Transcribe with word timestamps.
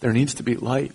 There 0.00 0.12
needs 0.12 0.34
to 0.34 0.42
be 0.42 0.54
light. 0.54 0.92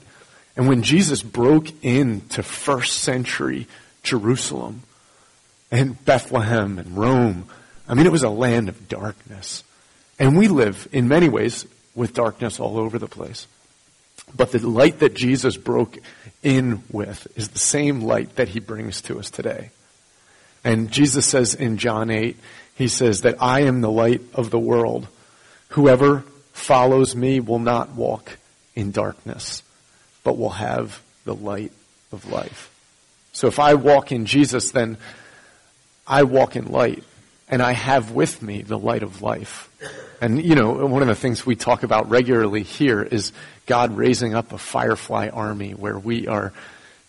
And 0.55 0.67
when 0.67 0.83
Jesus 0.83 1.23
broke 1.23 1.67
into 1.83 2.43
first 2.43 2.99
century 2.99 3.67
Jerusalem 4.03 4.83
and 5.71 6.03
Bethlehem 6.05 6.77
and 6.77 6.95
Rome, 6.97 7.45
I 7.87 7.95
mean, 7.95 8.05
it 8.05 8.11
was 8.11 8.23
a 8.23 8.29
land 8.29 8.69
of 8.69 8.87
darkness. 8.87 9.63
And 10.19 10.37
we 10.37 10.47
live 10.47 10.87
in 10.91 11.07
many 11.07 11.27
ways 11.29 11.65
with 11.95 12.13
darkness 12.13 12.59
all 12.59 12.77
over 12.77 12.99
the 12.99 13.07
place. 13.07 13.47
But 14.35 14.51
the 14.51 14.59
light 14.67 14.99
that 14.99 15.15
Jesus 15.15 15.57
broke 15.57 15.97
in 16.41 16.83
with 16.91 17.27
is 17.35 17.49
the 17.49 17.59
same 17.59 18.01
light 18.01 18.35
that 18.35 18.49
he 18.49 18.59
brings 18.59 19.01
to 19.03 19.19
us 19.19 19.29
today. 19.29 19.71
And 20.63 20.91
Jesus 20.91 21.25
says 21.25 21.55
in 21.55 21.77
John 21.77 22.09
8, 22.09 22.37
he 22.75 22.87
says 22.87 23.21
that 23.21 23.41
I 23.41 23.61
am 23.61 23.81
the 23.81 23.91
light 23.91 24.21
of 24.33 24.49
the 24.49 24.59
world. 24.59 25.07
Whoever 25.69 26.23
follows 26.53 27.15
me 27.15 27.39
will 27.39 27.59
not 27.59 27.91
walk 27.91 28.37
in 28.75 28.91
darkness, 28.91 29.63
but 30.23 30.37
will 30.37 30.49
have 30.49 31.01
the 31.25 31.35
light 31.35 31.71
of 32.11 32.31
life. 32.31 32.69
So 33.31 33.47
if 33.47 33.59
I 33.59 33.73
walk 33.73 34.11
in 34.11 34.25
Jesus, 34.25 34.71
then 34.71 34.97
I 36.05 36.23
walk 36.23 36.55
in 36.55 36.65
light 36.65 37.03
and 37.49 37.61
I 37.61 37.73
have 37.73 38.11
with 38.11 38.41
me 38.41 38.61
the 38.61 38.77
light 38.77 39.03
of 39.03 39.21
life. 39.21 39.69
And 40.21 40.43
you 40.43 40.55
know, 40.55 40.85
one 40.85 41.01
of 41.01 41.07
the 41.07 41.15
things 41.15 41.45
we 41.45 41.55
talk 41.55 41.83
about 41.83 42.09
regularly 42.09 42.63
here 42.63 43.01
is 43.01 43.31
God 43.65 43.95
raising 43.97 44.35
up 44.35 44.53
a 44.53 44.57
firefly 44.57 45.29
army 45.29 45.71
where 45.71 45.97
we 45.97 46.27
are 46.27 46.53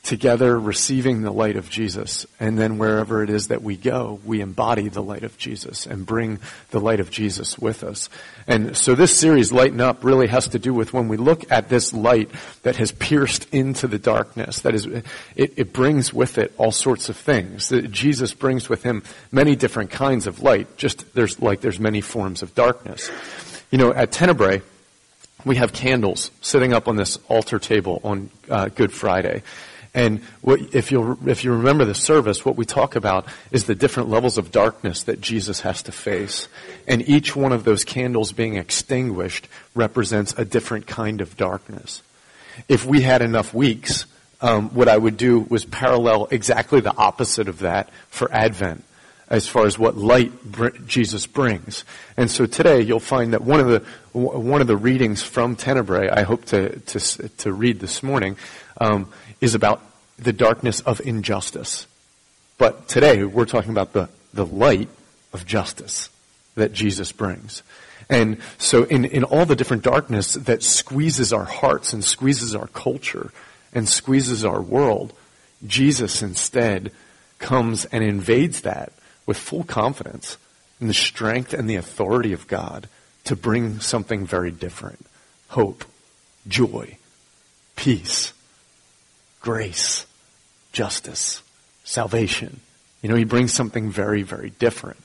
together 0.05 0.59
receiving 0.59 1.23
the 1.23 1.33
light 1.33 1.57
of 1.57 1.71
Jesus. 1.71 2.27
And 2.39 2.59
then 2.59 2.79
wherever 2.79 3.23
it 3.23 3.31
is 3.31 3.49
that 3.49 3.63
we 3.63 3.77
go, 3.77 4.21
we 4.25 4.41
embody 4.41 4.89
the 4.89 5.03
light 5.03 5.25
of 5.25 5.37
Jesus 5.39 5.87
and 5.87 6.07
bring 6.07 6.39
the 6.71 6.79
light 6.79 7.01
of 7.01 7.11
Jesus 7.11 7.59
with 7.59 7.83
us. 7.83 8.11
And 8.47 8.77
so 8.77 8.95
this 8.95 9.19
series, 9.19 9.51
Lighten 9.51 9.80
Up, 9.80 10.05
really 10.05 10.27
has 10.27 10.49
to 10.49 10.59
do 10.59 10.75
with 10.75 10.93
when 10.93 11.09
we 11.09 11.17
look 11.17 11.51
at 11.51 11.71
this 11.71 11.95
light 11.95 12.30
that 12.63 12.77
has 12.77 12.93
pierced 12.93 13.53
into 13.53 13.89
the 13.89 13.99
darkness, 13.99 14.61
that 14.61 14.75
is, 14.75 14.87
it, 14.87 15.05
it 15.37 15.73
brings 15.73 16.13
with 16.13 16.37
it 16.37 16.52
all 16.59 16.73
sorts 16.73 17.09
of 17.09 17.16
things. 17.16 17.71
Jesus 17.91 18.35
brings 18.35 18.68
with 18.68 18.83
him 18.83 19.02
many 19.33 19.57
different 19.57 19.91
kinds 19.91 20.27
of 20.27 20.43
light, 20.43 20.77
just 20.77 21.15
there's 21.15 21.41
like 21.41 21.63
there's 21.63 21.80
many 21.80 22.02
forms 22.02 22.43
of 22.43 22.55
darkness. 22.55 23.11
You 23.71 23.79
know, 23.79 23.93
at 23.93 24.13
Tenebrae, 24.13 24.61
we 25.46 25.57
have 25.57 25.73
candles 25.73 26.30
sitting 26.43 26.74
up 26.74 26.89
on 26.89 26.96
this 26.96 27.18
altar 27.29 27.59
table 27.59 28.01
on 28.05 28.30
uh, 28.51 28.68
Good 28.68 28.93
Friday. 28.93 29.43
And 29.95 30.20
what, 30.40 30.74
if 30.74 30.90
you 30.90 31.16
if 31.24 31.45
you 31.45 31.52
remember 31.52 31.84
the 31.84 31.95
service, 31.95 32.45
what 32.45 32.56
we 32.56 32.64
talk 32.64 32.96
about 32.96 33.26
is 33.52 33.64
the 33.64 33.76
different 33.76 34.09
levels 34.09 34.38
of 34.38 34.50
darkness 34.50 35.04
that 35.04 35.20
Jesus 35.20 35.60
has 35.60 35.82
to 35.84 35.92
face, 35.92 36.48
and 36.88 37.09
each 37.09 37.37
one 37.37 37.52
of 37.52 37.62
those 37.62 37.84
candles 37.84 38.32
being 38.32 38.56
extinguished 38.56 39.46
represents 39.74 40.34
a 40.37 40.45
different 40.45 40.88
kind 40.88 41.20
of 41.20 41.37
darkness. 41.37 42.02
If 42.68 42.84
we 42.84 43.02
had 43.02 43.22
enough 43.22 43.54
weeks, 43.54 44.06
um, 44.40 44.70
what 44.70 44.88
I 44.88 44.96
would 44.96 45.16
do 45.16 45.40
was 45.48 45.65
parallel 45.65 46.26
exactly 46.30 46.80
the 46.80 46.96
opposite 46.96 47.48
of 47.48 47.60
that 47.60 47.90
for 48.09 48.30
Advent 48.32 48.84
as 49.28 49.48
far 49.48 49.65
as 49.65 49.78
what 49.78 49.96
light 49.96 50.32
Jesus 50.87 51.26
brings. 51.26 51.84
And 52.16 52.30
so 52.30 52.46
today 52.46 52.82
you'll 52.82 53.00
find 53.00 53.32
that 53.32 53.42
one 53.42 53.60
of 53.60 53.68
the 53.68 53.82
one 54.12 54.60
of 54.60 54.66
the 54.66 54.76
readings 54.76 55.22
from 55.22 55.56
Tenebrae 55.56 56.09
I 56.10 56.22
hope 56.22 56.45
to 56.46 56.78
to, 56.78 57.28
to 57.28 57.52
read 57.52 57.80
this 57.80 58.02
morning 58.02 58.37
um, 58.80 59.10
is 59.45 59.54
about 59.54 59.82
the 60.18 60.32
darkness 60.32 60.80
of 60.80 61.02
injustice. 61.02 61.87
But 62.56 62.88
today 62.88 63.24
we're 63.24 63.45
talking 63.45 63.73
about 63.73 63.92
the, 63.92 64.09
the 64.32 64.47
light 64.47 64.88
of 65.34 65.44
justice 65.44 66.09
that 66.54 66.72
Jesus 66.72 67.12
brings. 67.12 67.62
And 68.09 68.38
so 68.56 68.84
in, 68.84 69.04
in 69.04 69.22
all 69.22 69.44
the 69.44 69.54
different 69.54 69.82
darkness 69.82 70.32
that 70.32 70.62
squeezes 70.62 71.31
our 71.31 71.44
hearts 71.44 71.92
and 71.92 72.03
squeezes 72.03 72.54
our 72.54 72.69
culture 72.69 73.32
and 73.75 73.87
squeezes 73.87 74.47
our 74.47 74.62
world, 74.62 75.12
Jesus 75.66 76.22
instead 76.22 76.91
comes 77.38 77.84
and 77.87 78.03
invades 78.03 78.62
that 78.62 78.94
with 79.26 79.37
full 79.37 79.65
confidence 79.65 80.38
in 80.81 80.87
the 80.87 80.94
strength 80.94 81.53
and 81.53 81.69
the 81.69 81.77
authority 81.77 82.33
of 82.33 82.49
God 82.49 82.88
to 83.25 83.37
bring 83.37 83.81
something 83.81 84.27
very 84.27 84.50
different. 84.50 85.04
Hope, 85.49 85.84
joy, 86.49 86.97
peace, 87.77 88.33
grace, 89.44 90.06
justice, 90.72 91.43
salvation. 91.84 92.60
You 93.03 93.10
know, 93.10 93.15
he 93.15 93.25
brings 93.25 93.53
something 93.53 93.91
very, 93.91 94.22
very 94.22 94.49
different. 94.59 94.97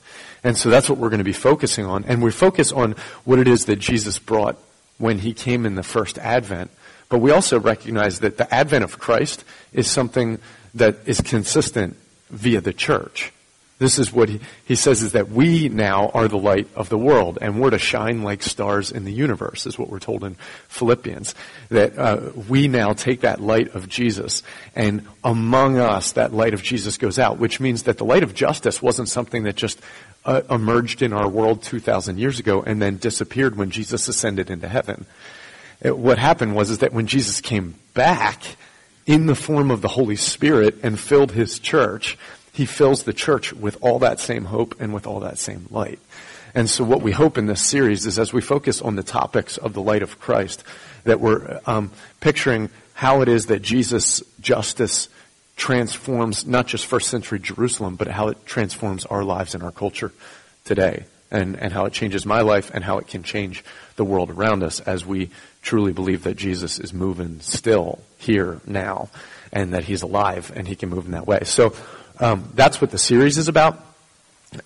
And 0.42 0.56
so 0.56 0.70
that's 0.70 0.88
what 0.88 0.96
we're 0.96 1.10
going 1.10 1.18
to 1.18 1.24
be 1.24 1.34
focusing 1.34 1.84
on. 1.84 2.04
And 2.04 2.22
we 2.22 2.30
focus 2.30 2.72
on 2.72 2.92
what 3.24 3.38
it 3.38 3.46
is 3.46 3.66
that 3.66 3.76
Jesus 3.76 4.18
brought 4.18 4.56
when 4.96 5.18
he 5.18 5.34
came 5.34 5.66
in 5.66 5.74
the 5.74 5.82
first 5.82 6.16
advent. 6.16 6.70
But 7.10 7.18
we 7.18 7.30
also 7.30 7.60
recognize 7.60 8.20
that 8.20 8.38
the 8.38 8.52
advent 8.52 8.82
of 8.82 8.98
Christ 8.98 9.44
is 9.74 9.90
something 9.90 10.38
that 10.72 10.96
is 11.04 11.20
consistent 11.20 11.98
via 12.30 12.62
the 12.62 12.72
church. 12.72 13.34
This 13.80 13.98
is 13.98 14.12
what 14.12 14.28
he, 14.28 14.40
he 14.66 14.74
says 14.74 15.02
is 15.02 15.12
that 15.12 15.30
we 15.30 15.70
now 15.70 16.10
are 16.12 16.28
the 16.28 16.36
light 16.36 16.68
of 16.76 16.90
the 16.90 16.98
world 16.98 17.38
and 17.40 17.58
we're 17.58 17.70
to 17.70 17.78
shine 17.78 18.22
like 18.22 18.42
stars 18.42 18.92
in 18.92 19.06
the 19.06 19.12
universe 19.12 19.64
is 19.64 19.78
what 19.78 19.88
we're 19.88 19.98
told 19.98 20.22
in 20.22 20.34
Philippians. 20.68 21.34
That 21.70 21.98
uh, 21.98 22.30
we 22.46 22.68
now 22.68 22.92
take 22.92 23.22
that 23.22 23.40
light 23.40 23.74
of 23.74 23.88
Jesus 23.88 24.42
and 24.76 25.06
among 25.24 25.78
us 25.78 26.12
that 26.12 26.34
light 26.34 26.52
of 26.52 26.62
Jesus 26.62 26.98
goes 26.98 27.18
out, 27.18 27.38
which 27.38 27.58
means 27.58 27.84
that 27.84 27.96
the 27.96 28.04
light 28.04 28.22
of 28.22 28.34
justice 28.34 28.82
wasn't 28.82 29.08
something 29.08 29.44
that 29.44 29.56
just 29.56 29.80
uh, 30.26 30.42
emerged 30.50 31.00
in 31.00 31.14
our 31.14 31.26
world 31.26 31.62
2,000 31.62 32.18
years 32.18 32.38
ago 32.38 32.62
and 32.62 32.82
then 32.82 32.98
disappeared 32.98 33.56
when 33.56 33.70
Jesus 33.70 34.08
ascended 34.08 34.50
into 34.50 34.68
heaven. 34.68 35.06
It, 35.80 35.96
what 35.96 36.18
happened 36.18 36.54
was 36.54 36.68
is 36.68 36.80
that 36.80 36.92
when 36.92 37.06
Jesus 37.06 37.40
came 37.40 37.76
back 37.94 38.42
in 39.06 39.24
the 39.24 39.34
form 39.34 39.70
of 39.70 39.80
the 39.80 39.88
Holy 39.88 40.16
Spirit 40.16 40.76
and 40.82 41.00
filled 41.00 41.32
his 41.32 41.58
church, 41.58 42.18
he 42.60 42.66
fills 42.66 43.04
the 43.04 43.14
church 43.14 43.54
with 43.54 43.78
all 43.80 44.00
that 44.00 44.20
same 44.20 44.44
hope 44.44 44.78
and 44.82 44.92
with 44.92 45.06
all 45.06 45.20
that 45.20 45.38
same 45.38 45.66
light. 45.70 45.98
And 46.54 46.68
so 46.68 46.84
what 46.84 47.00
we 47.00 47.10
hope 47.10 47.38
in 47.38 47.46
this 47.46 47.62
series 47.62 48.04
is 48.04 48.18
as 48.18 48.34
we 48.34 48.42
focus 48.42 48.82
on 48.82 48.96
the 48.96 49.02
topics 49.02 49.56
of 49.56 49.72
the 49.72 49.80
light 49.80 50.02
of 50.02 50.20
Christ, 50.20 50.62
that 51.04 51.20
we're 51.20 51.58
um, 51.64 51.90
picturing 52.20 52.68
how 52.92 53.22
it 53.22 53.28
is 53.28 53.46
that 53.46 53.62
Jesus' 53.62 54.22
justice 54.42 55.08
transforms 55.56 56.46
not 56.46 56.66
just 56.66 56.84
first 56.84 57.08
century 57.08 57.38
Jerusalem, 57.38 57.96
but 57.96 58.08
how 58.08 58.28
it 58.28 58.44
transforms 58.44 59.06
our 59.06 59.24
lives 59.24 59.54
and 59.54 59.62
our 59.62 59.72
culture 59.72 60.12
today. 60.66 61.06
And, 61.32 61.56
and 61.56 61.72
how 61.72 61.84
it 61.84 61.92
changes 61.92 62.26
my 62.26 62.40
life 62.40 62.72
and 62.74 62.82
how 62.82 62.98
it 62.98 63.06
can 63.06 63.22
change 63.22 63.64
the 63.94 64.04
world 64.04 64.30
around 64.30 64.64
us 64.64 64.80
as 64.80 65.06
we 65.06 65.30
truly 65.62 65.92
believe 65.92 66.24
that 66.24 66.36
Jesus 66.36 66.80
is 66.80 66.92
moving 66.92 67.38
still 67.38 68.00
here 68.18 68.60
now 68.66 69.10
and 69.52 69.72
that 69.72 69.84
he's 69.84 70.02
alive 70.02 70.52
and 70.56 70.66
he 70.66 70.74
can 70.74 70.88
move 70.88 71.06
in 71.06 71.12
that 71.12 71.28
way. 71.28 71.42
So 71.44 71.72
um, 72.20 72.48
that's 72.54 72.80
what 72.80 72.90
the 72.90 72.98
series 72.98 73.38
is 73.38 73.48
about. 73.48 73.84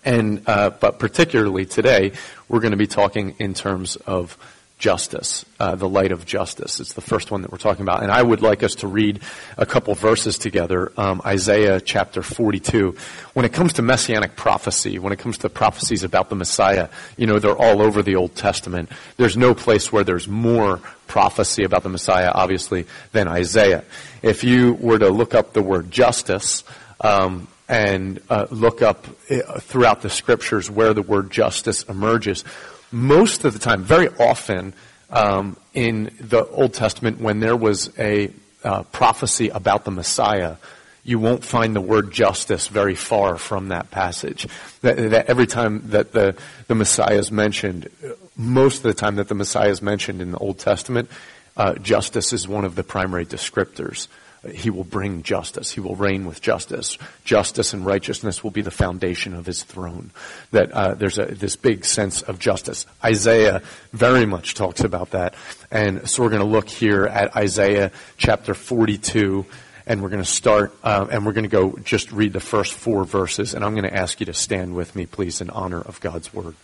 And 0.04 0.42
uh, 0.46 0.70
but 0.70 0.98
particularly 0.98 1.66
today, 1.66 2.12
we're 2.48 2.60
going 2.60 2.72
to 2.72 2.78
be 2.78 2.86
talking 2.86 3.36
in 3.38 3.54
terms 3.54 3.96
of 3.96 4.38
justice, 4.78 5.46
uh, 5.60 5.74
the 5.76 5.88
light 5.88 6.10
of 6.10 6.26
justice. 6.26 6.80
It's 6.80 6.94
the 6.94 7.00
first 7.00 7.30
one 7.30 7.42
that 7.42 7.52
we're 7.52 7.58
talking 7.58 7.82
about, 7.82 8.02
and 8.02 8.10
I 8.10 8.22
would 8.22 8.42
like 8.42 8.62
us 8.62 8.74
to 8.76 8.88
read 8.88 9.20
a 9.56 9.64
couple 9.64 9.94
verses 9.94 10.36
together. 10.36 10.90
Um, 10.96 11.22
Isaiah 11.24 11.80
chapter 11.80 12.22
42. 12.22 12.96
When 13.34 13.44
it 13.44 13.52
comes 13.52 13.74
to 13.74 13.82
messianic 13.82 14.36
prophecy, 14.36 14.98
when 14.98 15.12
it 15.12 15.18
comes 15.18 15.38
to 15.38 15.48
prophecies 15.48 16.02
about 16.02 16.28
the 16.28 16.34
Messiah, 16.34 16.88
you 17.16 17.26
know 17.26 17.38
they're 17.38 17.56
all 17.56 17.82
over 17.82 18.02
the 18.02 18.16
Old 18.16 18.34
Testament. 18.34 18.90
There's 19.16 19.36
no 19.36 19.54
place 19.54 19.92
where 19.92 20.02
there's 20.04 20.28
more 20.28 20.80
prophecy 21.06 21.62
about 21.64 21.82
the 21.82 21.88
Messiah, 21.90 22.32
obviously, 22.34 22.86
than 23.12 23.28
Isaiah. 23.28 23.84
If 24.22 24.44
you 24.44 24.74
were 24.74 24.98
to 24.98 25.10
look 25.10 25.34
up 25.34 25.52
the 25.52 25.62
word 25.62 25.90
justice 25.90 26.64
um, 27.04 27.46
and 27.68 28.20
uh, 28.30 28.46
look 28.50 28.82
up 28.82 29.06
uh, 29.30 29.60
throughout 29.60 30.02
the 30.02 30.10
scriptures 30.10 30.70
where 30.70 30.94
the 30.94 31.02
word 31.02 31.30
justice 31.30 31.82
emerges. 31.84 32.44
Most 32.90 33.44
of 33.44 33.52
the 33.52 33.58
time, 33.58 33.84
very 33.84 34.08
often 34.08 34.74
um, 35.10 35.56
in 35.74 36.10
the 36.18 36.46
Old 36.46 36.74
Testament, 36.74 37.20
when 37.20 37.40
there 37.40 37.56
was 37.56 37.96
a 37.98 38.30
uh, 38.64 38.82
prophecy 38.84 39.50
about 39.50 39.84
the 39.84 39.90
Messiah, 39.90 40.56
you 41.04 41.18
won't 41.18 41.44
find 41.44 41.76
the 41.76 41.80
word 41.80 42.10
justice 42.10 42.68
very 42.68 42.94
far 42.94 43.36
from 43.36 43.68
that 43.68 43.90
passage. 43.90 44.48
That, 44.80 44.96
that, 45.10 45.26
every 45.26 45.46
time 45.46 45.90
that 45.90 46.12
the, 46.12 46.36
the 46.66 46.74
Messiah 46.74 47.18
is 47.18 47.30
mentioned, 47.30 47.88
most 48.36 48.78
of 48.78 48.82
the 48.84 48.94
time 48.94 49.16
that 49.16 49.28
the 49.28 49.34
Messiah 49.34 49.68
is 49.68 49.82
mentioned 49.82 50.22
in 50.22 50.32
the 50.32 50.38
Old 50.38 50.58
Testament, 50.58 51.10
uh, 51.56 51.74
justice 51.74 52.32
is 52.32 52.48
one 52.48 52.64
of 52.64 52.74
the 52.74 52.82
primary 52.82 53.26
descriptors 53.26 54.08
he 54.50 54.70
will 54.70 54.84
bring 54.84 55.22
justice. 55.22 55.70
He 55.70 55.80
will 55.80 55.96
reign 55.96 56.26
with 56.26 56.40
justice. 56.40 56.98
Justice 57.24 57.72
and 57.72 57.84
righteousness 57.84 58.42
will 58.42 58.50
be 58.50 58.62
the 58.62 58.70
foundation 58.70 59.34
of 59.34 59.46
his 59.46 59.62
throne. 59.62 60.10
That 60.50 60.72
uh, 60.72 60.94
there's 60.94 61.18
a, 61.18 61.26
this 61.26 61.56
big 61.56 61.84
sense 61.84 62.22
of 62.22 62.38
justice. 62.38 62.86
Isaiah 63.04 63.62
very 63.92 64.26
much 64.26 64.54
talks 64.54 64.80
about 64.80 65.10
that. 65.10 65.34
And 65.70 66.08
so 66.08 66.22
we're 66.22 66.30
going 66.30 66.42
to 66.42 66.48
look 66.48 66.68
here 66.68 67.04
at 67.04 67.36
Isaiah 67.36 67.90
chapter 68.16 68.54
42 68.54 69.46
and 69.86 70.02
we're 70.02 70.08
going 70.08 70.22
to 70.22 70.28
start, 70.28 70.74
uh, 70.82 71.06
and 71.10 71.26
we're 71.26 71.32
going 71.32 71.44
to 71.44 71.50
go 71.50 71.76
just 71.84 72.10
read 72.10 72.32
the 72.32 72.40
first 72.40 72.72
four 72.72 73.04
verses, 73.04 73.52
and 73.52 73.62
I'm 73.62 73.72
going 73.72 73.84
to 73.84 73.94
ask 73.94 74.18
you 74.18 74.24
to 74.26 74.32
stand 74.32 74.74
with 74.74 74.96
me, 74.96 75.04
please, 75.04 75.42
in 75.42 75.50
honor 75.50 75.80
of 75.80 76.00
God's 76.00 76.32
word. 76.32 76.54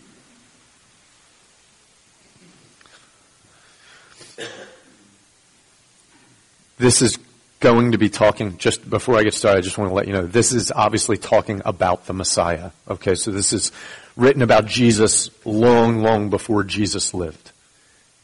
This 6.78 7.02
is 7.02 7.19
going 7.60 7.92
to 7.92 7.98
be 7.98 8.08
talking, 8.08 8.56
just 8.56 8.88
before 8.88 9.16
I 9.16 9.25
get 9.25 9.34
started, 9.34 9.58
I 9.58 9.62
just 9.62 9.78
want 9.78 9.90
to 9.90 9.94
let 9.94 10.06
you 10.06 10.12
know, 10.12 10.26
this 10.26 10.52
is 10.52 10.70
obviously 10.70 11.16
talking 11.16 11.60
about 11.64 12.06
the 12.06 12.12
Messiah. 12.12 12.70
Okay, 12.88 13.16
so 13.16 13.32
this 13.32 13.52
is 13.52 13.72
written 14.16 14.42
about 14.42 14.66
Jesus 14.66 15.30
long, 15.44 16.02
long 16.02 16.30
before 16.30 16.62
Jesus 16.62 17.12
lived. 17.14 17.50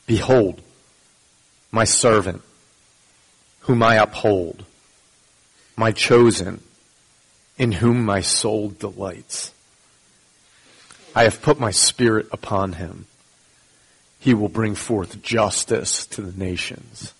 Behold, 0.06 0.62
my 1.72 1.84
servant, 1.84 2.42
whom 3.60 3.82
I 3.82 3.96
uphold, 3.96 4.64
my 5.76 5.90
chosen, 5.90 6.62
in 7.58 7.72
whom 7.72 8.04
my 8.04 8.20
soul 8.20 8.68
delights. 8.68 9.52
I 11.14 11.24
have 11.24 11.42
put 11.42 11.58
my 11.58 11.70
spirit 11.70 12.28
upon 12.30 12.74
him. 12.74 13.06
He 14.18 14.34
will 14.34 14.48
bring 14.48 14.74
forth 14.74 15.22
justice 15.22 16.06
to 16.06 16.22
the 16.22 16.38
nations. 16.38 17.14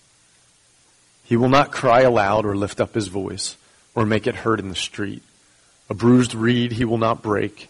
He 1.25 1.35
will 1.35 1.49
not 1.49 1.71
cry 1.71 2.01
aloud 2.01 2.45
or 2.45 2.55
lift 2.55 2.79
up 2.79 2.93
his 2.93 3.07
voice 3.07 3.57
or 3.95 4.05
make 4.05 4.27
it 4.27 4.35
heard 4.35 4.59
in 4.59 4.69
the 4.69 4.75
street. 4.75 5.23
A 5.89 5.95
bruised 5.95 6.35
reed 6.35 6.73
he 6.73 6.85
will 6.85 6.99
not 6.99 7.23
break, 7.23 7.67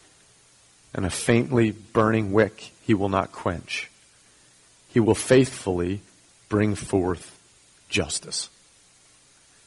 and 0.93 1.05
a 1.05 1.09
faintly 1.09 1.71
burning 1.71 2.33
wick 2.33 2.71
he 2.81 2.93
will 2.93 3.09
not 3.09 3.31
quench. 3.31 3.89
He 4.89 4.99
will 4.99 5.15
faithfully 5.15 6.01
bring 6.49 6.75
forth 6.75 7.39
justice. 7.87 8.49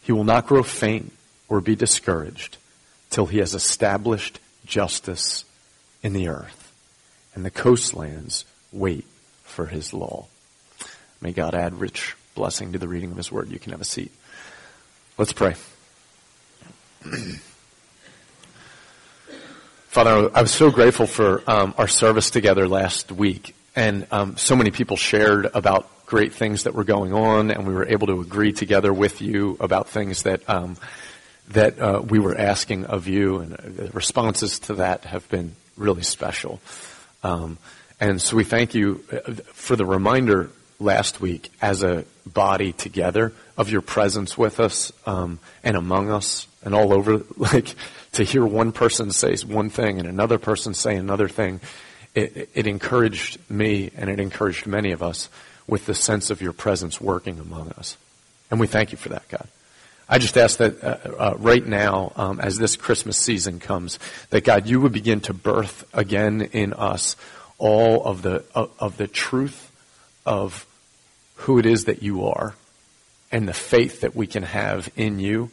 He 0.03 0.13
will 0.13 0.25
not 0.25 0.47
grow 0.47 0.63
faint 0.63 1.13
or 1.49 1.63
be 1.63 1.75
discouraged 1.75 2.59
till 3.09 3.27
he 3.27 3.39
has 3.39 3.55
established 3.55 4.39
justice 4.67 5.47
in 6.03 6.13
the 6.13 6.29
earth, 6.29 6.73
and 7.35 7.43
the 7.43 7.51
coastlands 7.51 8.45
wait 8.71 9.07
for 9.45 9.67
his 9.67 9.95
law. 9.95 10.27
May 11.23 11.33
God 11.33 11.55
add 11.55 11.81
rich 11.81 12.15
blessing 12.39 12.73
to 12.73 12.79
the 12.79 12.87
reading 12.87 13.11
of 13.11 13.17
his 13.17 13.33
word. 13.33 13.51
You 13.51 13.59
can 13.59 13.73
have 13.73 13.81
a 13.81 13.85
seat. 13.85 14.13
Let's 15.19 15.33
pray. 15.33 15.57
Father, 19.89 20.31
I 20.33 20.43
was 20.43 20.53
so 20.53 20.71
grateful 20.71 21.09
for 21.09 21.43
um, 21.51 21.75
our 21.77 21.89
service 21.89 22.31
together 22.31 22.69
last 22.69 23.11
week, 23.11 23.57
and 23.75 24.07
um, 24.13 24.37
so 24.37 24.55
many 24.55 24.71
people 24.71 24.97
shared 24.97 25.47
about 25.47 25.91
great 26.07 26.33
things 26.33 26.63
that 26.63 26.75
were 26.75 26.85
going 26.85 27.13
on, 27.13 27.51
and 27.51 27.67
we 27.67 27.75
were 27.75 27.89
able 27.89 28.07
to 28.07 28.21
agree 28.21 28.53
together 28.53 28.93
with 28.95 29.21
you 29.21 29.57
about 29.59 29.89
things 29.89 30.23
that 30.23 30.49
um, 30.49 30.77
that 31.49 31.77
uh, 31.81 32.03
we 32.09 32.21
were 32.21 32.39
asking 32.39 32.85
of 32.85 33.09
you, 33.09 33.39
and 33.39 33.53
the 33.55 33.91
responses 33.91 34.61
to 34.61 34.75
that 34.75 35.05
have 35.07 35.29
been 35.29 35.57
really 35.77 36.05
special. 36.05 36.61
Um, 37.25 37.59
and 37.99 38.23
so 38.23 38.37
we 38.37 38.45
thank 38.45 38.77
you 38.77 39.03
uh, 39.11 39.33
for 39.55 39.75
the 39.75 39.85
reminder 39.85 40.51
last 40.81 41.21
week 41.21 41.51
as 41.61 41.83
a 41.83 42.05
body 42.27 42.73
together 42.73 43.33
of 43.57 43.71
your 43.71 43.81
presence 43.81 44.39
with 44.39 44.61
us 44.61 44.93
um, 45.07 45.39
and 45.65 45.77
among 45.77 46.11
us 46.11 46.47
and 46.63 46.75
all 46.75 46.93
over. 46.93 47.23
Like 47.37 47.75
to 48.13 48.25
hear 48.25 48.45
one 48.45 48.73
person 48.73 49.11
say 49.13 49.37
one 49.47 49.71
thing 49.71 49.99
and 49.99 50.09
another 50.09 50.39
person 50.39 50.75
say 50.75 50.97
another 50.97 51.29
thing, 51.29 51.61
it, 52.15 52.49
it 52.55 52.67
encouraged 52.67 53.39
me 53.51 53.91
and 53.97 54.11
it 54.11 54.19
encouraged 54.19 54.67
many 54.67 54.93
of 54.93 55.03
us 55.03 55.29
with 55.67 55.87
the 55.87 55.95
sense 55.95 56.31
of 56.31 56.41
your 56.41 56.53
presence 56.53 57.01
working 57.01 57.39
among 57.39 57.71
us. 57.73 57.97
And 58.51 58.59
we 58.59 58.67
thank 58.67 58.93
you 58.93 58.99
for 58.99 59.11
that, 59.11 59.29
God. 59.29 59.47
I 60.09 60.19
just 60.19 60.39
ask 60.39 60.59
that 60.59 60.83
uh, 60.83 60.99
uh, 61.19 61.35
right 61.39 61.65
now, 61.65 62.13
um, 62.17 62.41
as 62.41 62.57
this 62.57 62.77
Christmas 62.77 63.19
season 63.19 63.61
comes, 63.61 63.99
that 64.31 64.43
God, 64.43 64.67
you 64.67 64.81
would 64.81 64.93
begin 64.93 65.21
to 65.23 65.35
birth 65.35 65.85
again 65.93 66.41
in 66.41 66.73
us 66.73 67.15
all 67.59 68.05
of 68.05 68.23
the 68.23 68.45
of, 68.55 68.71
of 68.79 68.97
the 68.97 69.07
truth 69.07 69.71
of 70.25 70.67
who 71.39 71.59
it 71.59 71.67
is 71.67 71.85
that 71.85 72.03
you 72.03 72.27
are, 72.27 72.55
and 73.33 73.49
the 73.49 73.55
faith 73.55 74.01
that 74.03 74.15
we 74.15 74.27
can 74.27 74.43
have 74.43 74.89
in 74.97 75.19
you, 75.19 75.51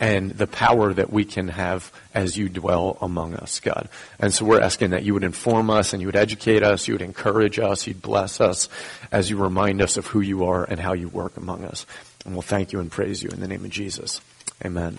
and 0.00 0.30
the 0.30 0.46
power 0.46 0.92
that 0.92 1.12
we 1.12 1.24
can 1.24 1.48
have 1.48 1.92
as 2.14 2.36
you 2.36 2.48
dwell 2.48 2.96
among 3.00 3.34
us, 3.34 3.58
God. 3.58 3.88
And 4.20 4.32
so 4.32 4.44
we're 4.44 4.60
asking 4.60 4.90
that 4.90 5.02
you 5.02 5.12
would 5.14 5.24
inform 5.24 5.70
us 5.70 5.92
and 5.92 6.00
you 6.00 6.06
would 6.06 6.16
educate 6.16 6.62
us, 6.62 6.86
you 6.86 6.94
would 6.94 7.02
encourage 7.02 7.58
us, 7.58 7.86
you'd 7.86 8.00
bless 8.00 8.40
us 8.40 8.68
as 9.10 9.28
you 9.28 9.36
remind 9.36 9.82
us 9.82 9.96
of 9.96 10.06
who 10.06 10.20
you 10.20 10.44
are 10.44 10.64
and 10.64 10.78
how 10.78 10.92
you 10.92 11.08
work 11.08 11.36
among 11.36 11.64
us. 11.64 11.84
And 12.24 12.34
we'll 12.34 12.42
thank 12.42 12.72
you 12.72 12.78
and 12.78 12.90
praise 12.90 13.22
you 13.22 13.30
in 13.30 13.40
the 13.40 13.48
name 13.48 13.64
of 13.64 13.70
Jesus. 13.70 14.20
Amen. 14.64 14.98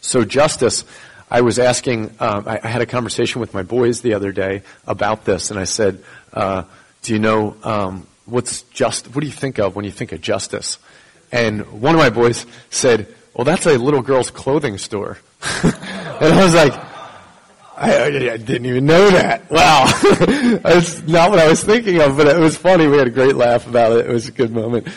So 0.00 0.24
justice, 0.24 0.84
I 1.30 1.42
was 1.42 1.58
asking, 1.58 2.16
um, 2.18 2.48
I, 2.48 2.60
I, 2.62 2.68
had 2.68 2.82
a 2.82 2.86
conversation 2.86 3.40
with 3.40 3.52
my 3.52 3.62
boys 3.62 4.00
the 4.00 4.14
other 4.14 4.32
day 4.32 4.62
about 4.86 5.24
this, 5.24 5.50
and 5.50 5.60
I 5.60 5.64
said, 5.64 6.02
uh, 6.32 6.62
do 7.02 7.12
you 7.12 7.18
know 7.18 7.56
um, 7.62 8.06
what's 8.28 8.62
just, 8.62 9.14
what 9.14 9.20
do 9.20 9.26
you 9.26 9.32
think 9.32 9.58
of 9.58 9.76
when 9.76 9.84
you 9.84 9.90
think 9.90 10.12
of 10.12 10.20
justice? 10.20 10.78
And 11.32 11.80
one 11.80 11.94
of 11.94 11.98
my 11.98 12.10
boys 12.10 12.46
said, 12.70 13.14
well, 13.34 13.44
that's 13.44 13.66
a 13.66 13.78
little 13.78 14.02
girl's 14.02 14.30
clothing 14.30 14.78
store. 14.78 15.18
and 15.62 15.74
I 16.34 16.44
was 16.44 16.54
like, 16.54 16.72
I, 17.76 18.06
I, 18.06 18.36
didn't 18.36 18.66
even 18.66 18.86
know 18.86 19.08
that. 19.10 19.48
Wow. 19.50 19.86
That's 20.64 21.00
not 21.02 21.30
what 21.30 21.38
I 21.38 21.48
was 21.48 21.62
thinking 21.62 22.00
of, 22.00 22.16
but 22.16 22.26
it 22.26 22.36
was 22.36 22.56
funny. 22.56 22.88
We 22.88 22.98
had 22.98 23.06
a 23.06 23.10
great 23.10 23.36
laugh 23.36 23.68
about 23.68 23.92
it. 23.92 24.06
It 24.06 24.12
was 24.12 24.26
a 24.26 24.32
good 24.32 24.50
moment. 24.50 24.88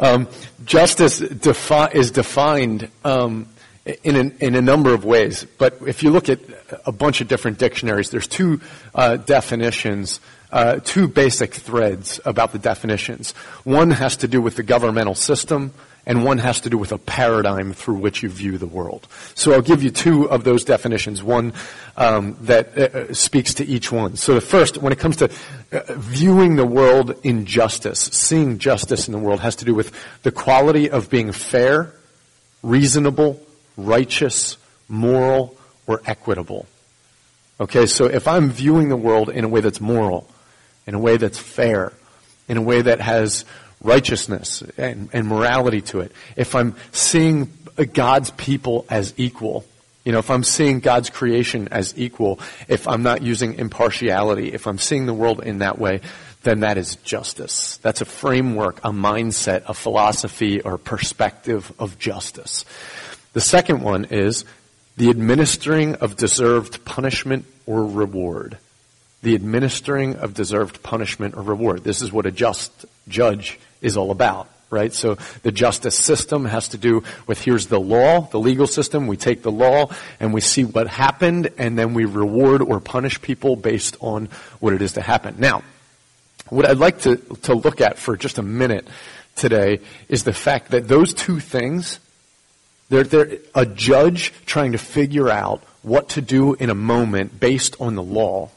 Um, 0.00 0.26
justice 0.64 1.20
defi- 1.20 1.96
is 1.96 2.10
defined 2.10 2.90
um, 3.04 3.46
in, 4.02 4.16
an, 4.16 4.36
in 4.40 4.56
a 4.56 4.62
number 4.62 4.92
of 4.92 5.04
ways, 5.04 5.46
but 5.58 5.78
if 5.86 6.02
you 6.02 6.10
look 6.10 6.28
at 6.28 6.40
a 6.84 6.90
bunch 6.90 7.20
of 7.20 7.28
different 7.28 7.58
dictionaries, 7.58 8.10
there's 8.10 8.26
two 8.26 8.60
uh, 8.96 9.16
definitions, 9.16 10.18
uh, 10.54 10.78
two 10.84 11.08
basic 11.08 11.52
threads 11.52 12.20
about 12.24 12.52
the 12.52 12.60
definitions. 12.60 13.32
One 13.64 13.90
has 13.90 14.16
to 14.18 14.28
do 14.28 14.40
with 14.40 14.54
the 14.54 14.62
governmental 14.62 15.16
system, 15.16 15.72
and 16.06 16.24
one 16.24 16.38
has 16.38 16.60
to 16.60 16.70
do 16.70 16.78
with 16.78 16.92
a 16.92 16.98
paradigm 16.98 17.72
through 17.72 17.96
which 17.96 18.22
you 18.22 18.28
view 18.28 18.56
the 18.56 18.66
world. 18.66 19.08
So 19.34 19.52
I'll 19.52 19.62
give 19.62 19.82
you 19.82 19.90
two 19.90 20.30
of 20.30 20.44
those 20.44 20.62
definitions, 20.62 21.24
one 21.24 21.54
um, 21.96 22.36
that 22.42 22.78
uh, 22.78 22.82
uh, 22.82 23.12
speaks 23.12 23.54
to 23.54 23.64
each 23.66 23.90
one. 23.90 24.14
So 24.14 24.34
the 24.34 24.40
first, 24.40 24.78
when 24.78 24.92
it 24.92 25.00
comes 25.00 25.16
to 25.16 25.24
uh, 25.72 25.80
viewing 25.96 26.54
the 26.54 26.66
world 26.66 27.18
in 27.24 27.46
justice, 27.46 27.98
seeing 27.98 28.58
justice 28.60 29.08
in 29.08 29.12
the 29.12 29.18
world 29.18 29.40
has 29.40 29.56
to 29.56 29.64
do 29.64 29.74
with 29.74 29.90
the 30.22 30.30
quality 30.30 30.88
of 30.88 31.10
being 31.10 31.32
fair, 31.32 31.92
reasonable, 32.62 33.44
righteous, 33.76 34.56
moral, 34.88 35.56
or 35.88 36.00
equitable. 36.06 36.66
Okay, 37.58 37.86
so 37.86 38.04
if 38.04 38.28
I'm 38.28 38.50
viewing 38.50 38.88
the 38.88 38.96
world 38.96 39.30
in 39.30 39.42
a 39.42 39.48
way 39.48 39.60
that's 39.60 39.80
moral, 39.80 40.28
in 40.86 40.94
a 40.94 40.98
way 40.98 41.16
that's 41.16 41.38
fair, 41.38 41.92
in 42.48 42.56
a 42.56 42.62
way 42.62 42.82
that 42.82 43.00
has 43.00 43.44
righteousness 43.82 44.62
and, 44.76 45.08
and 45.12 45.26
morality 45.26 45.80
to 45.80 46.00
it, 46.00 46.12
if 46.36 46.54
I'm 46.54 46.74
seeing 46.92 47.50
God's 47.92 48.30
people 48.32 48.86
as 48.88 49.14
equal, 49.16 49.64
you 50.04 50.12
know, 50.12 50.18
if 50.18 50.30
I'm 50.30 50.44
seeing 50.44 50.80
God's 50.80 51.08
creation 51.08 51.68
as 51.70 51.94
equal, 51.96 52.38
if 52.68 52.86
I'm 52.86 53.02
not 53.02 53.22
using 53.22 53.54
impartiality, 53.54 54.52
if 54.52 54.66
I'm 54.66 54.78
seeing 54.78 55.06
the 55.06 55.14
world 55.14 55.42
in 55.42 55.58
that 55.58 55.78
way, 55.78 56.00
then 56.42 56.60
that 56.60 56.76
is 56.76 56.96
justice. 56.96 57.78
That's 57.78 58.02
a 58.02 58.04
framework, 58.04 58.78
a 58.84 58.90
mindset, 58.90 59.62
a 59.66 59.72
philosophy, 59.72 60.60
or 60.60 60.76
perspective 60.76 61.72
of 61.78 61.98
justice. 61.98 62.66
The 63.32 63.40
second 63.40 63.80
one 63.80 64.04
is 64.04 64.44
the 64.98 65.08
administering 65.08 65.94
of 65.96 66.16
deserved 66.16 66.84
punishment 66.84 67.46
or 67.66 67.86
reward. 67.86 68.58
The 69.24 69.34
administering 69.34 70.16
of 70.16 70.34
deserved 70.34 70.82
punishment 70.82 71.34
or 71.34 71.42
reward. 71.42 71.82
This 71.82 72.02
is 72.02 72.12
what 72.12 72.26
a 72.26 72.30
just 72.30 72.84
judge 73.08 73.58
is 73.80 73.96
all 73.96 74.10
about, 74.10 74.50
right? 74.68 74.92
So 74.92 75.14
the 75.42 75.50
justice 75.50 75.96
system 75.96 76.44
has 76.44 76.68
to 76.68 76.76
do 76.76 77.02
with 77.26 77.40
here's 77.40 77.68
the 77.68 77.80
law, 77.80 78.28
the 78.30 78.38
legal 78.38 78.66
system. 78.66 79.06
We 79.06 79.16
take 79.16 79.42
the 79.42 79.50
law 79.50 79.86
and 80.20 80.34
we 80.34 80.42
see 80.42 80.64
what 80.64 80.88
happened 80.88 81.48
and 81.56 81.78
then 81.78 81.94
we 81.94 82.04
reward 82.04 82.60
or 82.60 82.80
punish 82.80 83.22
people 83.22 83.56
based 83.56 83.96
on 84.00 84.28
what 84.60 84.74
it 84.74 84.82
is 84.82 84.92
to 84.92 85.00
happen. 85.00 85.36
Now, 85.38 85.62
what 86.50 86.68
I'd 86.68 86.76
like 86.76 87.00
to, 87.00 87.16
to 87.16 87.54
look 87.54 87.80
at 87.80 87.98
for 87.98 88.18
just 88.18 88.36
a 88.36 88.42
minute 88.42 88.86
today 89.36 89.80
is 90.10 90.24
the 90.24 90.34
fact 90.34 90.72
that 90.72 90.86
those 90.86 91.14
two 91.14 91.40
things, 91.40 91.98
they're, 92.90 93.04
they're 93.04 93.38
a 93.54 93.64
judge 93.64 94.34
trying 94.44 94.72
to 94.72 94.78
figure 94.78 95.30
out 95.30 95.62
what 95.80 96.10
to 96.10 96.20
do 96.20 96.52
in 96.52 96.68
a 96.68 96.74
moment 96.74 97.40
based 97.40 97.74
on 97.80 97.94
the 97.94 98.02
law 98.02 98.50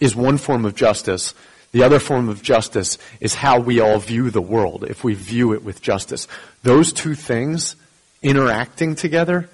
is 0.00 0.14
one 0.14 0.38
form 0.38 0.64
of 0.64 0.74
justice 0.74 1.34
the 1.76 1.82
other 1.82 1.98
form 1.98 2.30
of 2.30 2.42
justice 2.42 2.96
is 3.20 3.34
how 3.34 3.60
we 3.60 3.80
all 3.80 3.98
view 3.98 4.30
the 4.30 4.40
world, 4.40 4.84
if 4.84 5.04
we 5.04 5.12
view 5.12 5.52
it 5.52 5.62
with 5.62 5.82
justice. 5.82 6.26
Those 6.62 6.90
two 6.90 7.14
things 7.14 7.76
interacting 8.22 8.94
together 8.94 9.50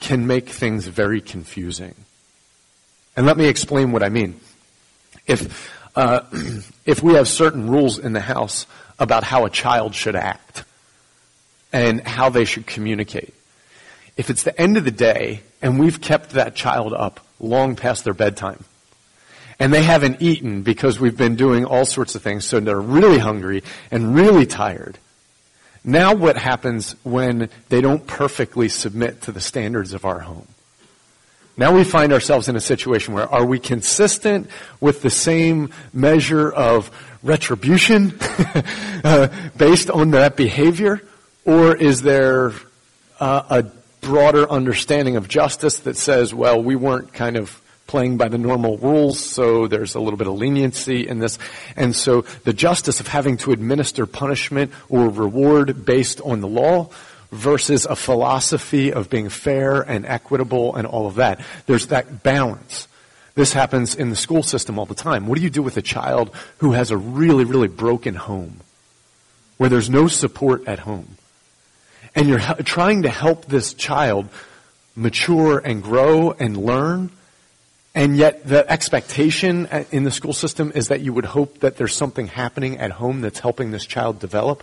can 0.00 0.26
make 0.26 0.48
things 0.48 0.86
very 0.86 1.20
confusing. 1.20 1.94
And 3.14 3.26
let 3.26 3.36
me 3.36 3.46
explain 3.46 3.92
what 3.92 4.02
I 4.02 4.08
mean. 4.08 4.40
If, 5.26 5.70
uh, 5.94 6.20
if 6.86 7.02
we 7.02 7.12
have 7.12 7.28
certain 7.28 7.68
rules 7.68 7.98
in 7.98 8.14
the 8.14 8.20
house 8.20 8.66
about 8.98 9.24
how 9.24 9.44
a 9.44 9.50
child 9.50 9.94
should 9.94 10.16
act 10.16 10.64
and 11.74 12.00
how 12.06 12.30
they 12.30 12.46
should 12.46 12.66
communicate, 12.66 13.34
if 14.16 14.30
it's 14.30 14.44
the 14.44 14.58
end 14.58 14.78
of 14.78 14.86
the 14.86 14.90
day 14.90 15.42
and 15.60 15.78
we've 15.78 16.00
kept 16.00 16.30
that 16.30 16.54
child 16.54 16.94
up 16.94 17.20
long 17.38 17.76
past 17.76 18.04
their 18.04 18.14
bedtime, 18.14 18.64
and 19.58 19.72
they 19.72 19.82
haven't 19.82 20.20
eaten 20.20 20.62
because 20.62 21.00
we've 21.00 21.16
been 21.16 21.36
doing 21.36 21.64
all 21.64 21.86
sorts 21.86 22.14
of 22.14 22.22
things, 22.22 22.44
so 22.44 22.60
they're 22.60 22.80
really 22.80 23.18
hungry 23.18 23.62
and 23.90 24.14
really 24.14 24.46
tired. 24.46 24.98
Now 25.84 26.14
what 26.14 26.36
happens 26.36 26.96
when 27.04 27.48
they 27.68 27.80
don't 27.80 28.06
perfectly 28.06 28.68
submit 28.68 29.22
to 29.22 29.32
the 29.32 29.40
standards 29.40 29.94
of 29.94 30.04
our 30.04 30.20
home? 30.20 30.48
Now 31.56 31.74
we 31.74 31.84
find 31.84 32.12
ourselves 32.12 32.48
in 32.48 32.56
a 32.56 32.60
situation 32.60 33.14
where 33.14 33.32
are 33.32 33.46
we 33.46 33.58
consistent 33.58 34.50
with 34.80 35.00
the 35.00 35.10
same 35.10 35.70
measure 35.92 36.50
of 36.50 36.90
retribution 37.22 38.18
uh, 39.04 39.28
based 39.56 39.88
on 39.88 40.10
that 40.10 40.36
behavior? 40.36 41.00
Or 41.46 41.74
is 41.74 42.02
there 42.02 42.52
uh, 43.20 43.42
a 43.48 44.06
broader 44.06 44.50
understanding 44.50 45.16
of 45.16 45.28
justice 45.28 45.80
that 45.80 45.96
says, 45.96 46.34
well, 46.34 46.62
we 46.62 46.76
weren't 46.76 47.14
kind 47.14 47.36
of 47.36 47.62
playing 47.86 48.16
by 48.16 48.28
the 48.28 48.38
normal 48.38 48.78
rules, 48.78 49.18
so 49.18 49.66
there's 49.68 49.94
a 49.94 50.00
little 50.00 50.16
bit 50.16 50.26
of 50.26 50.34
leniency 50.34 51.06
in 51.06 51.18
this. 51.18 51.38
And 51.76 51.94
so 51.94 52.22
the 52.44 52.52
justice 52.52 53.00
of 53.00 53.08
having 53.08 53.36
to 53.38 53.52
administer 53.52 54.06
punishment 54.06 54.72
or 54.88 55.08
reward 55.08 55.84
based 55.84 56.20
on 56.20 56.40
the 56.40 56.48
law 56.48 56.90
versus 57.30 57.86
a 57.86 57.96
philosophy 57.96 58.92
of 58.92 59.10
being 59.10 59.28
fair 59.28 59.82
and 59.82 60.06
equitable 60.06 60.74
and 60.76 60.86
all 60.86 61.06
of 61.06 61.16
that. 61.16 61.40
There's 61.66 61.88
that 61.88 62.22
balance. 62.22 62.88
This 63.34 63.52
happens 63.52 63.94
in 63.94 64.10
the 64.10 64.16
school 64.16 64.42
system 64.42 64.78
all 64.78 64.86
the 64.86 64.94
time. 64.94 65.26
What 65.26 65.36
do 65.36 65.44
you 65.44 65.50
do 65.50 65.62
with 65.62 65.76
a 65.76 65.82
child 65.82 66.34
who 66.58 66.72
has 66.72 66.90
a 66.90 66.96
really, 66.96 67.44
really 67.44 67.68
broken 67.68 68.14
home? 68.14 68.60
Where 69.58 69.68
there's 69.68 69.90
no 69.90 70.08
support 70.08 70.66
at 70.66 70.80
home. 70.80 71.16
And 72.14 72.28
you're 72.28 72.40
trying 72.64 73.02
to 73.02 73.10
help 73.10 73.44
this 73.44 73.74
child 73.74 74.28
mature 74.94 75.58
and 75.58 75.82
grow 75.82 76.32
and 76.32 76.56
learn 76.56 77.10
and 77.96 78.16
yet 78.16 78.46
the 78.46 78.70
expectation 78.70 79.66
uh, 79.66 79.84
in 79.90 80.04
the 80.04 80.10
school 80.10 80.34
system 80.34 80.70
is 80.74 80.88
that 80.88 81.00
you 81.00 81.14
would 81.14 81.24
hope 81.24 81.60
that 81.60 81.78
there's 81.78 81.94
something 81.94 82.26
happening 82.26 82.76
at 82.76 82.92
home 82.92 83.22
that's 83.22 83.40
helping 83.40 83.70
this 83.70 83.86
child 83.86 84.20
develop. 84.20 84.62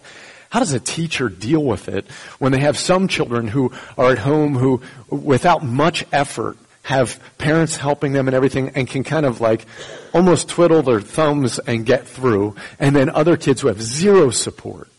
How 0.52 0.60
does 0.60 0.72
a 0.72 0.80
teacher 0.80 1.30
deal 1.30 1.64
with 1.64 1.90
it 1.90 2.08
when 2.38 2.52
they 2.52 2.60
have 2.60 2.78
some 2.78 3.08
children 3.08 3.48
who 3.48 3.74
are 3.98 4.12
at 4.12 4.20
home 4.20 4.54
who, 4.54 4.84
without 5.10 5.66
much 5.66 6.06
effort, 6.14 6.58
have 6.84 7.20
parents 7.40 7.76
helping 7.76 8.14
them 8.14 8.28
and 8.28 8.36
everything 8.36 8.70
and 8.76 8.88
can 8.88 9.04
kind 9.04 9.26
of 9.26 9.42
like 9.42 9.66
almost 10.14 10.48
twiddle 10.50 10.84
their 10.84 11.02
thumbs 11.02 11.58
and 11.58 11.88
get 11.88 12.06
through, 12.06 12.56
and 12.78 12.96
then 12.96 13.10
other 13.10 13.36
kids 13.36 13.62
who 13.62 13.68
have 13.68 13.82
zero 13.82 14.30
support? 14.30 14.90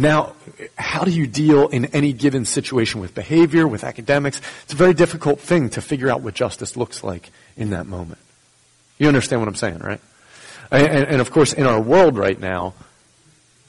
Now, 0.00 0.32
how 0.78 1.04
do 1.04 1.10
you 1.10 1.26
deal 1.26 1.68
in 1.68 1.84
any 1.86 2.14
given 2.14 2.46
situation 2.46 3.02
with 3.02 3.14
behavior, 3.14 3.68
with 3.68 3.84
academics? 3.84 4.40
It's 4.62 4.72
a 4.72 4.76
very 4.76 4.94
difficult 4.94 5.40
thing 5.40 5.68
to 5.70 5.82
figure 5.82 6.08
out 6.08 6.22
what 6.22 6.32
justice 6.32 6.74
looks 6.74 7.04
like 7.04 7.30
in 7.54 7.70
that 7.70 7.86
moment. 7.86 8.18
You 8.96 9.08
understand 9.08 9.42
what 9.42 9.48
I'm 9.48 9.56
saying, 9.56 9.80
right? 9.80 10.00
And, 10.70 11.06
and 11.06 11.20
of 11.20 11.30
course, 11.30 11.52
in 11.52 11.66
our 11.66 11.78
world 11.78 12.16
right 12.16 12.40
now, 12.40 12.72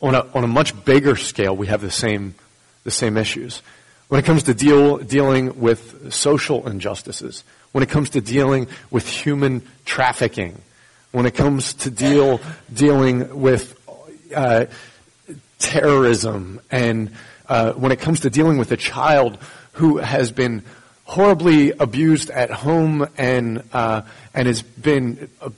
on 0.02 0.16
a, 0.16 0.26
on 0.34 0.46
a 0.46 0.48
much 0.48 0.86
bigger 0.86 1.18
scale, 1.18 1.54
we 1.54 1.68
have 1.68 1.82
the 1.82 1.92
same, 1.92 2.36
the 2.86 2.92
same 2.92 3.18
issues. 3.18 3.62
When 4.08 4.18
it 4.18 4.24
comes 4.26 4.44
to 4.44 4.54
deal, 4.54 5.00
dealing 5.00 5.60
with 5.60 6.14
social 6.14 6.66
injustices, 6.66 7.44
when 7.74 7.84
it 7.84 7.90
comes 7.90 8.12
to 8.12 8.22
dealing 8.22 8.68
with 8.90 9.06
human 9.06 9.64
trafficking, 9.84 10.62
when 11.12 11.26
it 11.26 11.36
comes 11.36 11.74
to 11.74 11.92
deal, 11.92 12.40
dealing 12.74 13.42
with 13.42 13.78
uh, 14.34 14.68
terrorism 15.62 16.60
and 16.70 17.12
uh, 17.48 17.74
when 17.74 17.92
it 17.92 18.00
comes 18.00 18.22
to 18.22 18.30
dealing 18.30 18.58
with 18.58 18.72
a 18.72 18.78
child 18.78 19.38
who 19.74 19.98
has 19.98 20.32
been 20.32 20.64
horribly 21.04 21.72
abused 21.72 22.30
at 22.30 22.50
home 22.50 23.08
and 23.18 23.64
uh, 23.74 24.02
and 24.34 24.48
has 24.48 24.62
been 24.62 25.30
uh, 25.42 25.50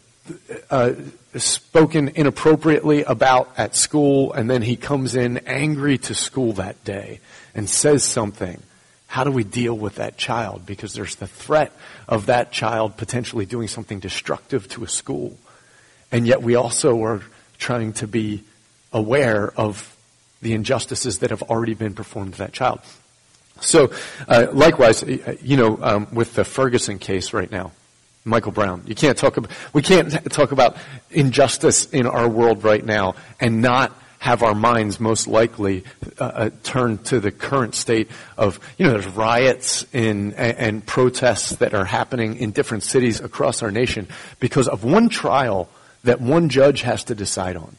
uh, 0.69 0.93
spoken 1.35 2.09
inappropriately 2.09 3.03
about 3.03 3.53
at 3.57 3.75
school, 3.75 4.33
and 4.33 4.49
then 4.49 4.61
he 4.61 4.75
comes 4.75 5.15
in 5.15 5.37
angry 5.39 5.97
to 5.97 6.15
school 6.15 6.53
that 6.53 6.83
day 6.83 7.19
and 7.53 7.69
says 7.69 8.03
something. 8.03 8.61
How 9.07 9.23
do 9.23 9.31
we 9.31 9.43
deal 9.43 9.77
with 9.77 9.95
that 9.95 10.17
child? 10.17 10.65
Because 10.65 10.93
there's 10.93 11.15
the 11.15 11.27
threat 11.27 11.71
of 12.07 12.25
that 12.25 12.51
child 12.51 12.97
potentially 12.97 13.45
doing 13.45 13.67
something 13.67 13.99
destructive 13.99 14.67
to 14.69 14.83
a 14.83 14.87
school. 14.87 15.37
And 16.11 16.25
yet 16.25 16.41
we 16.41 16.55
also 16.55 17.03
are 17.03 17.21
trying 17.59 17.93
to 17.93 18.07
be 18.07 18.43
aware 18.91 19.51
of 19.51 19.92
the 20.43 20.53
injustices 20.53 21.19
that 21.19 21.29
have 21.29 21.41
already 21.43 21.73
been 21.73 21.93
performed 21.93 22.33
to 22.33 22.39
that 22.39 22.53
child. 22.53 22.79
So, 23.61 23.91
uh, 24.27 24.47
likewise, 24.51 25.03
uh, 25.03 25.35
you 25.41 25.57
know, 25.57 25.79
um, 25.81 26.07
with 26.11 26.33
the 26.35 26.43
Ferguson 26.43 26.99
case 26.99 27.33
right 27.33 27.49
now, 27.49 27.71
Michael 28.25 28.51
Brown, 28.51 28.83
you 28.85 28.95
can't 28.95 29.17
talk 29.17 29.37
about, 29.37 29.51
we 29.73 29.81
can't 29.81 30.31
talk 30.31 30.51
about 30.51 30.77
injustice 31.11 31.85
in 31.85 32.07
our 32.07 32.27
world 32.27 32.63
right 32.63 32.83
now 32.83 33.15
and 33.39 33.61
not 33.61 33.91
have 34.19 34.41
our 34.41 34.55
minds 34.55 35.01
most 35.01 35.27
likely 35.27 35.83
uh, 36.17 36.23
uh, 36.23 36.49
turn 36.63 36.97
to 36.97 37.19
the 37.19 37.31
current 37.31 37.75
state 37.75 38.09
of, 38.37 38.57
you 38.77 38.85
know, 38.85 38.91
there's 38.93 39.07
riots 39.07 39.85
in, 39.91 40.31
and, 40.33 40.57
and 40.57 40.85
protests 40.85 41.57
that 41.57 41.73
are 41.73 41.83
happening 41.83 42.37
in 42.37 42.51
different 42.51 42.83
cities 42.83 43.19
across 43.19 43.61
our 43.61 43.71
nation 43.71 44.07
because 44.39 44.69
of 44.69 44.85
one 44.85 45.09
trial 45.09 45.67
that 46.05 46.21
one 46.21 46.47
judge 46.47 46.81
has 46.83 47.03
to 47.03 47.15
decide 47.15 47.57
on. 47.57 47.75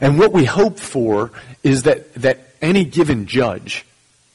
And 0.00 0.18
what 0.18 0.32
we 0.32 0.44
hope 0.44 0.78
for 0.78 1.30
is 1.62 1.84
that, 1.84 2.12
that 2.14 2.40
any 2.60 2.84
given 2.84 3.26
judge 3.26 3.84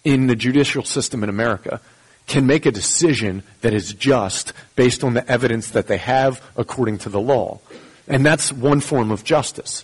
in 0.04 0.28
the 0.28 0.36
judicial 0.36 0.84
system 0.84 1.24
in 1.24 1.30
America 1.30 1.82
can 2.28 2.46
make 2.46 2.66
a 2.66 2.72
decision 2.72 3.44
that 3.62 3.74
is 3.74 3.94
just 3.94 4.54
based 4.76 5.04
on 5.04 5.16
the 5.16 5.30
evidence 5.30 5.72
that 5.72 5.88
they 5.88 5.98
have 5.98 6.42
according 6.56 7.00
to 7.00 7.10
the 7.10 7.20
law. 7.20 7.60
And 8.08 8.26
that's 8.26 8.52
one 8.52 8.82
form 8.82 9.12
of 9.12 9.24
justice. 9.24 9.84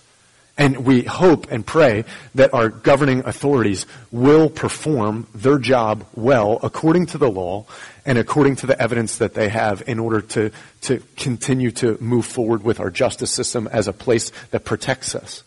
And 0.58 0.86
we 0.86 1.02
hope 1.02 1.50
and 1.52 1.66
pray 1.66 2.04
that 2.34 2.54
our 2.54 2.70
governing 2.70 3.20
authorities 3.26 3.84
will 4.10 4.48
perform 4.48 5.26
their 5.34 5.58
job 5.58 6.06
well 6.14 6.58
according 6.62 7.06
to 7.06 7.18
the 7.18 7.30
law 7.30 7.66
and 8.06 8.16
according 8.16 8.56
to 8.56 8.66
the 8.66 8.80
evidence 8.80 9.18
that 9.18 9.34
they 9.34 9.50
have 9.50 9.82
in 9.86 9.98
order 9.98 10.22
to, 10.22 10.50
to 10.82 11.02
continue 11.16 11.72
to 11.72 11.98
move 12.00 12.24
forward 12.24 12.62
with 12.62 12.80
our 12.80 12.90
justice 12.90 13.30
system 13.30 13.68
as 13.70 13.86
a 13.86 13.92
place 13.92 14.32
that 14.50 14.64
protects 14.64 15.14
us. 15.14 15.42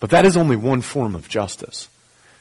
But 0.00 0.10
that 0.10 0.24
is 0.24 0.36
only 0.36 0.56
one 0.56 0.80
form 0.80 1.14
of 1.14 1.28
justice. 1.28 1.88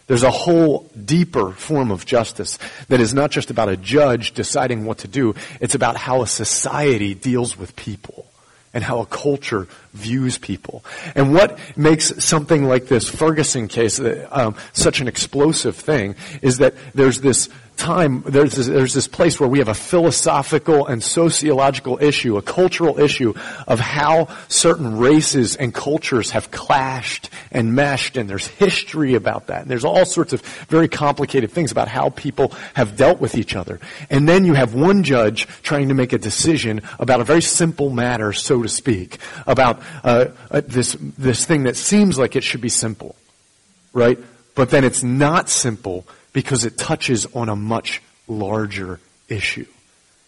There's 0.08 0.24
a 0.24 0.32
whole 0.32 0.89
deeper 1.06 1.51
form 1.51 1.92
of 1.92 2.04
justice 2.04 2.58
that 2.88 3.00
is 3.00 3.13
not 3.13 3.30
just 3.30 3.51
about 3.51 3.70
a 3.70 3.78
judge 3.78 4.32
deciding 4.32 4.86
what 4.86 4.98
to 5.00 5.08
do. 5.08 5.36
It's 5.62 5.75
about 5.75 5.98
how 5.98 6.24
a 6.24 6.28
society 6.28 7.13
deals 7.13 7.56
with 7.58 7.75
people 7.75 8.25
and 8.74 8.84
how 8.84 9.00
a 9.01 9.06
culture 9.06 9.68
views 9.94 10.38
people. 10.38 10.84
And 11.16 11.34
what 11.34 11.60
makes 11.78 12.24
something 12.24 12.66
like 12.66 12.88
this 12.88 13.08
Ferguson 13.08 13.68
case 13.68 14.00
um, 14.32 14.56
such 14.74 15.00
an 15.00 15.08
explosive 15.08 15.75
thing 15.75 16.16
is 16.42 16.58
that 16.58 16.74
there's 16.96 17.22
this 17.22 17.50
time, 17.79 18.24
there's 18.27 18.55
this, 18.55 18.67
there's 18.67 18.93
this 18.93 19.07
place 19.07 19.39
where 19.39 19.50
we 19.50 19.59
have 19.59 19.69
a 19.69 19.74
philosophical 19.74 20.86
and 20.86 21.01
sociological 21.01 21.98
issue, 22.01 22.38
a 22.38 22.41
cultural 22.41 23.00
issue 23.00 23.33
of 23.67 23.79
how 23.79 24.27
certain 24.50 24.98
races 24.98 25.55
and 25.55 25.74
cultures 25.74 26.31
have 26.31 26.51
clashed 26.51 27.29
and 27.51 27.74
meshed, 27.74 28.17
and 28.17 28.29
there's 28.29 28.48
history 28.48 29.15
about 29.15 29.48
that. 29.48 29.62
And 29.62 29.71
there's 29.71 29.86
all 29.86 30.05
sorts 30.05 30.33
of 30.33 30.41
very 30.67 30.88
complicated 30.88 31.51
things 31.51 31.71
about 31.71 31.88
how 31.88 32.09
people 32.09 32.53
have 32.75 32.98
dealt 32.98 33.19
with 33.19 33.36
each 33.36 33.55
other. 33.55 33.79
And 34.09 34.27
then 34.27 34.45
you 34.45 34.53
have 34.53 34.75
one 34.75 35.03
judge 35.03 35.48
trying 35.63 35.88
to 35.88 35.95
make 35.95 36.13
a 36.13 36.19
decision 36.19 36.81
about 37.00 37.21
a 37.21 37.24
very 37.24 37.41
simple 37.41 37.89
matter, 37.89 38.33
so 38.33 38.62
to 38.62 38.69
speak, 38.69 39.17
about 39.48 39.81
uh, 40.03 40.25
uh, 40.51 40.62
this 40.65 40.95
this 41.17 41.45
thing 41.45 41.63
that 41.63 41.77
seems 41.77 42.19
like 42.19 42.36
it 42.36 42.43
should 42.43 42.62
be 42.62 42.69
simple, 42.69 43.15
right? 43.93 44.19
But 44.55 44.69
then 44.69 44.83
it's 44.83 45.03
not 45.03 45.50
simple 45.50 46.05
because 46.33 46.65
it 46.65 46.77
touches 46.77 47.25
on 47.36 47.50
a 47.50 47.55
much 47.55 48.01
larger 48.27 49.00
issue 49.27 49.65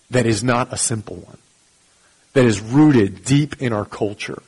that 0.09 0.25
is 0.25 0.43
not 0.43 0.71
a 0.71 0.77
simple 0.77 1.15
one, 1.15 1.37
that 2.33 2.45
is 2.45 2.59
rooted 2.59 3.23
deep 3.23 3.61
in 3.61 3.73
our 3.73 3.85
culture. 3.85 4.41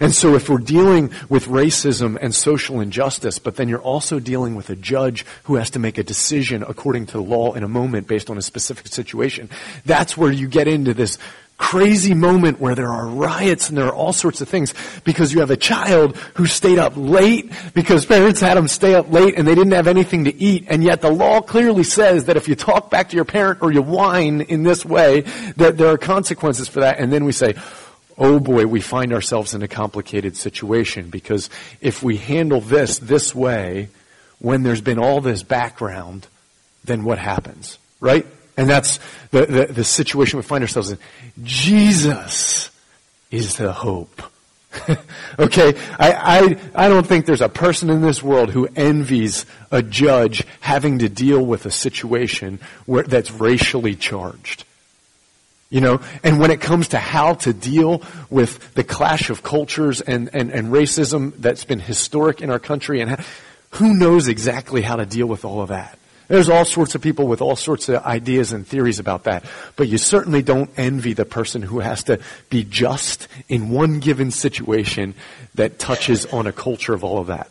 And 0.00 0.14
so 0.14 0.34
if 0.34 0.48
we're 0.48 0.58
dealing 0.58 1.10
with 1.28 1.46
racism 1.46 2.16
and 2.20 2.34
social 2.34 2.80
injustice, 2.80 3.38
but 3.38 3.56
then 3.56 3.68
you're 3.68 3.80
also 3.80 4.20
dealing 4.20 4.54
with 4.54 4.70
a 4.70 4.76
judge 4.76 5.26
who 5.44 5.56
has 5.56 5.70
to 5.70 5.78
make 5.78 5.98
a 5.98 6.04
decision 6.04 6.62
according 6.66 7.06
to 7.06 7.12
the 7.14 7.22
law 7.22 7.54
in 7.54 7.64
a 7.64 7.68
moment 7.68 8.06
based 8.06 8.30
on 8.30 8.38
a 8.38 8.42
specific 8.42 8.86
situation, 8.86 9.50
that's 9.84 10.16
where 10.16 10.30
you 10.30 10.46
get 10.46 10.68
into 10.68 10.94
this 10.94 11.18
crazy 11.60 12.14
moment 12.14 12.58
where 12.58 12.74
there 12.74 12.88
are 12.88 13.06
riots 13.06 13.68
and 13.68 13.76
there 13.76 13.84
are 13.84 13.94
all 13.94 14.14
sorts 14.14 14.40
of 14.40 14.48
things 14.48 14.72
because 15.04 15.30
you 15.30 15.40
have 15.40 15.50
a 15.50 15.56
child 15.58 16.16
who 16.34 16.46
stayed 16.46 16.78
up 16.78 16.94
late 16.96 17.52
because 17.74 18.06
parents 18.06 18.40
had 18.40 18.56
them 18.56 18.66
stay 18.66 18.94
up 18.94 19.12
late 19.12 19.34
and 19.36 19.46
they 19.46 19.54
didn't 19.54 19.74
have 19.74 19.86
anything 19.86 20.24
to 20.24 20.34
eat. 20.42 20.64
And 20.68 20.82
yet 20.82 21.02
the 21.02 21.10
law 21.10 21.42
clearly 21.42 21.84
says 21.84 22.24
that 22.24 22.38
if 22.38 22.48
you 22.48 22.54
talk 22.54 22.90
back 22.90 23.10
to 23.10 23.16
your 23.16 23.26
parent 23.26 23.60
or 23.60 23.70
you 23.70 23.82
whine 23.82 24.40
in 24.40 24.62
this 24.62 24.86
way 24.86 25.20
that 25.58 25.76
there 25.76 25.88
are 25.88 25.98
consequences 25.98 26.66
for 26.66 26.80
that. 26.80 26.98
And 26.98 27.12
then 27.12 27.26
we 27.26 27.32
say 27.32 27.54
oh 28.16 28.40
boy 28.40 28.66
we 28.66 28.80
find 28.80 29.12
ourselves 29.12 29.52
in 29.52 29.62
a 29.62 29.68
complicated 29.68 30.38
situation 30.38 31.10
because 31.10 31.50
if 31.82 32.02
we 32.02 32.16
handle 32.16 32.62
this 32.62 32.98
this 32.98 33.34
way 33.34 33.88
when 34.38 34.62
there's 34.62 34.80
been 34.80 34.98
all 34.98 35.20
this 35.20 35.42
background 35.42 36.26
then 36.84 37.04
what 37.04 37.18
happens 37.18 37.78
right 38.00 38.26
And 38.60 38.68
that's 38.68 39.00
the, 39.30 39.46
the, 39.46 39.66
the 39.72 39.84
situation 39.84 40.36
we 40.36 40.42
find 40.42 40.62
ourselves 40.62 40.90
in. 40.90 40.98
Jesus 41.42 42.70
is 43.30 43.56
the 43.56 43.72
hope. 43.72 44.22
okay, 45.38 45.72
I, 45.98 46.12
I, 46.74 46.84
I 46.84 46.88
don't 46.90 47.06
think 47.06 47.24
there's 47.24 47.40
a 47.40 47.48
person 47.48 47.88
in 47.88 48.02
this 48.02 48.22
world 48.22 48.50
who 48.50 48.68
envies 48.76 49.46
a 49.70 49.82
judge 49.82 50.44
having 50.60 50.98
to 50.98 51.08
deal 51.08 51.42
with 51.42 51.64
a 51.64 51.70
situation 51.70 52.60
where, 52.84 53.02
that's 53.02 53.30
racially 53.30 53.94
charged. 53.94 54.64
You 55.70 55.80
know, 55.80 56.00
and 56.22 56.38
when 56.38 56.50
it 56.50 56.60
comes 56.60 56.88
to 56.88 56.98
how 56.98 57.34
to 57.34 57.54
deal 57.54 58.02
with 58.28 58.74
the 58.74 58.84
clash 58.84 59.30
of 59.30 59.42
cultures 59.42 60.02
and, 60.02 60.28
and, 60.34 60.50
and 60.50 60.68
racism 60.68 61.32
that's 61.38 61.64
been 61.64 61.80
historic 61.80 62.42
in 62.42 62.50
our 62.50 62.58
country, 62.58 63.00
and 63.00 63.12
how, 63.12 63.24
who 63.70 63.94
knows 63.94 64.28
exactly 64.28 64.82
how 64.82 64.96
to 64.96 65.06
deal 65.06 65.26
with 65.26 65.46
all 65.46 65.62
of 65.62 65.70
that? 65.70 65.98
There's 66.30 66.48
all 66.48 66.64
sorts 66.64 66.94
of 66.94 67.02
people 67.02 67.26
with 67.26 67.42
all 67.42 67.56
sorts 67.56 67.88
of 67.88 68.04
ideas 68.04 68.52
and 68.52 68.64
theories 68.64 69.00
about 69.00 69.24
that. 69.24 69.44
But 69.74 69.88
you 69.88 69.98
certainly 69.98 70.42
don't 70.42 70.70
envy 70.76 71.12
the 71.12 71.24
person 71.24 71.60
who 71.60 71.80
has 71.80 72.04
to 72.04 72.20
be 72.48 72.62
just 72.62 73.26
in 73.48 73.70
one 73.70 73.98
given 73.98 74.30
situation 74.30 75.14
that 75.56 75.80
touches 75.80 76.26
on 76.26 76.46
a 76.46 76.52
culture 76.52 76.94
of 76.94 77.02
all 77.02 77.18
of 77.18 77.26
that. 77.26 77.50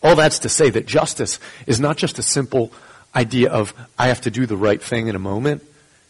All 0.00 0.14
that's 0.14 0.38
to 0.40 0.48
say 0.48 0.70
that 0.70 0.86
justice 0.86 1.40
is 1.66 1.80
not 1.80 1.96
just 1.96 2.20
a 2.20 2.22
simple 2.22 2.70
idea 3.16 3.50
of 3.50 3.74
I 3.98 4.06
have 4.06 4.20
to 4.20 4.30
do 4.30 4.46
the 4.46 4.56
right 4.56 4.80
thing 4.80 5.08
in 5.08 5.16
a 5.16 5.18
moment. 5.18 5.64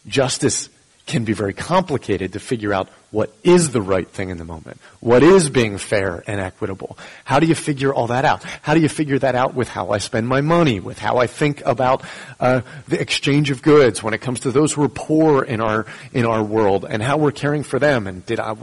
Justice 0.05 0.69
can 1.05 1.23
be 1.25 1.33
very 1.33 1.53
complicated 1.53 2.33
to 2.33 2.39
figure 2.39 2.71
out 2.71 2.87
what 3.11 3.33
is 3.43 3.71
the 3.71 3.81
right 3.81 4.07
thing 4.07 4.29
in 4.29 4.37
the 4.37 4.45
moment. 4.45 4.79
What 4.99 5.23
is 5.23 5.49
being 5.49 5.79
fair 5.79 6.23
and 6.27 6.39
equitable? 6.39 6.97
How 7.25 7.39
do 7.39 7.47
you 7.47 7.55
figure 7.55 7.91
all 7.91 8.07
that 8.07 8.25
out? 8.25 8.43
How 8.61 8.75
do 8.75 8.79
you 8.79 8.89
figure 8.89 9.17
that 9.19 9.33
out 9.33 9.55
with 9.55 9.67
how 9.69 9.89
I 9.89 9.97
spend 9.97 10.27
my 10.27 10.41
money, 10.41 10.79
with 10.79 10.99
how 10.99 11.17
I 11.17 11.25
think 11.25 11.65
about 11.65 12.03
uh, 12.39 12.61
the 12.87 13.01
exchange 13.01 13.49
of 13.49 13.63
goods 13.63 14.03
when 14.03 14.13
it 14.13 14.21
comes 14.21 14.41
to 14.41 14.51
those 14.51 14.73
who 14.73 14.83
are 14.83 14.89
poor 14.89 15.43
in 15.43 15.61
our 15.61 15.87
in 16.13 16.25
our 16.25 16.43
world 16.43 16.85
and 16.87 17.01
how 17.01 17.17
we're 17.17 17.31
caring 17.31 17.63
for 17.63 17.79
them? 17.79 18.05
And 18.05 18.23
did 18.25 18.39
I? 18.39 18.55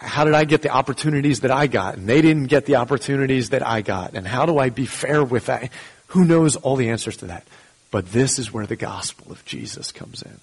How 0.00 0.24
did 0.24 0.34
I 0.34 0.44
get 0.44 0.62
the 0.62 0.70
opportunities 0.70 1.40
that 1.40 1.50
I 1.50 1.66
got 1.66 1.96
and 1.96 2.08
they 2.08 2.22
didn't 2.22 2.46
get 2.46 2.66
the 2.66 2.76
opportunities 2.76 3.50
that 3.50 3.66
I 3.66 3.82
got? 3.82 4.14
And 4.14 4.26
how 4.26 4.46
do 4.46 4.58
I 4.58 4.70
be 4.70 4.86
fair 4.86 5.24
with 5.24 5.46
that? 5.46 5.70
Who 6.08 6.24
knows 6.24 6.56
all 6.56 6.76
the 6.76 6.88
answers 6.90 7.16
to 7.18 7.26
that? 7.26 7.46
But 7.90 8.12
this 8.12 8.38
is 8.38 8.52
where 8.52 8.66
the 8.66 8.76
gospel 8.76 9.32
of 9.32 9.44
Jesus 9.44 9.92
comes 9.92 10.22
in. 10.22 10.38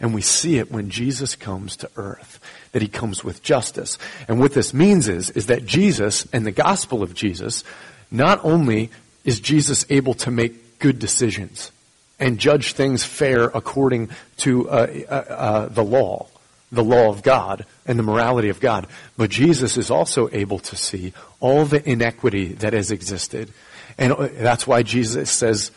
And 0.00 0.14
we 0.14 0.22
see 0.22 0.56
it 0.56 0.72
when 0.72 0.88
Jesus 0.88 1.36
comes 1.36 1.76
to 1.76 1.90
earth, 1.96 2.40
that 2.72 2.82
he 2.82 2.88
comes 2.88 3.22
with 3.22 3.42
justice. 3.42 3.98
And 4.28 4.40
what 4.40 4.54
this 4.54 4.72
means 4.72 5.08
is, 5.08 5.30
is 5.30 5.46
that 5.46 5.66
Jesus 5.66 6.26
and 6.32 6.46
the 6.46 6.52
gospel 6.52 7.02
of 7.02 7.14
Jesus, 7.14 7.62
not 8.10 8.40
only 8.42 8.90
is 9.24 9.40
Jesus 9.40 9.84
able 9.90 10.14
to 10.14 10.30
make 10.30 10.78
good 10.78 10.98
decisions 10.98 11.70
and 12.18 12.38
judge 12.38 12.72
things 12.72 13.04
fair 13.04 13.44
according 13.44 14.10
to 14.38 14.68
uh, 14.70 14.86
uh, 15.08 15.12
uh, 15.12 15.68
the 15.68 15.84
law, 15.84 16.26
the 16.72 16.84
law 16.84 17.10
of 17.10 17.22
God 17.22 17.66
and 17.86 17.98
the 17.98 18.02
morality 18.02 18.48
of 18.48 18.60
God, 18.60 18.86
but 19.16 19.30
Jesus 19.30 19.76
is 19.76 19.90
also 19.90 20.28
able 20.32 20.58
to 20.60 20.76
see 20.76 21.12
all 21.40 21.64
the 21.64 21.86
inequity 21.88 22.54
that 22.54 22.72
has 22.72 22.90
existed. 22.90 23.52
And 23.98 24.12
uh, 24.12 24.28
that's 24.32 24.66
why 24.66 24.82
Jesus 24.82 25.30
says, 25.30 25.72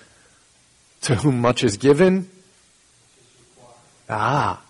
to 1.01 1.15
whom 1.15 1.41
much 1.41 1.63
is 1.65 1.75
given, 1.75 2.29
Ah, 4.13 4.61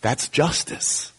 that's 0.00 0.28
justice. 0.28 1.12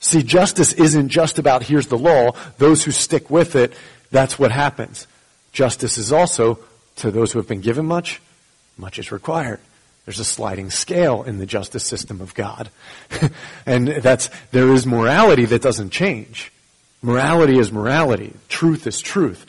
See, 0.00 0.22
justice 0.22 0.72
isn't 0.72 1.10
just 1.10 1.38
about 1.38 1.62
here's 1.62 1.86
the 1.86 1.98
law, 1.98 2.32
those 2.58 2.82
who 2.82 2.90
stick 2.90 3.30
with 3.30 3.54
it, 3.54 3.72
that's 4.10 4.38
what 4.38 4.50
happens. 4.50 5.06
Justice 5.52 5.98
is 5.98 6.12
also 6.12 6.58
to 6.96 7.10
those 7.10 7.32
who 7.32 7.38
have 7.38 7.46
been 7.46 7.60
given 7.60 7.86
much, 7.86 8.20
much 8.76 8.98
is 8.98 9.12
required. 9.12 9.60
There's 10.04 10.18
a 10.18 10.24
sliding 10.24 10.70
scale 10.70 11.22
in 11.22 11.38
the 11.38 11.46
justice 11.46 11.84
system 11.84 12.20
of 12.20 12.34
God. 12.34 12.70
and 13.66 13.86
that's, 13.88 14.30
there 14.50 14.72
is 14.72 14.86
morality 14.86 15.44
that 15.44 15.62
doesn't 15.62 15.90
change. 15.90 16.50
Morality 17.02 17.58
is 17.58 17.70
morality. 17.70 18.32
Truth 18.48 18.86
is 18.86 19.00
truth. 19.00 19.46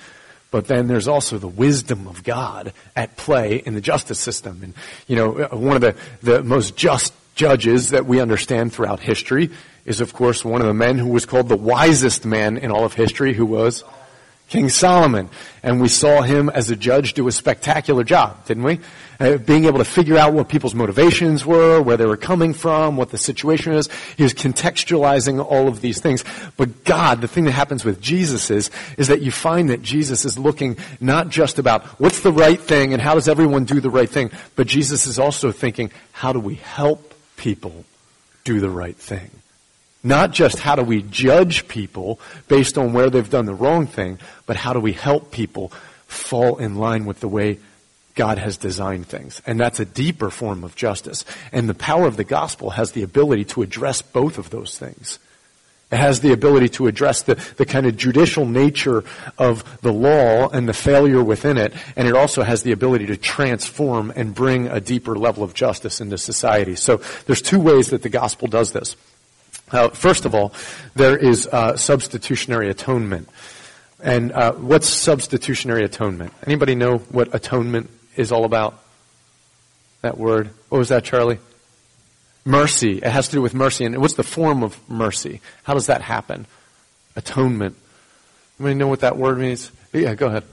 But 0.54 0.68
then 0.68 0.86
there's 0.86 1.08
also 1.08 1.40
the 1.40 1.48
wisdom 1.48 2.06
of 2.06 2.24
God 2.24 2.74
at 2.96 3.18
play 3.18 3.56
in 3.56 3.74
the 3.74 3.82
justice 3.82 4.20
system. 4.20 4.60
And, 4.62 4.76
you 5.08 5.16
know, 5.16 5.48
one 5.48 5.76
of 5.76 5.82
the, 5.82 5.96
the 6.22 6.44
most 6.44 6.76
just 6.76 7.12
judges 7.34 7.90
that 7.90 8.06
we 8.06 8.22
understand 8.22 8.72
throughout 8.72 9.00
history 9.00 9.50
is, 9.84 10.00
of 10.00 10.14
course, 10.14 10.46
one 10.46 10.62
of 10.62 10.68
the 10.68 10.74
men 10.76 11.00
who 11.00 11.08
was 11.08 11.26
called 11.26 11.50
the 11.50 11.58
wisest 11.58 12.24
man 12.24 12.60
in 12.60 12.70
all 12.70 12.86
of 12.86 12.94
history, 12.94 13.34
who 13.34 13.48
was 13.48 13.84
King 14.48 14.70
Solomon. 14.70 15.28
And 15.64 15.82
we 15.82 15.88
saw 15.88 16.22
him 16.22 16.50
as 16.50 16.70
a 16.70 16.76
judge 16.76 17.16
do 17.16 17.28
a 17.28 17.32
spectacular 17.32 18.04
job, 18.04 18.46
didn't 18.46 18.62
we? 18.62 18.80
Uh, 19.20 19.38
being 19.38 19.66
able 19.66 19.78
to 19.78 19.86
figure 19.86 20.18
out 20.18 20.34
what 20.34 20.50
people's 20.50 20.74
motivations 20.74 21.46
were, 21.46 21.82
where 21.82 21.98
they 21.98 22.06
were 22.06 22.18
coming 22.18 22.54
from, 22.54 22.98
what 22.98 23.10
the 23.10 23.18
situation 23.18 23.74
is. 23.74 23.90
He 24.18 24.24
was 24.24 24.34
contextualizing 24.34 25.44
all 25.44 25.68
of 25.68 25.82
these 25.82 26.02
things. 26.02 26.24
But 26.58 26.84
God, 26.84 27.22
the 27.22 27.28
thing 27.28 27.46
that 27.46 27.52
happens 27.52 27.86
with 27.86 28.02
Jesus 28.02 28.50
is, 28.50 28.72
is 28.98 29.08
that 29.08 29.22
you 29.22 29.32
find 29.32 29.70
that 29.70 29.82
Jesus 29.82 30.26
is 30.26 30.38
looking 30.38 30.78
not 31.00 31.30
just 31.30 31.60
about 31.60 31.86
what's 32.00 32.22
the 32.22 32.32
right 32.32 32.60
thing 32.60 32.94
and 32.94 33.02
how 33.02 33.14
does 33.14 33.28
everyone 33.28 33.66
do 33.66 33.80
the 33.80 33.90
right 33.90 34.10
thing, 34.10 34.32
but 34.56 34.68
Jesus 34.68 35.06
is 35.06 35.20
also 35.20 35.52
thinking, 35.52 35.92
how 36.12 36.34
do 36.34 36.40
we 36.40 36.56
help 36.56 37.14
people 37.38 37.86
do 38.44 38.60
the 38.60 38.70
right 38.70 38.98
thing? 38.98 39.30
Not 40.04 40.32
just 40.32 40.60
how 40.60 40.76
do 40.76 40.84
we 40.84 41.02
judge 41.02 41.68
people 41.68 42.20
based 42.48 42.78
on 42.78 42.92
where 42.92 43.10
they've 43.10 43.30
done 43.30 43.46
the 43.46 43.54
wrong 43.54 43.88
thing, 43.88 44.20
but 44.46 44.58
how 44.58 44.74
do 44.74 44.80
we 44.80 44.92
help 44.92 45.32
people 45.32 45.72
fall 46.08 46.58
in 46.58 46.76
line 46.76 47.06
with 47.06 47.22
the 47.22 47.28
way 47.30 47.60
God 48.16 48.38
has 48.38 48.58
designed 48.58 49.08
things. 49.08 49.42
And 49.46 49.60
that's 49.60 49.80
a 49.80 49.86
deeper 49.86 50.30
form 50.30 50.64
of 50.64 50.76
justice. 50.76 51.26
And 51.52 51.68
the 51.68 51.74
power 51.74 52.06
of 52.06 52.18
the 52.18 52.24
gospel 52.24 52.72
has 52.72 52.92
the 52.92 53.04
ability 53.04 53.46
to 53.46 53.62
address 53.64 54.02
both 54.02 54.38
of 54.38 54.50
those 54.50 54.78
things. 54.78 55.20
It 55.92 55.98
has 55.98 56.22
the 56.22 56.34
ability 56.34 56.70
to 56.70 56.88
address 56.88 57.22
the, 57.22 57.36
the 57.58 57.68
kind 57.68 57.86
of 57.86 57.96
judicial 57.96 58.48
nature 58.48 59.04
of 59.38 59.64
the 59.82 59.94
law 59.94 60.50
and 60.50 60.68
the 60.68 60.74
failure 60.74 61.24
within 61.24 61.60
it, 61.60 61.72
and 61.96 62.08
it 62.08 62.16
also 62.16 62.42
has 62.42 62.64
the 62.64 62.72
ability 62.72 63.06
to 63.08 63.18
transform 63.18 64.12
and 64.16 64.34
bring 64.34 64.68
a 64.68 64.82
deeper 64.82 65.16
level 65.16 65.44
of 65.44 65.54
justice 65.54 66.02
into 66.02 66.18
society. 66.18 66.76
So 66.76 67.00
there's 67.28 67.44
two 67.44 67.60
ways 67.60 67.92
that 67.92 68.02
the 68.02 68.10
gospel 68.10 68.48
does 68.48 68.72
this. 68.72 68.96
Uh, 69.72 69.90
first 69.90 70.26
of 70.26 70.34
all, 70.34 70.52
there 70.96 71.16
is 71.16 71.46
uh, 71.46 71.78
substitutionary 71.78 72.72
atonement. 72.72 73.30
And 74.00 74.32
uh, 74.32 74.54
what's 74.54 74.90
substitutionary 74.90 75.84
atonement? 75.84 76.34
Anybody 76.48 76.74
know 76.74 76.98
what 76.98 77.36
atonement 77.36 77.92
is 78.16 78.32
all 78.32 78.46
about? 78.46 78.80
That 80.02 80.18
word. 80.18 80.50
What 80.70 80.80
was 80.80 80.90
that, 80.90 81.04
Charlie? 81.04 81.40
Mercy. 82.46 82.98
It 82.98 83.06
has 83.06 83.28
to 83.30 83.34
do 83.34 83.42
with 83.42 83.54
mercy. 83.54 83.86
And 83.86 83.98
what's 84.00 84.16
the 84.16 84.24
form 84.24 84.64
of 84.64 84.78
mercy? 84.90 85.42
How 85.64 85.74
does 85.74 85.88
that 85.88 86.02
happen? 86.02 86.46
Atonement. 87.16 87.76
Anybody 88.60 88.76
know 88.76 88.88
what 88.88 89.00
that 89.02 89.18
word 89.18 89.38
means? 89.38 89.72
Yeah, 89.94 90.16
go 90.16 90.28
ahead. 90.28 90.44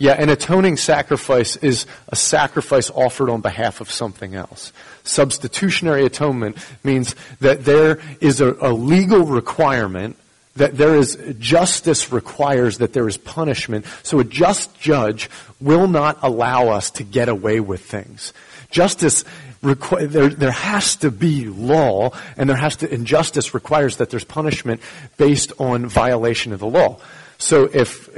Yeah, 0.00 0.12
an 0.12 0.30
atoning 0.30 0.78
sacrifice 0.78 1.56
is 1.56 1.84
a 2.08 2.16
sacrifice 2.16 2.88
offered 2.88 3.28
on 3.28 3.42
behalf 3.42 3.82
of 3.82 3.90
something 3.90 4.34
else. 4.34 4.72
Substitutionary 5.04 6.06
atonement 6.06 6.56
means 6.82 7.14
that 7.40 7.66
there 7.66 8.00
is 8.18 8.40
a, 8.40 8.54
a, 8.62 8.72
legal 8.72 9.26
requirement, 9.26 10.16
that 10.56 10.76
there 10.76 10.94
is 10.94 11.16
justice 11.38 12.12
requires 12.12 12.78
that 12.78 12.92
there 12.92 13.06
is 13.08 13.16
punishment. 13.16 13.86
So 14.02 14.18
a 14.18 14.24
just 14.24 14.78
judge 14.80 15.30
will 15.60 15.86
not 15.86 16.18
allow 16.22 16.68
us 16.68 16.90
to 16.92 17.04
get 17.04 17.28
away 17.28 17.60
with 17.60 17.84
things. 17.84 18.32
Justice 18.70 19.24
requ- 19.62 20.08
there, 20.10 20.28
there 20.28 20.50
has 20.50 20.96
to 20.96 21.10
be 21.10 21.46
law, 21.46 22.10
and 22.36 22.48
there 22.48 22.56
has 22.56 22.76
to, 22.76 22.92
injustice 22.92 23.54
requires 23.54 23.96
that 23.96 24.10
there's 24.10 24.24
punishment 24.24 24.80
based 25.16 25.52
on 25.58 25.86
violation 25.86 26.52
of 26.52 26.60
the 26.60 26.66
law. 26.66 26.98
So 27.40 27.70
if, 27.72 28.10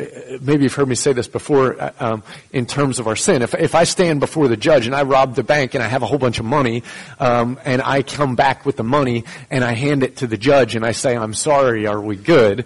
maybe 0.42 0.64
you've 0.64 0.74
heard 0.74 0.88
me 0.88 0.96
say 0.96 1.12
this 1.12 1.28
before, 1.28 1.80
uh, 1.80 1.92
um, 2.00 2.22
in 2.52 2.66
terms 2.66 2.98
of 2.98 3.06
our 3.06 3.14
sin. 3.14 3.42
If, 3.42 3.54
if 3.54 3.76
I 3.76 3.84
stand 3.84 4.18
before 4.18 4.48
the 4.48 4.56
judge 4.56 4.86
and 4.86 4.96
I 4.96 5.04
rob 5.04 5.36
the 5.36 5.44
bank 5.44 5.74
and 5.74 5.82
I 5.82 5.86
have 5.86 6.02
a 6.02 6.06
whole 6.06 6.18
bunch 6.18 6.40
of 6.40 6.44
money, 6.44 6.82
um, 7.20 7.56
and 7.64 7.80
I 7.82 8.02
come 8.02 8.34
back 8.34 8.66
with 8.66 8.76
the 8.76 8.82
money 8.82 9.24
and 9.48 9.62
I 9.62 9.74
hand 9.74 10.02
it 10.02 10.16
to 10.18 10.26
the 10.26 10.36
judge 10.36 10.74
and 10.74 10.84
I 10.84 10.90
say, 10.90 11.16
I'm 11.16 11.34
sorry, 11.34 11.86
are 11.86 12.00
we 12.00 12.16
good? 12.16 12.64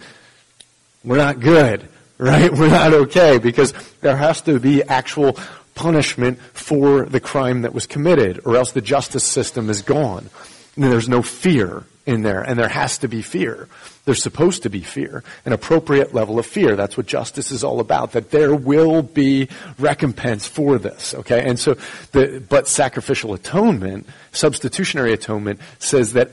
We're 1.05 1.19
not 1.19 1.41
good, 1.41 1.87
right? 2.17 2.51
We're 2.59 2.71
not 2.71 2.95
okay 2.95 3.37
because 3.37 3.75
there 4.01 4.17
has 4.17 4.41
to 4.43 4.59
be 4.59 4.83
actual 4.83 5.39
punishment 5.75 6.41
for 6.55 7.05
the 7.05 7.21
crime 7.21 7.63
that 7.63 7.75
was 7.75 7.87
committed 7.87 8.41
or 8.47 8.57
else 8.57 8.73
the 8.73 8.81
justice 8.81 9.25
system 9.25 9.69
is 9.69 9.83
gone. 9.83 10.31
And 10.75 10.85
there's 10.85 11.09
no 11.09 11.21
fear 11.21 11.85
in 12.07 12.23
there 12.23 12.41
and 12.41 12.59
there 12.59 12.69
has 12.69 12.99
to 12.99 13.09
be 13.09 13.21
fear. 13.21 13.69
There's 14.05 14.23
supposed 14.23 14.63
to 14.63 14.71
be 14.71 14.81
fear, 14.81 15.25
an 15.45 15.53
appropriate 15.53 16.15
level 16.15 16.39
of 16.39 16.47
fear. 16.47 16.77
That's 16.77 16.97
what 16.97 17.07
justice 17.07 17.51
is 17.51 17.65
all 17.65 17.81
about, 17.81 18.13
that 18.13 18.31
there 18.31 18.55
will 18.55 19.03
be 19.03 19.49
recompense 19.79 20.47
for 20.47 20.79
this, 20.79 21.13
okay? 21.15 21.45
And 21.45 21.59
so, 21.59 21.75
the, 22.13 22.43
but 22.49 22.69
sacrificial 22.69 23.35
atonement, 23.35 24.07
substitutionary 24.31 25.13
atonement, 25.13 25.61
says 25.81 26.13
that 26.13 26.31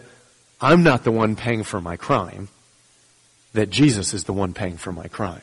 I'm 0.62 0.84
not 0.84 1.04
the 1.04 1.12
one 1.12 1.36
paying 1.36 1.64
for 1.64 1.82
my 1.82 1.98
crime, 1.98 2.48
that 3.54 3.72
Jesus 3.72 4.14
is 4.14 4.26
the 4.26 4.34
one 4.34 4.54
paying 4.54 4.78
for 4.78 4.92
my 4.92 5.08
crime. 5.08 5.42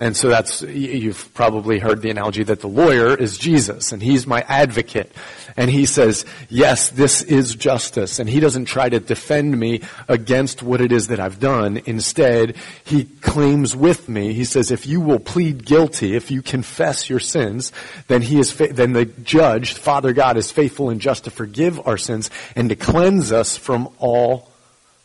And 0.00 0.16
so 0.16 0.28
that's, 0.28 0.62
you've 0.62 1.34
probably 1.34 1.80
heard 1.80 2.02
the 2.02 2.10
analogy 2.10 2.44
that 2.44 2.60
the 2.60 2.68
lawyer 2.68 3.16
is 3.16 3.36
Jesus 3.36 3.90
and 3.90 4.00
he's 4.00 4.28
my 4.28 4.42
advocate. 4.42 5.10
And 5.56 5.68
he 5.68 5.86
says, 5.86 6.24
yes, 6.48 6.90
this 6.90 7.22
is 7.22 7.56
justice. 7.56 8.20
And 8.20 8.30
he 8.30 8.38
doesn't 8.38 8.66
try 8.66 8.88
to 8.88 9.00
defend 9.00 9.58
me 9.58 9.80
against 10.06 10.62
what 10.62 10.80
it 10.80 10.92
is 10.92 11.08
that 11.08 11.18
I've 11.18 11.40
done. 11.40 11.82
Instead, 11.84 12.54
he 12.84 13.06
claims 13.06 13.74
with 13.74 14.08
me, 14.08 14.34
he 14.34 14.44
says, 14.44 14.70
if 14.70 14.86
you 14.86 15.00
will 15.00 15.18
plead 15.18 15.64
guilty, 15.66 16.14
if 16.14 16.30
you 16.30 16.42
confess 16.42 17.10
your 17.10 17.18
sins, 17.18 17.72
then 18.06 18.22
he 18.22 18.38
is, 18.38 18.52
fa- 18.52 18.72
then 18.72 18.92
the 18.92 19.06
judge, 19.06 19.72
Father 19.74 20.12
God, 20.12 20.36
is 20.36 20.52
faithful 20.52 20.90
and 20.90 21.00
just 21.00 21.24
to 21.24 21.32
forgive 21.32 21.84
our 21.88 21.98
sins 21.98 22.30
and 22.54 22.68
to 22.68 22.76
cleanse 22.76 23.32
us 23.32 23.56
from 23.56 23.88
all 23.98 24.48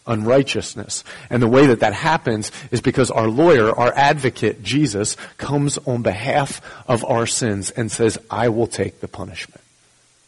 unrighteousness. 0.05 1.03
And 1.29 1.41
the 1.41 1.47
way 1.47 1.67
that 1.67 1.79
that 1.79 1.93
happens 1.93 2.51
is 2.71 2.81
because 2.81 3.11
our 3.11 3.27
lawyer, 3.27 3.71
our 3.71 3.93
advocate, 3.95 4.63
Jesus, 4.63 5.15
comes 5.37 5.77
on 5.79 6.01
behalf 6.01 6.61
of 6.87 7.05
our 7.05 7.25
sins 7.25 7.71
and 7.71 7.91
says, 7.91 8.17
I 8.29 8.49
will 8.49 8.67
take 8.67 8.99
the 8.99 9.07
punishment. 9.07 9.61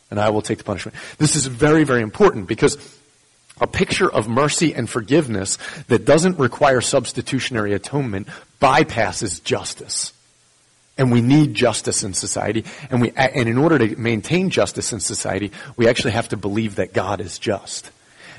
And 0.10 0.20
I 0.20 0.30
will 0.30 0.42
take 0.42 0.60
the 0.60 0.64
punishment. 0.64 0.96
This 1.18 1.36
is 1.36 1.48
very, 1.48 1.84
very 1.84 2.02
important 2.02 2.48
because 2.48 2.78
a 3.60 3.68
picture 3.68 4.12
of 4.12 4.28
mercy 4.28 4.74
and 4.74 4.90
forgiveness 4.90 5.58
that 5.88 6.06
doesn't 6.06 6.40
require 6.40 6.82
substitutionary 6.82 7.74
atonement 7.74 8.28
bypasses 8.62 9.44
justice. 9.44 10.14
And 10.98 11.12
we 11.12 11.22
need 11.22 11.54
justice 11.54 12.04
in 12.04 12.14
society. 12.14 12.64
And 12.90 13.02
we, 13.02 13.12
and 13.12 13.50
in 13.50 13.58
order 13.58 13.78
to 13.80 13.96
maintain 13.98 14.50
justice 14.50 14.94
in 14.94 15.02
society, 15.02 15.52
we 15.76 15.90
actually 15.90 16.12
have 16.12 16.30
to 16.30 16.38
believe 16.38 16.76
that 16.76 16.94
God 16.94 17.20
is 17.20 17.38
just. 17.38 17.92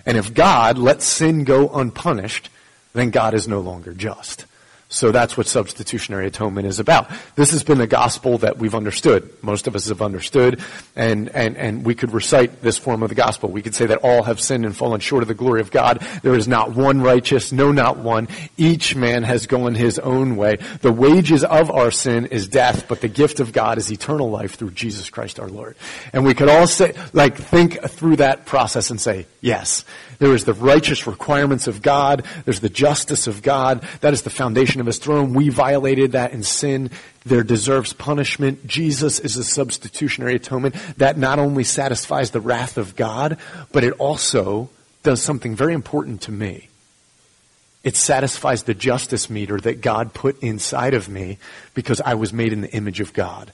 And 0.06 0.16
if 0.16 0.32
God 0.32 0.78
lets 0.78 1.04
sin 1.04 1.44
go 1.44 1.68
unpunished, 1.68 2.48
then 2.94 3.10
God 3.10 3.34
is 3.34 3.48
no 3.48 3.60
longer 3.60 3.92
just. 3.92 4.46
So 4.88 5.10
that's 5.10 5.36
what 5.36 5.48
substitutionary 5.48 6.28
atonement 6.28 6.68
is 6.68 6.78
about. 6.78 7.10
This 7.34 7.50
has 7.50 7.64
been 7.64 7.78
the 7.78 7.88
gospel 7.88 8.38
that 8.38 8.58
we've 8.58 8.74
understood. 8.74 9.28
Most 9.42 9.66
of 9.66 9.74
us 9.74 9.88
have 9.88 10.00
understood, 10.00 10.60
and, 10.94 11.28
and, 11.30 11.56
and 11.56 11.84
we 11.84 11.96
could 11.96 12.12
recite 12.12 12.62
this 12.62 12.78
form 12.78 13.02
of 13.02 13.08
the 13.08 13.16
gospel. 13.16 13.50
We 13.50 13.62
could 13.62 13.74
say 13.74 13.86
that 13.86 13.98
all 14.04 14.22
have 14.22 14.40
sinned 14.40 14.64
and 14.64 14.76
fallen 14.76 15.00
short 15.00 15.22
of 15.22 15.28
the 15.28 15.34
glory 15.34 15.60
of 15.60 15.72
God. 15.72 16.06
There 16.22 16.36
is 16.36 16.46
not 16.46 16.76
one 16.76 17.02
righteous, 17.02 17.50
no, 17.50 17.72
not 17.72 17.98
one. 17.98 18.28
Each 18.56 18.94
man 18.94 19.24
has 19.24 19.48
gone 19.48 19.74
his 19.74 19.98
own 19.98 20.36
way. 20.36 20.58
The 20.82 20.92
wages 20.92 21.42
of 21.42 21.68
our 21.68 21.90
sin 21.90 22.26
is 22.26 22.46
death, 22.46 22.86
but 22.86 23.00
the 23.00 23.08
gift 23.08 23.40
of 23.40 23.52
God 23.52 23.78
is 23.78 23.90
eternal 23.90 24.30
life 24.30 24.54
through 24.54 24.70
Jesus 24.70 25.10
Christ 25.10 25.40
our 25.40 25.48
Lord. 25.48 25.76
And 26.12 26.24
we 26.24 26.32
could 26.32 26.48
all 26.48 26.68
say, 26.68 26.94
like, 27.12 27.36
think 27.36 27.82
through 27.82 28.16
that 28.16 28.46
process 28.46 28.90
and 28.90 29.00
say, 29.00 29.26
yes, 29.40 29.84
there 30.18 30.34
is 30.34 30.44
the 30.44 30.54
righteous 30.54 31.06
requirements 31.06 31.66
of 31.66 31.82
God. 31.82 32.24
There's 32.44 32.60
the 32.60 32.68
justice 32.68 33.26
of 33.26 33.42
God. 33.42 33.82
That 34.00 34.12
is 34.12 34.22
the 34.22 34.30
foundation 34.30 34.80
of 34.80 34.86
His 34.86 34.98
throne. 34.98 35.34
We 35.34 35.48
violated 35.48 36.12
that 36.12 36.32
in 36.32 36.42
sin. 36.42 36.90
There 37.24 37.42
deserves 37.42 37.92
punishment. 37.92 38.66
Jesus 38.66 39.18
is 39.18 39.36
a 39.36 39.44
substitutionary 39.44 40.36
atonement 40.36 40.74
that 40.96 41.18
not 41.18 41.38
only 41.38 41.64
satisfies 41.64 42.30
the 42.30 42.40
wrath 42.40 42.78
of 42.78 42.96
God, 42.96 43.38
but 43.72 43.84
it 43.84 43.94
also 43.94 44.70
does 45.02 45.22
something 45.22 45.54
very 45.54 45.74
important 45.74 46.22
to 46.22 46.32
me. 46.32 46.68
It 47.84 47.96
satisfies 47.96 48.64
the 48.64 48.74
justice 48.74 49.30
meter 49.30 49.60
that 49.60 49.80
God 49.80 50.12
put 50.12 50.42
inside 50.42 50.94
of 50.94 51.08
me 51.08 51.38
because 51.72 52.00
I 52.00 52.14
was 52.14 52.32
made 52.32 52.52
in 52.52 52.62
the 52.62 52.72
image 52.72 52.98
of 52.98 53.12
God. 53.12 53.52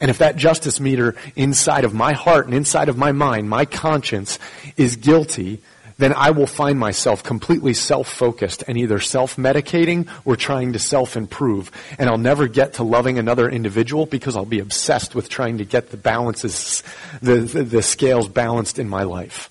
And 0.00 0.10
if 0.10 0.18
that 0.18 0.36
justice 0.36 0.80
meter 0.80 1.14
inside 1.36 1.84
of 1.84 1.94
my 1.94 2.12
heart 2.12 2.46
and 2.46 2.54
inside 2.54 2.88
of 2.88 2.98
my 2.98 3.12
mind, 3.12 3.48
my 3.48 3.64
conscience, 3.64 4.38
is 4.76 4.96
guilty, 4.96 5.60
then 6.00 6.14
I 6.14 6.30
will 6.30 6.46
find 6.46 6.78
myself 6.78 7.22
completely 7.22 7.74
self-focused 7.74 8.64
and 8.66 8.78
either 8.78 8.98
self-medicating 8.98 10.08
or 10.24 10.34
trying 10.34 10.72
to 10.72 10.78
self-improve. 10.78 11.70
And 11.98 12.08
I'll 12.08 12.18
never 12.18 12.48
get 12.48 12.74
to 12.74 12.82
loving 12.82 13.18
another 13.18 13.48
individual 13.48 14.06
because 14.06 14.36
I'll 14.36 14.44
be 14.44 14.60
obsessed 14.60 15.14
with 15.14 15.28
trying 15.28 15.58
to 15.58 15.64
get 15.64 15.90
the 15.90 15.96
balances, 15.96 16.82
the, 17.20 17.36
the, 17.36 17.62
the 17.62 17.82
scales 17.82 18.28
balanced 18.28 18.78
in 18.78 18.88
my 18.88 19.02
life. 19.02 19.50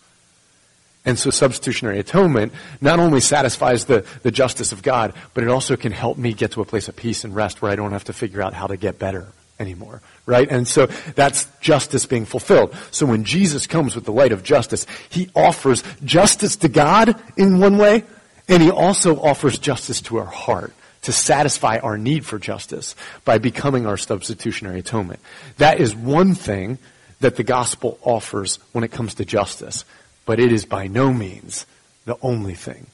And 1.06 1.18
so 1.18 1.30
substitutionary 1.30 2.00
atonement 2.00 2.52
not 2.82 3.00
only 3.00 3.22
satisfies 3.22 3.86
the, 3.86 4.06
the 4.24 4.32
justice 4.32 4.72
of 4.72 4.84
God, 4.84 5.14
but 5.34 5.44
it 5.44 5.50
also 5.50 5.78
can 5.78 5.92
help 5.92 6.18
me 6.18 6.34
get 6.34 6.52
to 6.52 6.62
a 6.62 6.66
place 6.66 6.90
of 6.90 6.96
peace 6.96 7.24
and 7.24 7.34
rest 7.36 7.62
where 7.62 7.72
I 7.72 7.76
don't 7.76 7.94
have 7.94 8.04
to 8.06 8.14
figure 8.14 8.42
out 8.42 8.54
how 8.54 8.68
to 8.68 8.76
get 8.76 9.00
better 9.00 9.28
anymore, 9.60 10.02
right? 10.26 10.50
And 10.50 10.68
so 10.68 10.88
that's 11.16 11.48
justice 11.60 12.06
being 12.06 12.26
fulfilled. 12.26 12.76
So 12.92 13.06
when 13.06 13.24
Jesus 13.24 13.68
comes 13.68 13.96
with 13.96 14.06
the 14.06 14.12
light 14.12 14.32
of 14.32 14.44
justice, 14.44 14.86
he 15.10 15.30
offers 15.36 15.84
justice 16.04 16.56
to 16.58 16.70
God 16.70 17.22
in 17.38 17.60
one 17.60 17.78
way, 17.78 18.04
and 18.48 18.64
he 18.64 18.72
also 18.72 19.20
offers 19.20 19.60
justice 19.60 20.02
to 20.02 20.18
our 20.18 20.26
heart 20.26 20.74
to 21.02 21.14
satisfy 21.14 21.78
our 21.78 21.98
need 21.98 22.26
for 22.26 22.40
justice 22.40 22.96
by 23.24 23.38
becoming 23.38 23.86
our 23.86 23.98
substitutionary 23.98 24.80
atonement. 24.80 25.20
That 25.58 25.80
is 25.80 25.96
one 25.96 26.36
thing 26.36 26.78
that 27.20 27.36
the 27.36 27.44
gospel 27.44 28.00
offers 28.02 28.60
when 28.72 28.84
it 28.84 28.92
comes 28.92 29.16
to 29.16 29.26
justice, 29.26 29.86
but 30.26 30.40
it 30.40 30.52
is 30.52 30.66
by 30.66 30.88
no 30.88 31.14
means 31.14 31.66
the 32.06 32.18
only 32.22 32.54
thing 32.54 32.88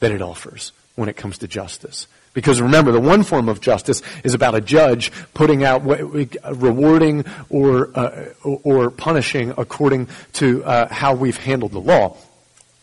that 0.00 0.12
it 0.12 0.22
offers 0.22 0.72
when 0.94 1.08
it 1.08 1.16
comes 1.16 1.38
to 1.38 1.48
justice. 1.48 2.06
Because 2.36 2.60
remember, 2.60 2.92
the 2.92 3.00
one 3.00 3.22
form 3.22 3.48
of 3.48 3.62
justice 3.62 4.02
is 4.22 4.34
about 4.34 4.54
a 4.54 4.60
judge 4.60 5.10
putting 5.32 5.64
out, 5.64 5.86
rewarding 5.86 7.24
or, 7.48 7.98
uh, 7.98 8.26
or 8.42 8.90
punishing 8.90 9.54
according 9.56 10.08
to 10.34 10.62
uh, 10.62 10.86
how 10.92 11.14
we've 11.14 11.38
handled 11.38 11.72
the 11.72 11.80
law. 11.80 12.14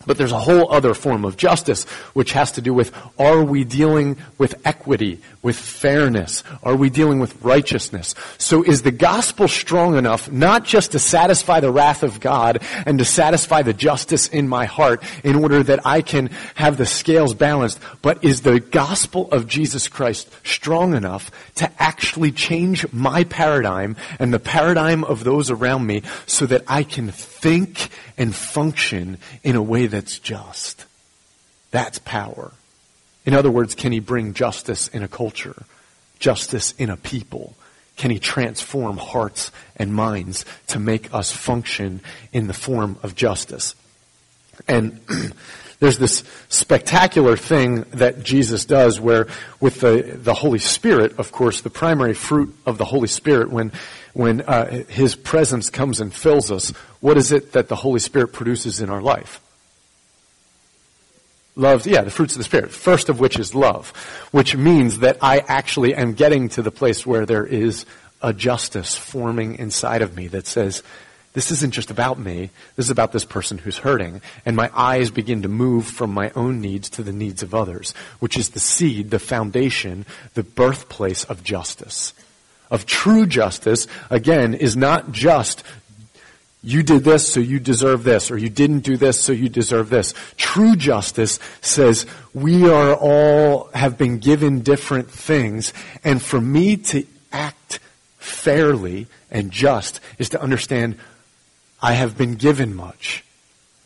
But 0.06 0.18
there's 0.18 0.32
a 0.32 0.40
whole 0.40 0.72
other 0.72 0.94
form 0.94 1.26
of 1.26 1.38
justice 1.38 1.86
which 2.14 2.34
has 2.34 2.52
to 2.54 2.62
do 2.62 2.74
with 2.74 2.94
are 3.20 3.44
we 3.44 3.64
dealing 3.64 4.18
with 4.38 4.56
equity, 4.66 5.22
with 5.42 5.58
fairness? 5.58 6.44
Are 6.64 6.76
we 6.76 6.90
dealing 6.90 7.20
with 7.20 7.42
righteousness? 7.42 8.16
So 8.38 8.64
is 8.64 8.82
the 8.82 8.92
gospel 8.92 9.48
strong 9.48 9.98
enough 9.98 10.32
not 10.32 10.66
just 10.66 10.92
to 10.92 11.00
satisfy 11.00 11.60
the 11.60 11.72
wrath 11.72 12.04
of 12.04 12.20
God 12.20 12.62
and 12.86 13.00
to 13.00 13.06
satisfy 13.06 13.62
the 13.62 13.74
justice 13.74 14.28
in 14.28 14.48
my 14.48 14.66
heart 14.66 15.04
in 15.24 15.36
order 15.36 15.64
that 15.64 15.86
I 15.86 16.02
can 16.02 16.30
have 16.56 16.78
the 16.78 16.86
scales 16.86 17.34
balanced, 17.34 17.80
but 18.02 18.24
is 18.24 18.42
the 18.42 18.60
gospel 18.60 19.30
of 19.32 19.48
Jesus 19.48 19.88
Christ 19.88 20.30
strong 20.46 20.96
enough 20.96 21.32
to 21.56 21.72
actually 21.82 22.32
change 22.32 22.92
my 22.92 23.24
paradigm 23.24 23.96
and 24.20 24.34
the 24.34 24.40
paradigm 24.40 25.04
of 25.04 25.24
those 25.24 25.50
around 25.50 25.86
me 25.86 26.04
so 26.26 26.46
that 26.46 26.64
I 26.68 26.84
can 26.84 27.12
think 27.12 27.90
and 28.18 28.36
function 28.36 29.18
in 29.44 29.56
a 29.56 29.62
way 29.62 29.88
that's 29.94 30.18
just. 30.18 30.86
That's 31.70 32.00
power. 32.00 32.52
In 33.26 33.36
other 33.36 33.52
words, 33.52 33.76
can 33.76 33.92
he 33.92 34.00
bring 34.00 34.34
justice 34.34 34.88
in 34.88 35.04
a 35.04 35.08
culture? 35.08 35.66
Justice 36.18 36.74
in 36.80 36.90
a 36.90 36.98
people? 36.98 37.56
Can 37.96 38.10
he 38.10 38.18
transform 38.18 38.98
hearts 38.98 39.52
and 39.76 39.94
minds 39.94 40.46
to 40.68 40.80
make 40.80 41.14
us 41.14 41.32
function 41.32 42.02
in 42.32 42.48
the 42.48 42.56
form 42.56 42.98
of 43.04 43.14
justice? 43.14 43.76
And 44.68 45.00
there's 45.80 46.00
this 46.00 46.24
spectacular 46.50 47.38
thing 47.38 47.82
that 47.92 48.24
Jesus 48.24 48.66
does 48.66 49.00
where 49.00 49.28
with 49.60 49.80
the, 49.82 50.18
the 50.18 50.34
Holy 50.34 50.58
Spirit, 50.58 51.20
of 51.20 51.32
course, 51.32 51.62
the 51.62 51.70
primary 51.70 52.16
fruit 52.16 52.56
of 52.66 52.80
the 52.80 52.86
Holy 52.86 53.08
Spirit 53.08 53.52
when, 53.52 53.72
when 54.14 54.42
uh, 54.42 54.84
His 54.90 55.16
presence 55.16 55.70
comes 55.70 56.02
and 56.02 56.12
fills 56.12 56.52
us, 56.52 56.72
what 57.00 57.16
is 57.16 57.32
it 57.32 57.52
that 57.52 57.68
the 57.68 57.76
Holy 57.76 58.00
Spirit 58.00 58.30
produces 58.30 58.82
in 58.82 58.90
our 58.90 59.02
life? 59.02 59.40
Love, 61.56 61.86
yeah, 61.86 62.02
the 62.02 62.10
fruits 62.12 62.34
of 62.34 62.40
the 62.40 62.44
Spirit. 62.44 62.72
First 62.72 63.10
of 63.10 63.20
which 63.20 63.38
is 63.38 63.54
love, 63.54 63.92
which 64.32 64.56
means 64.56 65.00
that 65.00 65.18
I 65.22 65.40
actually 65.48 65.94
am 65.94 66.14
getting 66.14 66.50
to 66.50 66.62
the 66.62 66.72
place 66.72 67.06
where 67.06 67.26
there 67.26 67.46
is 67.46 67.86
a 68.22 68.34
justice 68.34 68.96
forming 68.96 69.60
inside 69.60 70.02
of 70.02 70.16
me 70.16 70.28
that 70.30 70.48
says, 70.48 70.82
this 71.34 71.52
isn't 71.52 71.74
just 71.74 71.90
about 71.92 72.20
me. 72.20 72.52
This 72.76 72.86
is 72.86 72.92
about 72.92 73.12
this 73.12 73.26
person 73.26 73.58
who's 73.58 73.80
hurting. 73.80 74.22
And 74.46 74.56
my 74.56 74.70
eyes 74.74 75.10
begin 75.10 75.42
to 75.42 75.50
move 75.50 75.88
from 75.88 76.14
my 76.14 76.32
own 76.36 76.62
needs 76.62 76.90
to 76.92 77.04
the 77.04 77.12
needs 77.12 77.42
of 77.42 77.56
others, 77.56 77.94
which 78.20 78.38
is 78.38 78.50
the 78.50 78.60
seed, 78.60 79.10
the 79.10 79.20
foundation, 79.20 80.06
the 80.36 80.44
birthplace 80.44 81.24
of 81.24 81.44
justice. 81.44 82.14
Of 82.70 82.86
true 82.86 83.26
justice, 83.26 83.88
again, 84.10 84.54
is 84.54 84.78
not 84.78 85.12
just 85.12 85.64
you 86.64 86.82
did 86.82 87.04
this, 87.04 87.28
so 87.28 87.42
you 87.42 87.60
deserve 87.60 88.04
this, 88.04 88.32
or 88.32 88.38
you 88.38 88.50
didn't 88.50 88.80
do 88.80 88.96
this, 88.96 89.20
so 89.20 89.34
you 89.34 89.50
deserve 89.50 89.90
this. 89.90 90.14
True 90.38 90.78
justice 90.78 91.38
says 91.60 92.06
we 92.34 92.70
are 92.70 92.96
all 92.96 93.70
have 93.74 93.98
been 93.98 94.20
given 94.20 94.62
different 94.62 95.12
things, 95.12 95.74
and 96.06 96.22
for 96.22 96.40
me 96.40 96.78
to 96.78 97.06
act 97.34 97.80
fairly 98.18 99.08
and 99.30 99.52
just 99.52 100.00
is 100.18 100.30
to 100.30 100.42
understand 100.42 100.96
I 101.82 101.94
have 101.94 102.18
been 102.18 102.36
given 102.36 102.74
much, 102.74 103.26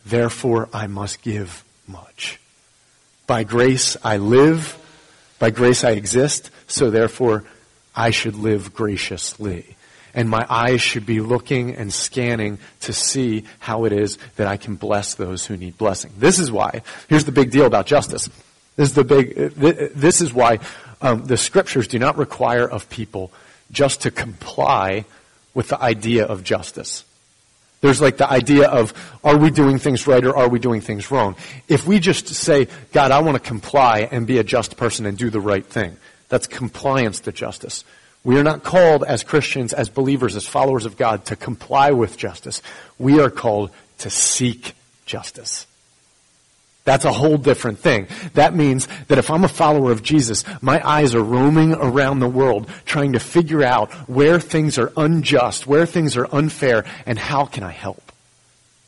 therefore 0.05 0.69
I 0.71 0.85
must 0.85 1.23
give 1.23 1.63
much. 1.87 2.39
By 3.25 3.43
grace 3.43 3.97
I 4.03 4.17
live, 4.17 4.77
by 5.39 5.49
grace 5.49 5.83
I 5.83 5.91
exist, 5.91 6.51
so 6.67 6.91
therefore 6.91 7.43
I 7.95 8.11
should 8.11 8.35
live 8.35 8.75
graciously. 8.75 9.76
And 10.17 10.27
my 10.27 10.47
eyes 10.49 10.81
should 10.81 11.05
be 11.05 11.21
looking 11.21 11.75
and 11.75 11.93
scanning 11.93 12.57
to 12.81 12.91
see 12.91 13.43
how 13.59 13.85
it 13.85 13.93
is 13.93 14.17
that 14.35 14.47
I 14.47 14.57
can 14.57 14.75
bless 14.75 15.13
those 15.13 15.45
who 15.45 15.55
need 15.55 15.77
blessing. 15.77 16.11
This 16.17 16.39
is 16.39 16.51
why, 16.51 16.81
here's 17.07 17.25
the 17.25 17.31
big 17.31 17.51
deal 17.51 17.67
about 17.67 17.85
justice. 17.85 18.27
This 18.75 18.89
is 18.89 18.95
the 18.95 19.03
big, 19.03 19.35
this 19.35 20.19
is 20.19 20.33
why 20.33 20.57
um, 21.01 21.25
the 21.25 21.37
scriptures 21.37 21.87
do 21.87 21.99
not 21.99 22.17
require 22.17 22.67
of 22.67 22.89
people 22.89 23.31
just 23.71 24.01
to 24.01 24.11
comply 24.11 25.05
with 25.53 25.67
the 25.67 25.79
idea 25.79 26.25
of 26.25 26.43
justice. 26.43 27.03
There's 27.81 28.01
like 28.01 28.17
the 28.17 28.27
idea 28.27 28.67
of, 28.67 28.93
are 29.23 29.37
we 29.37 29.51
doing 29.51 29.77
things 29.77 30.07
right 30.07 30.25
or 30.25 30.35
are 30.35 30.49
we 30.49 30.57
doing 30.57 30.81
things 30.81 31.11
wrong? 31.11 31.35
If 31.67 31.85
we 31.85 31.99
just 31.99 32.27
say, 32.27 32.67
God, 32.91 33.11
I 33.11 33.19
want 33.19 33.35
to 33.35 33.47
comply 33.47 34.09
and 34.11 34.25
be 34.25 34.39
a 34.39 34.43
just 34.43 34.77
person 34.77 35.05
and 35.05 35.15
do 35.15 35.29
the 35.29 35.39
right 35.39 35.65
thing, 35.65 35.95
that's 36.27 36.47
compliance 36.47 37.19
to 37.21 37.31
justice. 37.31 37.83
We 38.27 38.37
are 38.37 38.43
not 38.43 38.61
called 38.61 39.05
as 39.05 39.23
Christians, 39.23 39.71
as 39.71 39.87
believers, 39.87 40.35
as 40.35 40.45
followers 40.45 40.83
of 40.83 40.97
God 40.97 41.23
to 41.27 41.37
comply 41.37 41.91
with 41.91 42.17
justice. 42.17 42.61
We 42.99 43.21
are 43.21 43.29
called 43.29 43.71
to 43.99 44.09
seek 44.09 44.73
justice. 45.05 45.65
That's 46.83 47.05
a 47.05 47.13
whole 47.13 47.37
different 47.37 47.79
thing. 47.79 48.07
That 48.33 48.53
means 48.53 48.89
that 49.07 49.17
if 49.17 49.31
I'm 49.31 49.45
a 49.45 49.47
follower 49.47 49.93
of 49.93 50.03
Jesus, 50.03 50.43
my 50.61 50.85
eyes 50.85 51.15
are 51.15 51.23
roaming 51.23 51.71
around 51.71 52.19
the 52.19 52.27
world 52.27 52.69
trying 52.83 53.13
to 53.13 53.19
figure 53.21 53.63
out 53.63 53.93
where 54.09 54.41
things 54.41 54.77
are 54.77 54.91
unjust, 54.97 55.65
where 55.65 55.85
things 55.85 56.17
are 56.17 56.27
unfair, 56.29 56.83
and 57.05 57.17
how 57.17 57.45
can 57.45 57.63
I 57.63 57.71
help? 57.71 58.11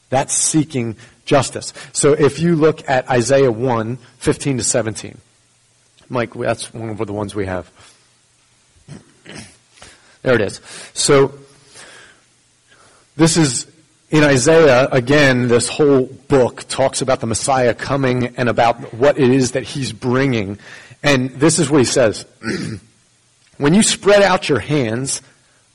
That's 0.10 0.34
seeking 0.34 0.98
justice. 1.24 1.72
So 1.94 2.12
if 2.12 2.40
you 2.40 2.58
look 2.58 2.90
at 2.90 3.10
Isaiah 3.10 3.54
1, 3.54 4.00
15 4.18 4.58
to 4.58 4.64
17, 4.66 5.18
Mike, 6.10 6.34
that's 6.34 6.74
one 6.74 6.90
of 6.90 6.98
the 6.98 7.14
ones 7.14 7.34
we 7.34 7.46
have. 7.46 7.72
There 10.22 10.36
it 10.36 10.42
is. 10.42 10.62
So 10.94 11.34
this 13.16 13.38
is 13.38 13.68
in 14.12 14.24
Isaiah, 14.24 14.88
again, 14.92 15.48
this 15.50 15.68
whole 15.68 16.06
book 16.06 16.68
talks 16.68 17.02
about 17.02 17.20
the 17.20 17.28
Messiah 17.28 17.76
coming 17.76 18.36
and 18.38 18.50
about 18.50 18.94
what 18.94 19.20
it 19.20 19.30
is 19.30 19.52
that 19.52 19.64
he's 19.64 19.94
bringing. 19.94 20.58
And 21.04 21.30
this 21.32 21.60
is 21.60 21.70
what 21.70 21.78
he 21.78 21.86
says. 21.86 22.26
when 23.58 23.74
you 23.76 23.84
spread 23.84 24.24
out 24.24 24.50
your 24.50 24.60
hands, 24.60 25.22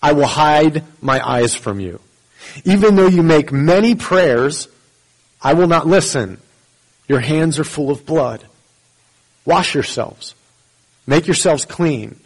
I 0.02 0.12
will 0.12 0.26
hide 0.26 0.82
my 1.00 1.26
eyes 1.26 1.54
from 1.54 1.78
you. 1.78 2.00
Even 2.64 2.96
though 2.96 3.06
you 3.06 3.22
make 3.22 3.52
many 3.52 3.94
prayers, 3.94 4.68
I 5.40 5.54
will 5.54 5.68
not 5.68 5.86
listen. 5.86 6.38
Your 7.08 7.20
hands 7.20 7.58
are 7.58 7.64
full 7.64 7.90
of 7.90 8.04
blood. 8.04 8.44
Wash 9.44 9.74
yourselves. 9.74 10.34
Make 11.06 11.26
yourselves 11.26 11.64
clean. 11.64 12.18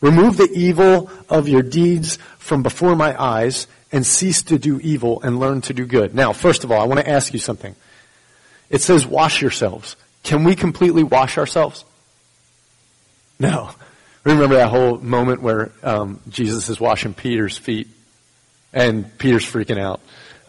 Remove 0.00 0.36
the 0.36 0.50
evil 0.52 1.10
of 1.28 1.48
your 1.48 1.62
deeds 1.62 2.18
from 2.38 2.62
before 2.62 2.96
my 2.96 3.20
eyes 3.20 3.66
and 3.92 4.06
cease 4.06 4.42
to 4.44 4.58
do 4.58 4.80
evil 4.80 5.20
and 5.22 5.38
learn 5.38 5.60
to 5.62 5.74
do 5.74 5.84
good. 5.84 6.14
Now, 6.14 6.32
first 6.32 6.64
of 6.64 6.72
all, 6.72 6.80
I 6.80 6.84
want 6.84 7.00
to 7.00 7.08
ask 7.08 7.32
you 7.32 7.38
something. 7.38 7.74
It 8.70 8.80
says 8.80 9.06
wash 9.06 9.42
yourselves. 9.42 9.96
Can 10.22 10.44
we 10.44 10.54
completely 10.54 11.02
wash 11.02 11.38
ourselves? 11.38 11.84
No. 13.38 13.70
Remember 14.24 14.56
that 14.56 14.68
whole 14.68 14.98
moment 14.98 15.42
where 15.42 15.72
um, 15.82 16.20
Jesus 16.28 16.68
is 16.68 16.78
washing 16.78 17.14
Peter's 17.14 17.56
feet 17.56 17.88
and 18.72 19.16
Peter's 19.18 19.44
freaking 19.44 19.78
out 19.78 20.00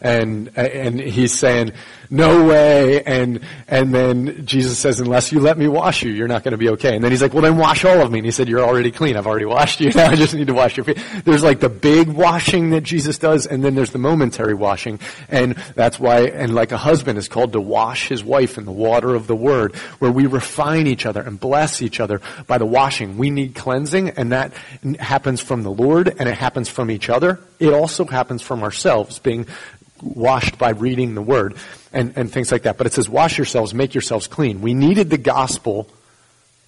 and 0.02 0.52
and 0.58 1.00
he's 1.00 1.38
saying 1.38 1.72
no 2.10 2.46
way. 2.46 3.04
And 3.04 3.40
and 3.68 3.94
then 3.94 4.46
jesus 4.46 4.78
says 4.78 5.00
unless 5.00 5.32
you 5.32 5.40
let 5.40 5.58
me 5.58 5.68
wash 5.68 6.04
you 6.04 6.12
you're 6.12 6.28
not 6.28 6.44
going 6.44 6.52
to 6.52 6.58
be 6.58 6.70
okay. 6.70 6.96
And 6.96 7.04
then 7.04 7.12
he's 7.12 7.22
like 7.22 7.34
well 7.34 7.44
then 7.44 7.58
wash 7.58 7.86
all 7.86 8.02
of 8.02 8.12
me. 8.12 8.20
And 8.20 8.26
he 8.26 8.32
said 8.32 8.50
you're 8.50 8.64
already 8.64 8.92
clean. 8.92 9.16
I've 9.16 9.28
already 9.28 9.46
washed 9.46 9.80
you. 9.80 9.92
Now 10.02 10.10
i 10.10 10.16
just 10.16 10.34
need 10.34 10.48
to 10.48 10.54
wash 10.54 10.78
your 10.78 10.84
feet. 10.84 10.98
There's 11.26 11.44
like 11.44 11.60
the 11.60 11.70
big 11.70 12.08
washing 12.08 12.72
that 12.72 12.82
jesus 12.82 13.20
does 13.20 13.46
and 13.46 13.64
then 13.64 13.76
there's 13.76 13.92
the 13.92 14.00
momentary 14.00 14.56
washing. 14.56 15.00
And 15.30 15.56
that's 15.76 16.00
why 16.00 16.22
and 16.22 16.56
like 16.56 16.72
a 16.72 16.78
husband 16.78 17.20
is 17.20 17.28
called 17.28 17.54
to 17.54 17.62
wash 17.62 18.08
his 18.08 18.24
wife 18.24 18.58
in 18.58 18.66
the 18.66 18.72
water 18.72 19.14
of 19.14 19.28
the 19.28 19.36
word 19.36 19.76
where 20.00 20.12
we 20.12 20.26
refine 20.26 20.88
each 20.88 21.06
other 21.06 21.22
and 21.22 21.40
bless 21.40 21.82
each 21.82 22.00
other 22.00 22.20
by 22.48 22.58
the 22.58 22.66
washing. 22.66 23.18
We 23.18 23.30
need 23.30 23.54
cleansing 23.54 24.12
and 24.12 24.32
that 24.32 24.54
happens 25.00 25.40
from 25.40 25.62
the 25.62 25.72
lord 25.72 26.08
and 26.08 26.28
it 26.28 26.36
happens 26.36 26.68
from 26.68 26.90
each 26.90 27.10
other. 27.10 27.40
It 27.60 27.74
also 27.74 28.06
happens 28.06 28.42
from 28.42 28.64
ourselves 28.64 29.20
being 29.20 29.46
washed 30.02 30.58
by 30.58 30.70
reading 30.70 31.16
the 31.16 31.22
word 31.22 31.56
and, 31.94 32.14
and 32.16 32.32
things 32.32 32.52
like 32.52 32.64
that. 32.64 32.78
But 32.78 32.88
it 32.88 32.94
says, 32.94 33.10
wash 33.10 33.38
yourselves, 33.38 33.74
make 33.74 33.94
yourselves 33.94 34.28
clean. 34.28 34.62
We 34.62 34.74
needed 34.74 35.10
the 35.10 35.18
gospel 35.18 35.88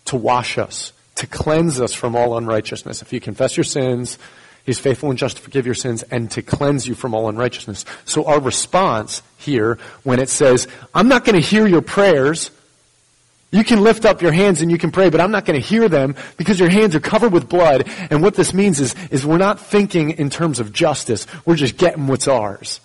to 0.05 0.15
wash 0.15 0.57
us, 0.57 0.93
to 1.15 1.27
cleanse 1.27 1.79
us 1.79 1.93
from 1.93 2.15
all 2.15 2.37
unrighteousness. 2.37 3.01
If 3.01 3.13
you 3.13 3.19
confess 3.19 3.57
your 3.57 3.63
sins, 3.63 4.17
He's 4.65 4.79
faithful 4.79 5.09
and 5.09 5.19
just 5.19 5.37
to 5.37 5.43
forgive 5.43 5.65
your 5.65 5.75
sins 5.75 6.03
and 6.03 6.31
to 6.31 6.41
cleanse 6.41 6.87
you 6.87 6.95
from 6.95 7.13
all 7.13 7.27
unrighteousness. 7.27 7.83
So 8.05 8.25
our 8.25 8.39
response 8.39 9.21
here, 9.37 9.77
when 10.03 10.19
it 10.19 10.29
says, 10.29 10.69
I'm 10.95 11.09
not 11.09 11.25
going 11.25 11.35
to 11.35 11.45
hear 11.45 11.67
your 11.67 11.81
prayers, 11.81 12.49
you 13.51 13.63
can 13.63 13.81
lift 13.81 14.05
up 14.05 14.21
your 14.21 14.31
hands 14.31 14.61
and 14.61 14.71
you 14.71 14.77
can 14.77 14.91
pray, 14.91 15.09
but 15.09 15.19
I'm 15.19 15.31
not 15.31 15.45
going 15.45 15.61
to 15.61 15.67
hear 15.67 15.89
them 15.89 16.15
because 16.37 16.59
your 16.59 16.69
hands 16.69 16.95
are 16.95 17.01
covered 17.01 17.33
with 17.33 17.49
blood. 17.49 17.87
And 18.09 18.23
what 18.23 18.35
this 18.35 18.53
means 18.53 18.79
is, 18.79 18.95
is 19.11 19.25
we're 19.25 19.37
not 19.37 19.59
thinking 19.59 20.11
in 20.11 20.29
terms 20.29 20.59
of 20.59 20.71
justice. 20.71 21.27
We're 21.45 21.57
just 21.57 21.77
getting 21.77 22.07
what's 22.07 22.27
ours. 22.27 22.79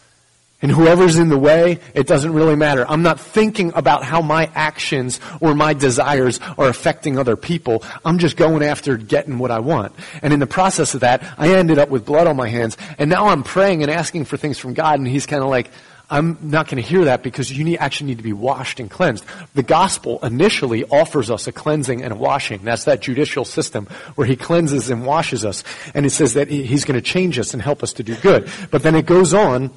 And 0.60 0.72
whoever's 0.72 1.16
in 1.16 1.28
the 1.28 1.38
way, 1.38 1.78
it 1.94 2.08
doesn't 2.08 2.32
really 2.32 2.56
matter. 2.56 2.84
I'm 2.88 3.02
not 3.02 3.20
thinking 3.20 3.70
about 3.76 4.02
how 4.02 4.20
my 4.22 4.50
actions 4.56 5.20
or 5.40 5.54
my 5.54 5.72
desires 5.72 6.40
are 6.58 6.68
affecting 6.68 7.16
other 7.16 7.36
people. 7.36 7.84
I'm 8.04 8.18
just 8.18 8.36
going 8.36 8.64
after 8.64 8.96
getting 8.96 9.38
what 9.38 9.52
I 9.52 9.60
want. 9.60 9.94
And 10.20 10.32
in 10.32 10.40
the 10.40 10.48
process 10.48 10.94
of 10.94 11.00
that, 11.00 11.22
I 11.38 11.54
ended 11.54 11.78
up 11.78 11.90
with 11.90 12.04
blood 12.04 12.26
on 12.26 12.34
my 12.34 12.48
hands. 12.48 12.76
And 12.98 13.08
now 13.08 13.28
I'm 13.28 13.44
praying 13.44 13.82
and 13.82 13.90
asking 13.90 14.24
for 14.24 14.36
things 14.36 14.58
from 14.58 14.74
God. 14.74 14.98
And 14.98 15.06
He's 15.06 15.26
kind 15.26 15.44
of 15.44 15.48
like, 15.48 15.70
I'm 16.10 16.38
not 16.42 16.66
going 16.66 16.82
to 16.82 16.88
hear 16.88 17.04
that 17.04 17.22
because 17.22 17.56
you 17.56 17.62
need, 17.62 17.76
actually 17.78 18.08
need 18.08 18.16
to 18.16 18.24
be 18.24 18.32
washed 18.32 18.80
and 18.80 18.90
cleansed. 18.90 19.24
The 19.54 19.62
gospel 19.62 20.18
initially 20.24 20.84
offers 20.84 21.30
us 21.30 21.46
a 21.46 21.52
cleansing 21.52 22.02
and 22.02 22.14
a 22.14 22.16
washing. 22.16 22.64
That's 22.64 22.84
that 22.84 23.00
judicial 23.00 23.44
system 23.44 23.86
where 24.16 24.26
he 24.26 24.34
cleanses 24.34 24.90
and 24.90 25.06
washes 25.06 25.44
us. 25.44 25.62
And 25.94 26.04
it 26.04 26.10
says 26.10 26.34
that 26.34 26.48
he's 26.48 26.84
going 26.84 26.98
to 26.98 27.02
change 27.02 27.38
us 27.38 27.52
and 27.52 27.62
help 27.62 27.84
us 27.84 27.92
to 27.94 28.02
do 28.02 28.16
good. 28.16 28.50
But 28.72 28.82
then 28.82 28.96
it 28.96 29.06
goes 29.06 29.34
on 29.34 29.70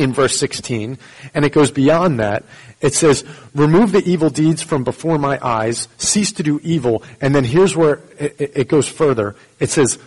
in 0.00 0.12
verse 0.12 0.38
16, 0.38 0.98
and 1.34 1.44
it 1.44 1.52
goes 1.52 1.70
beyond 1.70 2.18
that. 2.20 2.44
It 2.80 2.94
says, 2.94 3.24
remove 3.54 3.92
the 3.92 4.02
evil 4.02 4.30
deeds 4.30 4.62
from 4.62 4.82
before 4.82 5.18
my 5.18 5.38
eyes, 5.42 5.88
cease 5.98 6.32
to 6.32 6.42
do 6.42 6.58
evil, 6.62 7.02
and 7.20 7.34
then 7.34 7.44
here's 7.44 7.76
where 7.76 8.00
it, 8.18 8.52
it 8.56 8.68
goes 8.68 8.88
further. 8.88 9.36
It 9.58 9.70
says, 9.70 9.98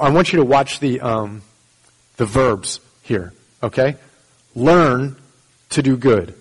I 0.00 0.10
want 0.10 0.32
you 0.32 0.38
to 0.38 0.44
watch 0.44 0.80
the, 0.80 1.00
um, 1.00 1.42
the 2.16 2.26
verbs 2.26 2.80
here, 3.02 3.32
okay? 3.62 3.96
Learn 4.56 5.16
to 5.70 5.82
do 5.82 5.96
good. 5.96 6.34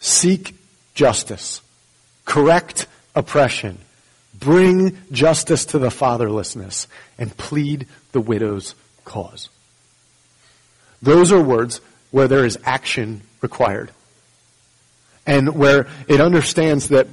Seek 0.00 0.54
justice. 0.94 1.60
Correct 2.24 2.86
oppression. 3.14 3.78
Bring 4.34 4.96
justice 5.12 5.66
to 5.66 5.78
the 5.78 5.88
fatherlessness. 5.88 6.86
And 7.18 7.36
plead 7.36 7.86
the 8.12 8.20
widow's 8.20 8.74
cause. 9.04 9.50
Those 11.02 11.32
are 11.32 11.42
words 11.42 11.80
where 12.10 12.28
there 12.28 12.44
is 12.44 12.58
action 12.64 13.22
required. 13.40 13.90
And 15.26 15.54
where 15.54 15.86
it 16.08 16.20
understands 16.20 16.88
that, 16.88 17.06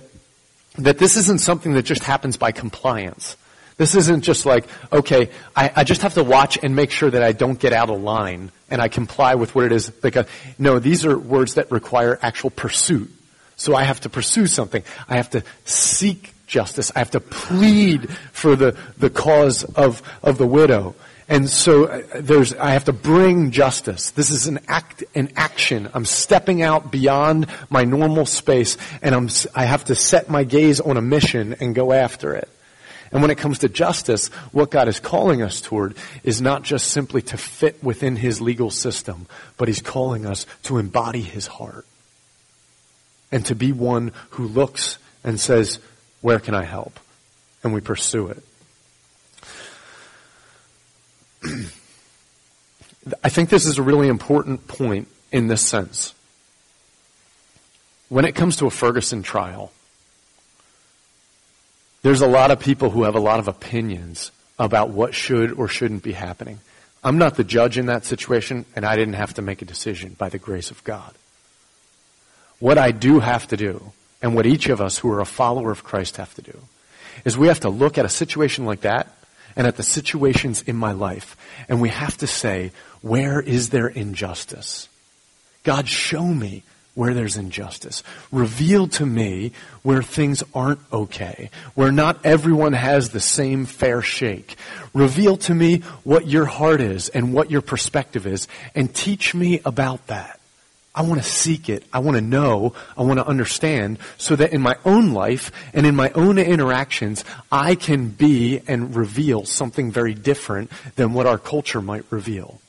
that 0.78 0.98
this 0.98 1.18
isn't 1.18 1.42
something 1.42 1.74
that 1.74 1.84
just 1.84 2.04
happens 2.04 2.38
by 2.38 2.52
compliance. 2.52 3.36
This 3.78 3.94
isn't 3.96 4.22
just 4.22 4.46
like, 4.46 4.66
okay, 4.92 5.30
I, 5.54 5.72
I, 5.76 5.84
just 5.84 6.04
have 6.04 6.14
to 6.14 6.24
watch 6.24 6.58
and 6.64 6.78
make 6.78 6.92
sure 6.92 7.12
that 7.12 7.22
I 7.22 7.34
don't 7.34 7.60
get 7.60 7.74
out 7.74 7.90
of 7.90 8.02
line 8.02 8.52
and 8.70 8.82
I 8.82 8.88
comply 8.88 9.36
with 9.36 9.54
what 9.54 9.66
it 9.66 9.74
is. 9.74 9.90
Because, 9.90 10.28
no, 10.58 10.80
these 10.80 11.06
are 11.06 11.18
words 11.18 11.56
that 11.56 11.72
require 11.72 12.18
actual 12.22 12.52
pursuit. 12.52 13.12
So 13.58 13.76
I 13.76 13.84
have 13.84 14.00
to 14.02 14.10
pursue 14.10 14.48
something. 14.48 14.84
I 15.10 15.18
have 15.18 15.30
to 15.32 15.44
seek 15.66 16.34
justice. 16.48 16.92
I 16.96 17.00
have 17.00 17.12
to 17.12 17.20
plead 17.20 18.10
for 18.32 18.56
the, 18.56 18.78
the 18.98 19.10
cause 19.10 19.64
of, 19.64 20.02
of 20.24 20.38
the 20.38 20.48
widow. 20.48 20.96
And 21.28 21.50
so 21.50 21.86
uh, 21.86 22.04
there's, 22.16 22.54
I 22.54 22.72
have 22.72 22.86
to 22.86 22.94
bring 22.94 23.52
justice. 23.52 24.12
This 24.12 24.30
is 24.30 24.46
an 24.48 24.60
act, 24.68 25.04
an 25.16 25.32
action. 25.36 25.90
I'm 25.94 26.06
stepping 26.06 26.62
out 26.62 26.92
beyond 26.92 27.48
my 27.70 27.84
normal 27.84 28.26
space 28.26 28.78
and 29.02 29.16
I'm, 29.16 29.30
I 29.56 29.66
have 29.66 29.86
to 29.86 29.96
set 29.96 30.30
my 30.30 30.44
gaze 30.44 30.80
on 30.80 30.98
a 30.98 31.02
mission 31.02 31.56
and 31.60 31.74
go 31.74 31.92
after 31.92 32.36
it. 32.36 32.48
And 33.12 33.22
when 33.22 33.32
it 33.32 33.38
comes 33.38 33.60
to 33.60 33.70
justice, 33.70 34.28
what 34.52 34.72
God 34.72 34.88
is 34.88 35.00
calling 35.00 35.42
us 35.42 35.62
toward 35.62 35.96
is 36.24 36.42
not 36.42 36.64
just 36.64 36.88
simply 36.88 37.22
to 37.24 37.38
fit 37.38 37.84
within 37.84 38.16
His 38.16 38.42
legal 38.42 38.70
system, 38.70 39.28
but 39.58 39.68
He's 39.68 39.82
calling 39.82 40.26
us 40.26 40.46
to 40.64 40.78
embody 40.78 41.22
His 41.22 41.48
heart. 41.48 41.86
And 43.32 43.46
to 43.46 43.56
be 43.56 43.72
one 43.72 44.12
who 44.32 44.48
looks 44.48 44.98
and 45.24 45.40
says, 45.40 45.80
where 46.22 46.40
can 46.40 46.56
I 46.56 46.64
help? 46.64 47.00
And 47.64 47.74
we 47.74 47.82
pursue 47.82 48.28
it. 48.28 48.44
I 53.24 53.30
think 53.30 53.50
this 53.50 53.66
is 53.66 53.78
a 53.78 53.84
really 53.84 54.08
important 54.08 54.68
point 54.68 55.08
in 55.32 55.48
this 55.48 55.62
sense. 55.62 56.14
When 58.10 58.26
it 58.26 58.36
comes 58.36 58.58
to 58.58 58.68
a 58.68 58.72
Ferguson 58.72 59.24
trial, 59.24 59.72
there's 62.02 62.22
a 62.22 62.28
lot 62.28 62.52
of 62.52 62.60
people 62.60 62.92
who 62.92 63.04
have 63.04 63.16
a 63.16 63.20
lot 63.20 63.40
of 63.40 63.48
opinions 63.48 64.32
about 64.58 64.90
what 64.90 65.14
should 65.14 65.52
or 65.54 65.68
shouldn't 65.68 66.04
be 66.04 66.14
happening. 66.14 66.60
I'm 67.04 67.18
not 67.18 67.36
the 67.36 67.44
judge 67.44 67.78
in 67.78 67.88
that 67.88 68.06
situation, 68.06 68.66
and 68.76 68.86
I 68.86 68.96
didn't 68.96 69.16
have 69.16 69.34
to 69.36 69.42
make 69.42 69.62
a 69.62 69.66
decision 69.66 70.16
by 70.18 70.30
the 70.30 70.40
grace 70.40 70.72
of 70.72 70.84
God. 70.84 71.14
What 72.60 72.78
I 72.78 72.92
do 72.92 73.20
have 73.20 73.48
to 73.48 73.58
do 73.58 73.92
and 74.22 74.36
what 74.36 74.46
each 74.46 74.70
of 74.70 74.82
us 74.82 74.98
who 74.98 75.12
are 75.12 75.20
a 75.20 75.26
follower 75.26 75.72
of 75.72 75.84
Christ 75.84 76.18
have 76.18 76.34
to 76.36 76.42
do 76.42 76.60
is 77.26 77.38
we 77.38 77.48
have 77.48 77.60
to 77.62 77.70
look 77.70 77.98
at 77.98 78.06
a 78.06 78.10
situation 78.10 78.66
like 78.66 78.82
that 78.82 79.12
and 79.56 79.68
at 79.68 79.78
the 79.78 79.84
situations 79.84 80.62
in 80.64 80.76
my 80.76 80.92
life 80.92 81.38
and 81.70 81.82
we 81.82 81.90
have 81.90 82.18
to 82.18 82.28
say, 82.28 82.72
where 83.02 83.40
is 83.42 83.70
there 83.70 83.88
injustice? 83.88 84.90
God, 85.64 85.88
show 85.88 86.26
me 86.26 86.64
where 86.96 87.14
there's 87.14 87.38
injustice. 87.38 88.04
Reveal 88.32 88.88
to 88.88 89.06
me 89.06 89.52
where 89.84 90.02
things 90.02 90.44
aren't 90.54 90.80
okay, 90.92 91.50
where 91.76 91.92
not 91.92 92.26
everyone 92.26 92.74
has 92.74 93.10
the 93.10 93.20
same 93.20 93.66
fair 93.66 94.02
shake. 94.02 94.56
Reveal 94.94 95.38
to 95.38 95.54
me 95.54 95.80
what 96.04 96.28
your 96.28 96.46
heart 96.46 96.82
is 96.82 97.10
and 97.10 97.34
what 97.34 97.52
your 97.52 97.62
perspective 97.62 98.26
is, 98.26 98.48
and 98.74 98.94
teach 98.96 99.36
me 99.36 99.60
about 99.66 100.08
that. 100.08 100.40
I 100.96 101.02
want 101.02 101.22
to 101.22 101.28
seek 101.28 101.68
it. 101.68 101.84
I 101.92 102.00
want 102.00 102.16
to 102.16 102.22
know. 102.22 102.74
I 102.98 103.04
want 103.04 103.20
to 103.20 103.28
understand 103.28 104.00
so 104.18 104.36
that 104.38 104.54
in 104.54 104.62
my 104.62 104.78
own 104.86 105.14
life 105.14 105.52
and 105.74 105.86
in 105.86 105.94
my 105.94 106.10
own 106.12 106.38
interactions, 106.38 107.26
I 107.52 107.76
can 107.76 108.08
be 108.08 108.62
and 108.66 108.96
reveal 108.96 109.44
something 109.44 109.92
very 109.92 110.14
different 110.14 110.72
than 110.96 111.14
what 111.14 111.28
our 111.28 111.38
culture 111.38 111.82
might 111.82 112.06
reveal. 112.10 112.62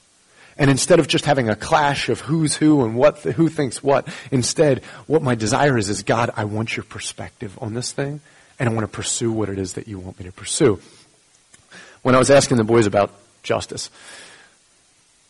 And 0.59 0.71
instead 0.71 0.99
of 0.99 1.07
just 1.07 1.25
having 1.25 1.49
a 1.49 1.55
clash 1.55 2.09
of 2.09 2.21
who's 2.21 2.57
who 2.57 2.85
and 2.85 2.97
what, 2.97 3.19
who 3.19 3.49
thinks 3.49 3.83
what, 3.83 4.09
instead, 4.31 4.83
what 5.07 5.23
my 5.23 5.35
desire 5.35 5.79
is, 5.79 5.89
is 5.89 6.03
God, 6.03 6.31
I 6.35 6.45
want 6.45 6.77
your 6.77 6.85
perspective 6.85 7.57
on 7.61 7.75
this 7.75 7.93
thing, 7.93 8.21
and 8.59 8.69
I 8.69 8.73
want 8.73 8.85
to 8.85 8.89
pursue 8.89 9.31
what 9.31 9.51
it 9.51 9.59
is 9.59 9.75
that 9.75 9.87
you 9.87 9.99
want 9.99 10.19
me 10.19 10.25
to 10.25 10.33
pursue. 10.33 10.81
When 12.03 12.15
I 12.15 12.19
was 12.19 12.31
asking 12.31 12.57
the 12.57 12.65
boys 12.65 12.87
about 12.87 13.13
justice, 13.43 13.91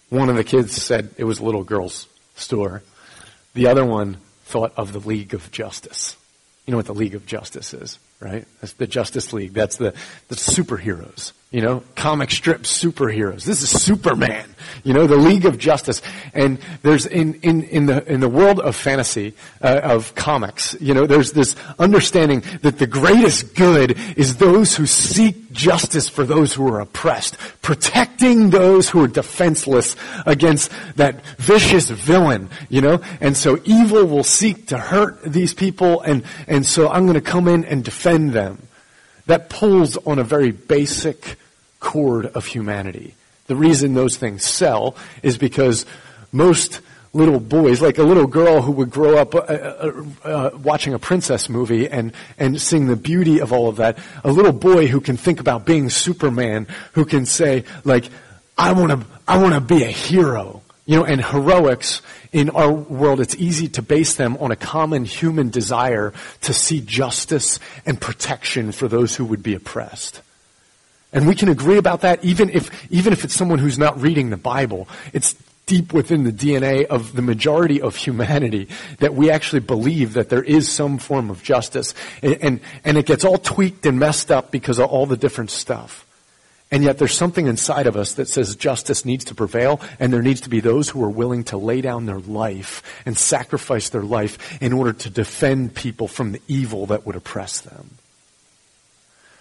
one 0.09 0.31
of 0.31 0.37
the 0.37 0.45
kids 0.45 0.81
said 0.81 1.11
it 1.19 1.25
was 1.25 1.41
little 1.41 1.65
girl's 1.65 2.07
store. 2.37 2.83
The 3.55 3.67
other 3.67 3.85
one 3.85 4.19
thought 4.45 4.73
of 4.77 4.93
the 4.93 5.01
League 5.01 5.35
of 5.35 5.51
Justice. 5.51 6.17
You 6.67 6.73
know 6.73 6.79
what 6.79 6.87
the 6.87 6.95
League 6.95 7.15
of 7.15 7.27
Justice 7.27 7.75
is, 7.75 7.99
right? 8.21 8.47
That's 8.61 8.75
the 8.75 8.87
Justice 8.87 9.33
League. 9.33 9.53
That's 9.53 9.77
the, 9.77 9.95
the 10.29 10.35
superheroes. 10.35 11.33
You 11.53 11.63
know, 11.63 11.83
comic 11.95 12.33
strip 12.33 12.63
superheroes. 12.63 13.45
This 13.45 13.63
is 13.63 13.71
Superman. 13.71 14.47
You 14.83 14.93
know, 14.93 15.07
the 15.07 15.17
League 15.17 15.47
of 15.47 15.59
Justice. 15.59 16.03
And 16.35 16.59
there's 16.83 17.07
in, 17.07 17.35
in, 17.35 17.63
in 17.63 17.87
the, 17.87 18.05
in 18.13 18.19
the 18.21 18.29
world 18.29 18.59
of 18.59 18.75
fantasy, 18.75 19.33
uh, 19.63 19.81
of 19.83 20.15
comics, 20.17 20.77
you 20.81 20.93
know, 20.93 21.07
there's 21.07 21.33
this 21.33 21.55
understanding 21.79 22.43
that 22.63 22.79
the 22.79 22.87
greatest 22.87 23.55
good 23.55 23.97
is 24.17 24.37
those 24.37 24.77
who 24.77 24.87
seek 24.87 25.53
justice 25.53 26.09
for 26.09 26.25
those 26.25 26.53
who 26.53 26.67
are 26.69 26.81
oppressed, 26.81 27.39
protecting 27.63 28.51
those 28.51 28.91
who 28.91 29.03
are 29.05 29.09
defenseless 29.09 29.95
against 30.27 30.71
that 30.97 31.25
vicious 31.37 31.91
villain, 31.91 32.51
you 32.69 32.81
know? 32.81 33.01
And 33.21 33.37
so 33.37 33.61
evil 33.65 34.05
will 34.05 34.25
seek 34.25 34.67
to 34.69 34.79
hurt 34.79 35.23
these 35.23 35.55
people 35.55 36.01
and, 36.03 36.25
and 36.49 36.67
so 36.67 36.91
I'm 36.91 37.07
gonna 37.07 37.21
come 37.21 37.47
in 37.47 37.65
and 37.65 37.85
defend 37.85 38.33
them. 38.33 38.66
That 39.27 39.51
pulls 39.51 39.97
on 39.99 40.19
a 40.19 40.25
very 40.25 40.53
basic 40.53 41.37
cord 41.81 42.27
of 42.27 42.47
humanity. 42.47 43.15
The 43.47 43.57
reason 43.57 43.95
those 43.95 44.17
things 44.17 44.45
sell 44.45 44.97
is 45.23 45.39
because 45.39 45.87
most 46.33 46.81
little 47.13 47.41
boys, 47.41 47.81
like 47.81 47.99
a 47.99 48.03
little 48.03 48.27
girl 48.27 48.61
who 48.61 48.73
would 48.73 48.91
grow 48.91 49.17
up 49.17 49.35
uh, 49.35 49.39
uh, 49.39 50.05
uh, 50.23 50.51
watching 50.63 50.95
a 50.95 50.99
princess 50.99 51.49
movie 51.49 51.89
and, 51.89 52.13
and 52.39 52.61
seeing 52.61 52.87
the 52.87 52.97
beauty 52.97 53.41
of 53.41 53.53
all 53.53 53.69
of 53.69 53.77
that, 53.77 53.99
a 54.23 54.31
little 54.31 54.53
boy 54.53 54.87
who 54.87 55.01
can 55.01 55.17
think 55.17 55.41
about 55.41 55.65
being 55.65 55.89
Superman, 55.89 56.67
who 56.93 57.05
can 57.05 57.25
say, 57.25 57.65
like, 57.85 58.05
I 58.59 58.73
want 58.73 58.93
to, 58.93 59.07
I 59.27 59.39
want 59.39 59.55
to 59.55 59.61
be 59.61 59.83
a 59.83 59.89
hero. 59.89 60.63
You 60.87 60.97
know, 60.97 61.05
and 61.05 61.23
heroics 61.23 62.01
in 62.33 62.51
our 62.51 62.73
world, 62.73 63.21
it's 63.21 63.35
easy 63.35 63.67
to 63.71 63.83
base 63.83 64.15
them 64.15 64.37
on 64.39 64.53
a 64.53 64.57
common 64.57 65.05
human 65.05 65.51
desire 65.51 66.13
to 66.43 66.55
see 66.55 66.81
justice 66.81 67.59
and 67.85 68.01
protection 68.01 68.71
for 68.71 68.87
those 68.87 69.17
who 69.17 69.25
would 69.25 69.43
be 69.43 69.55
oppressed. 69.55 70.23
And 71.13 71.27
we 71.27 71.35
can 71.35 71.49
agree 71.49 71.79
about 71.79 72.03
that 72.03 72.25
even 72.25 72.51
if, 72.51 72.71
even 72.93 73.13
if 73.13 73.25
it's 73.25 73.35
someone 73.35 73.59
who's 73.59 73.79
not 73.79 74.01
reading 74.01 74.31
the 74.31 74.37
Bible. 74.37 74.89
It's 75.13 75.35
deep 75.67 75.93
within 75.93 76.23
the 76.23 76.33
DNA 76.33 76.87
of 76.87 77.15
the 77.15 77.23
majority 77.23 77.81
of 77.81 77.97
humanity 77.97 78.69
that 78.99 79.15
we 79.15 79.31
actually 79.31 79.61
believe 79.61 80.13
that 80.13 80.29
there 80.29 80.43
is 80.43 80.71
some 80.71 80.97
form 80.97 81.29
of 81.29 81.43
justice. 81.43 81.93
And, 82.23 82.39
and, 82.41 82.61
and 82.85 82.97
it 82.97 83.07
gets 83.07 83.25
all 83.25 83.39
tweaked 83.39 83.85
and 83.85 83.99
messed 83.99 84.31
up 84.31 84.53
because 84.53 84.79
of 84.79 84.89
all 84.89 85.07
the 85.07 85.17
different 85.17 85.51
stuff. 85.51 86.06
And 86.71 86.83
yet 86.83 86.99
there's 86.99 87.15
something 87.15 87.47
inside 87.47 87.87
of 87.87 87.97
us 87.97 88.15
that 88.15 88.27
says 88.27 88.57
justice 88.57 89.05
needs 89.05 89.25
to 89.27 89.37
prevail 89.37 89.81
and 90.01 90.13
there 90.13 90.23
needs 90.23 90.41
to 90.43 90.51
be 90.51 90.59
those 90.59 90.89
who 90.89 91.03
are 91.05 91.11
willing 91.11 91.45
to 91.45 91.57
lay 91.57 91.81
down 91.81 92.07
their 92.07 92.19
life 92.19 92.83
and 93.07 93.17
sacrifice 93.17 93.89
their 93.91 94.03
life 94.03 94.61
in 94.61 94.73
order 94.73 94.93
to 94.93 95.11
defend 95.11 95.75
people 95.75 96.09
from 96.09 96.33
the 96.33 96.43
evil 96.49 96.87
that 96.87 97.07
would 97.07 97.15
oppress 97.15 97.61
them. 97.61 97.91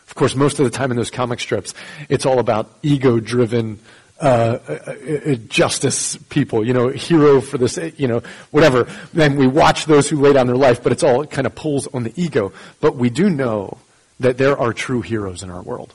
Of 0.08 0.14
course, 0.14 0.36
most 0.36 0.60
of 0.60 0.66
the 0.66 0.70
time 0.70 0.92
in 0.92 0.98
those 0.98 1.10
comic 1.10 1.40
strips, 1.40 1.74
it's 2.10 2.28
all 2.28 2.38
about 2.38 2.70
ego-driven 2.84 3.80
uh, 4.22 4.60
uh, 4.70 4.74
uh, 4.74 5.36
justice 5.48 6.16
people, 6.30 6.66
you 6.66 6.74
know, 6.74 6.90
hero 6.90 7.42
for 7.42 7.58
this, 7.58 7.78
you 7.98 8.08
know, 8.08 8.22
whatever. 8.52 8.88
Then 9.14 9.36
we 9.36 9.48
watch 9.48 9.88
those 9.88 10.08
who 10.08 10.22
lay 10.22 10.32
down 10.32 10.46
their 10.46 10.56
life, 10.56 10.84
but 10.84 10.92
it's 10.92 11.04
all 11.04 11.24
it 11.24 11.32
kind 11.32 11.48
of 11.48 11.56
pulls 11.56 11.88
on 11.88 12.04
the 12.04 12.14
ego. 12.16 12.54
But 12.80 12.96
we 12.96 13.10
do 13.10 13.32
know 13.32 13.80
that 14.20 14.38
there 14.38 14.58
are 14.58 14.74
true 14.74 15.02
heroes 15.02 15.42
in 15.42 15.50
our 15.50 15.64
world 15.64 15.94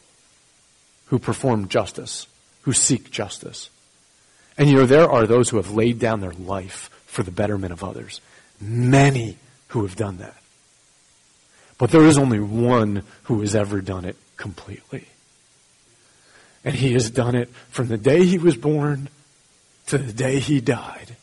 who 1.11 1.19
perform 1.19 1.69
justice, 1.69 2.29
who 2.63 2.73
seek 2.73 3.11
justice. 3.11 3.69
And 4.57 4.71
you 4.71 4.77
know, 4.77 4.87
there 4.87 5.11
are 5.11 5.27
those 5.27 5.49
who 5.49 5.57
have 5.57 5.73
laid 5.73 5.99
down 5.99 6.21
their 6.21 6.33
life 6.33 6.89
for 7.07 7.25
the 7.25 7.33
betterment 7.33 7.73
of 7.73 7.83
others. 7.83 8.21
Many 8.61 9.37
who 9.69 9.83
have 9.83 9.97
done 9.97 10.19
that. 10.19 10.37
But 11.79 11.91
there 11.91 12.07
is 12.07 12.17
only 12.17 12.39
one 12.39 13.03
who 13.25 13.41
has 13.41 13.57
ever 13.57 13.81
done 13.81 14.05
it 14.05 14.17
completely. 14.37 15.07
And 16.65 16.77
he 16.77 16.93
has 16.93 17.11
done 17.11 17.35
it 17.35 17.49
from 17.71 17.89
the 17.89 17.97
day 17.97 18.25
he 18.25 18.39
was 18.39 18.57
born 18.57 19.09
to 19.87 19.99
the 19.99 20.13
day 20.13 20.39
he 20.39 20.61
died. 20.61 21.17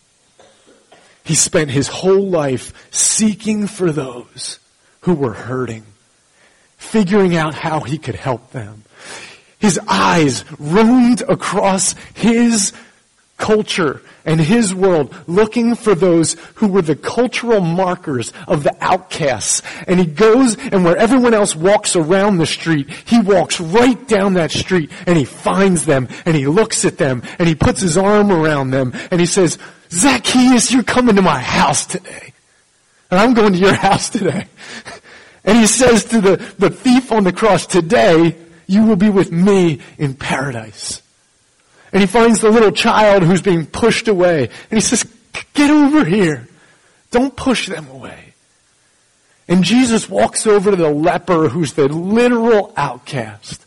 He 1.24 1.36
spent 1.36 1.70
his 1.70 1.88
whole 1.88 2.28
life 2.28 2.74
seeking 2.92 3.68
for 3.68 3.92
those 3.94 4.60
who 5.02 5.14
were 5.14 5.34
hurting, 5.34 5.86
figuring 6.78 7.38
out 7.38 7.54
how 7.54 7.80
he 7.82 7.98
could 7.98 8.16
help 8.16 8.52
them. 8.52 8.84
His 9.60 9.80
eyes 9.88 10.46
roamed 10.60 11.24
across 11.24 11.96
his 12.14 12.74
culture 13.38 14.02
and 14.26 14.42
his 14.42 14.76
world 14.76 15.16
looking 15.26 15.76
for 15.76 15.96
those 15.96 16.36
who 16.56 16.68
were 16.68 16.82
the 16.82 16.96
cultural 16.96 17.62
markers 17.62 18.34
of 18.48 18.64
the 18.64 18.76
outcasts. 18.82 19.62
And 19.88 20.00
he 20.00 20.06
goes 20.06 20.58
and 20.58 20.84
where 20.84 20.98
everyone 20.98 21.34
else 21.34 21.56
walks 21.56 21.96
around 21.96 22.38
the 22.38 22.46
street, 22.46 22.90
he 23.06 23.20
walks 23.22 23.62
right 23.62 24.08
down 24.08 24.34
that 24.34 24.52
street 24.52 24.92
and 25.06 25.18
he 25.18 25.26
finds 25.26 25.86
them 25.86 26.10
and 26.26 26.36
he 26.36 26.46
looks 26.46 26.84
at 26.84 26.98
them 26.98 27.24
and 27.40 27.48
he 27.48 27.56
puts 27.56 27.80
his 27.80 27.98
arm 27.98 28.32
around 28.32 28.72
them 28.72 28.92
and 29.12 29.20
he 29.20 29.28
says, 29.28 29.58
Zacchaeus, 29.92 30.72
you're 30.72 30.84
coming 30.84 31.16
to 31.16 31.22
my 31.22 31.40
house 31.40 31.86
today. 31.86 32.34
And 33.10 33.20
I'm 33.20 33.34
going 33.34 33.54
to 33.54 33.60
your 33.60 33.74
house 33.88 34.10
today. 34.10 34.48
And 35.46 35.58
he 35.58 35.68
says 35.68 36.04
to 36.06 36.20
the, 36.20 36.36
the 36.60 36.70
thief 36.70 37.12
on 37.14 37.24
the 37.24 37.32
cross, 37.32 37.66
today 37.66 38.36
you 38.68 38.84
will 38.84 38.96
be 38.96 39.10
with 39.10 39.32
me 39.32 39.80
in 39.98 40.14
paradise. 40.14 41.02
And 41.92 42.02
he 42.02 42.08
finds 42.08 42.42
the 42.42 42.52
little 42.52 42.72
child 42.72 43.24
who's 43.24 43.42
being 43.42 43.66
pushed 43.66 44.08
away. 44.08 44.50
And 44.70 44.78
he 44.78 44.82
says, 44.82 45.06
get 45.54 45.70
over 45.70 46.04
here. 46.04 46.48
Don't 47.12 47.36
push 47.36 47.68
them 47.68 47.88
away. 47.90 48.34
And 49.48 49.64
Jesus 49.64 50.10
walks 50.10 50.46
over 50.46 50.72
to 50.72 50.78
the 50.78 50.90
leper 50.90 51.48
who's 51.48 51.74
the 51.74 51.88
literal 51.88 52.74
outcast. 52.76 53.66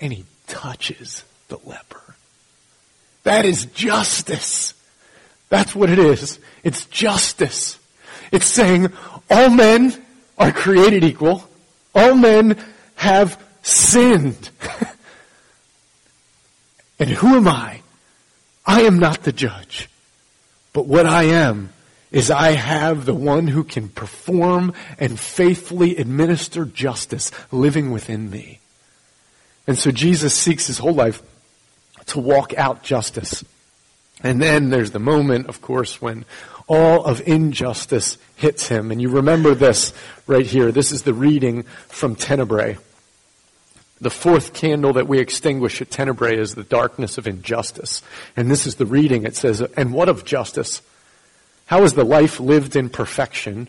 And 0.00 0.12
he 0.12 0.26
touches 0.46 1.24
the 1.48 1.58
leper. 1.64 2.02
That 3.22 3.46
is 3.46 3.64
justice. 3.66 4.74
That's 5.48 5.74
what 5.74 5.88
it 5.88 5.98
is. 5.98 6.38
It's 6.62 6.84
justice. 6.86 7.78
It's 8.30 8.46
saying 8.46 8.92
all 9.30 9.48
men 9.48 9.94
are 10.38 10.52
created 10.52 11.02
equal. 11.02 11.48
All 11.94 12.14
men 12.14 12.62
have 12.96 13.42
sinned. 13.66 14.50
And 16.98 17.10
who 17.10 17.36
am 17.36 17.48
I? 17.48 17.82
I 18.64 18.82
am 18.82 18.98
not 18.98 19.22
the 19.22 19.32
judge. 19.32 19.88
But 20.72 20.86
what 20.86 21.06
I 21.06 21.24
am 21.24 21.70
is 22.10 22.30
I 22.30 22.52
have 22.52 23.04
the 23.04 23.14
one 23.14 23.48
who 23.48 23.64
can 23.64 23.88
perform 23.88 24.72
and 24.98 25.18
faithfully 25.18 25.96
administer 25.96 26.64
justice 26.64 27.30
living 27.50 27.90
within 27.90 28.30
me. 28.30 28.60
And 29.66 29.76
so 29.76 29.90
Jesus 29.90 30.34
seeks 30.34 30.68
his 30.68 30.78
whole 30.78 30.94
life 30.94 31.22
to 32.06 32.20
walk 32.20 32.54
out 32.54 32.82
justice. 32.82 33.44
And 34.22 34.40
then 34.40 34.70
there's 34.70 34.92
the 34.92 34.98
moment, 34.98 35.48
of 35.48 35.60
course, 35.60 36.00
when 36.00 36.24
all 36.68 37.04
of 37.04 37.26
injustice 37.26 38.16
hits 38.36 38.68
him. 38.68 38.90
And 38.90 39.02
you 39.02 39.10
remember 39.10 39.54
this 39.54 39.92
right 40.26 40.46
here. 40.46 40.72
This 40.72 40.92
is 40.92 41.02
the 41.02 41.14
reading 41.14 41.64
from 41.88 42.16
Tenebrae. 42.16 42.78
The 44.00 44.10
fourth 44.10 44.52
candle 44.52 44.92
that 44.94 45.08
we 45.08 45.18
extinguish 45.18 45.80
at 45.80 45.90
Tenebrae 45.90 46.36
is 46.36 46.54
the 46.54 46.64
darkness 46.64 47.16
of 47.16 47.26
injustice. 47.26 48.02
And 48.36 48.50
this 48.50 48.66
is 48.66 48.74
the 48.74 48.84
reading. 48.84 49.24
It 49.24 49.36
says, 49.36 49.60
And 49.60 49.92
what 49.94 50.10
of 50.10 50.24
justice? 50.24 50.82
How 51.66 51.82
is 51.82 51.94
the 51.94 52.04
life 52.04 52.38
lived 52.38 52.76
in 52.76 52.90
perfection 52.90 53.68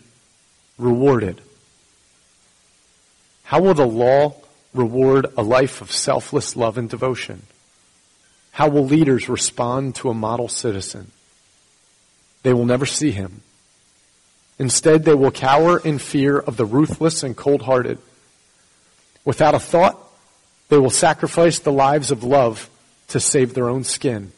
rewarded? 0.76 1.40
How 3.44 3.62
will 3.62 3.74
the 3.74 3.86
law 3.86 4.34
reward 4.74 5.26
a 5.38 5.42
life 5.42 5.80
of 5.80 5.90
selfless 5.90 6.56
love 6.56 6.76
and 6.76 6.90
devotion? 6.90 7.42
How 8.52 8.68
will 8.68 8.84
leaders 8.84 9.28
respond 9.28 9.94
to 9.96 10.10
a 10.10 10.14
model 10.14 10.48
citizen? 10.48 11.10
They 12.42 12.52
will 12.52 12.66
never 12.66 12.86
see 12.86 13.10
him. 13.10 13.40
Instead, 14.58 15.04
they 15.04 15.14
will 15.14 15.30
cower 15.30 15.78
in 15.78 15.98
fear 15.98 16.38
of 16.38 16.56
the 16.56 16.66
ruthless 16.66 17.22
and 17.22 17.36
cold-hearted. 17.36 17.98
Without 19.24 19.54
a 19.54 19.60
thought, 19.60 19.98
they 20.68 20.78
will 20.78 20.90
sacrifice 20.90 21.58
the 21.58 21.72
lives 21.72 22.10
of 22.10 22.24
love 22.24 22.68
to 23.08 23.20
save 23.20 23.54
their 23.54 23.68
own 23.68 23.84
skin. 23.84 24.32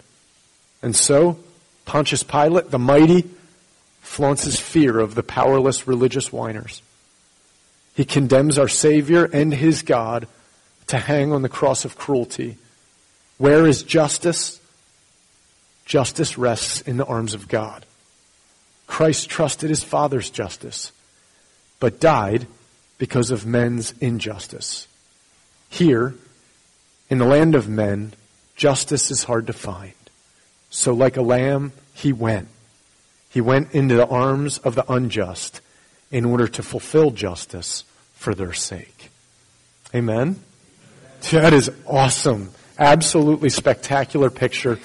And 0.83 0.95
so, 0.95 1.39
Pontius 1.85 2.23
Pilate, 2.23 2.71
the 2.71 2.79
mighty, 2.79 3.29
flaunts 4.01 4.45
his 4.45 4.59
fear 4.59 4.99
of 4.99 5.15
the 5.15 5.23
powerless 5.23 5.87
religious 5.87 6.33
whiners. 6.33 6.83
He 7.95 8.05
condemns 8.05 8.59
our 8.59 8.69
Savior 8.69 9.25
and 9.25 9.53
his 9.53 9.83
God 9.83 10.27
to 10.87 10.99
hang 10.99 11.33
on 11.33 11.43
the 11.43 11.49
cross 11.49 11.85
of 11.85 11.97
cruelty. 11.97 12.57
Where 13.39 13.67
is 13.67 13.83
justice? 13.83 14.61
Justice 15.85 16.39
rests 16.39 16.81
in 16.83 16.97
the 16.97 17.05
arms 17.05 17.35
of 17.35 17.49
God. 17.49 17.85
Christ 18.87 19.31
trusted 19.31 19.71
his 19.71 19.83
Father's 19.83 20.31
justice, 20.31 20.93
but 21.79 22.01
died 22.01 22.47
because 22.99 23.31
of 23.31 23.47
men's 23.47 23.95
injustice. 24.01 24.87
Here, 25.71 26.15
in 27.09 27.19
the 27.19 27.25
land 27.25 27.55
of 27.55 27.69
men, 27.69 28.13
justice 28.57 29.11
is 29.11 29.25
hard 29.25 29.47
to 29.47 29.55
find. 29.55 29.95
So 30.69 30.93
like 30.93 31.17
a 31.17 31.23
lamb, 31.23 31.73
he 31.95 32.13
went. 32.13 32.49
He 33.31 33.41
went 33.41 33.73
into 33.73 33.95
the 33.95 34.07
arms 34.07 34.59
of 34.59 34.75
the 34.75 34.93
unjust 34.93 35.61
in 36.11 36.25
order 36.25 36.49
to 36.49 36.63
fulfill 36.63 37.13
justice 37.13 37.85
for 38.15 38.35
their 38.35 38.53
sake. 38.53 39.11
Amen? 39.95 40.41
That 41.31 41.53
is 41.53 41.71
awesome. 41.87 42.51
Absolutely 42.79 43.51
spectacular 43.51 44.31
picture 44.31 44.79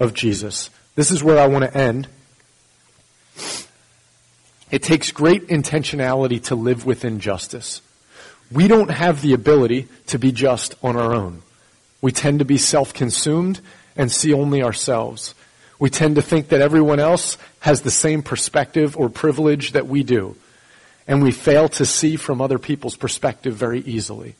of 0.00 0.14
Jesus. 0.14 0.70
This 0.94 1.10
is 1.10 1.22
where 1.22 1.38
I 1.38 1.46
want 1.46 1.64
to 1.64 1.76
end. 1.76 2.08
It 4.70 4.82
takes 4.82 5.12
great 5.12 5.48
intentionality 5.48 6.42
to 6.44 6.54
live 6.54 6.86
within 6.86 7.20
justice. 7.20 7.82
We 8.52 8.68
don't 8.68 8.90
have 8.90 9.22
the 9.22 9.32
ability 9.32 9.88
to 10.08 10.18
be 10.18 10.32
just 10.32 10.74
on 10.82 10.96
our 10.96 11.14
own. 11.14 11.42
We 12.00 12.12
tend 12.12 12.40
to 12.40 12.44
be 12.44 12.58
self-consumed 12.58 13.60
and 13.96 14.10
see 14.10 14.32
only 14.32 14.62
ourselves. 14.62 15.34
We 15.78 15.90
tend 15.90 16.16
to 16.16 16.22
think 16.22 16.48
that 16.48 16.60
everyone 16.60 17.00
else 17.00 17.38
has 17.60 17.82
the 17.82 17.90
same 17.90 18.22
perspective 18.22 18.96
or 18.96 19.08
privilege 19.08 19.72
that 19.72 19.86
we 19.86 20.02
do. 20.02 20.36
And 21.08 21.22
we 21.22 21.32
fail 21.32 21.68
to 21.70 21.84
see 21.84 22.16
from 22.16 22.40
other 22.40 22.58
people's 22.58 22.96
perspective 22.96 23.54
very 23.54 23.80
easily. 23.80 24.34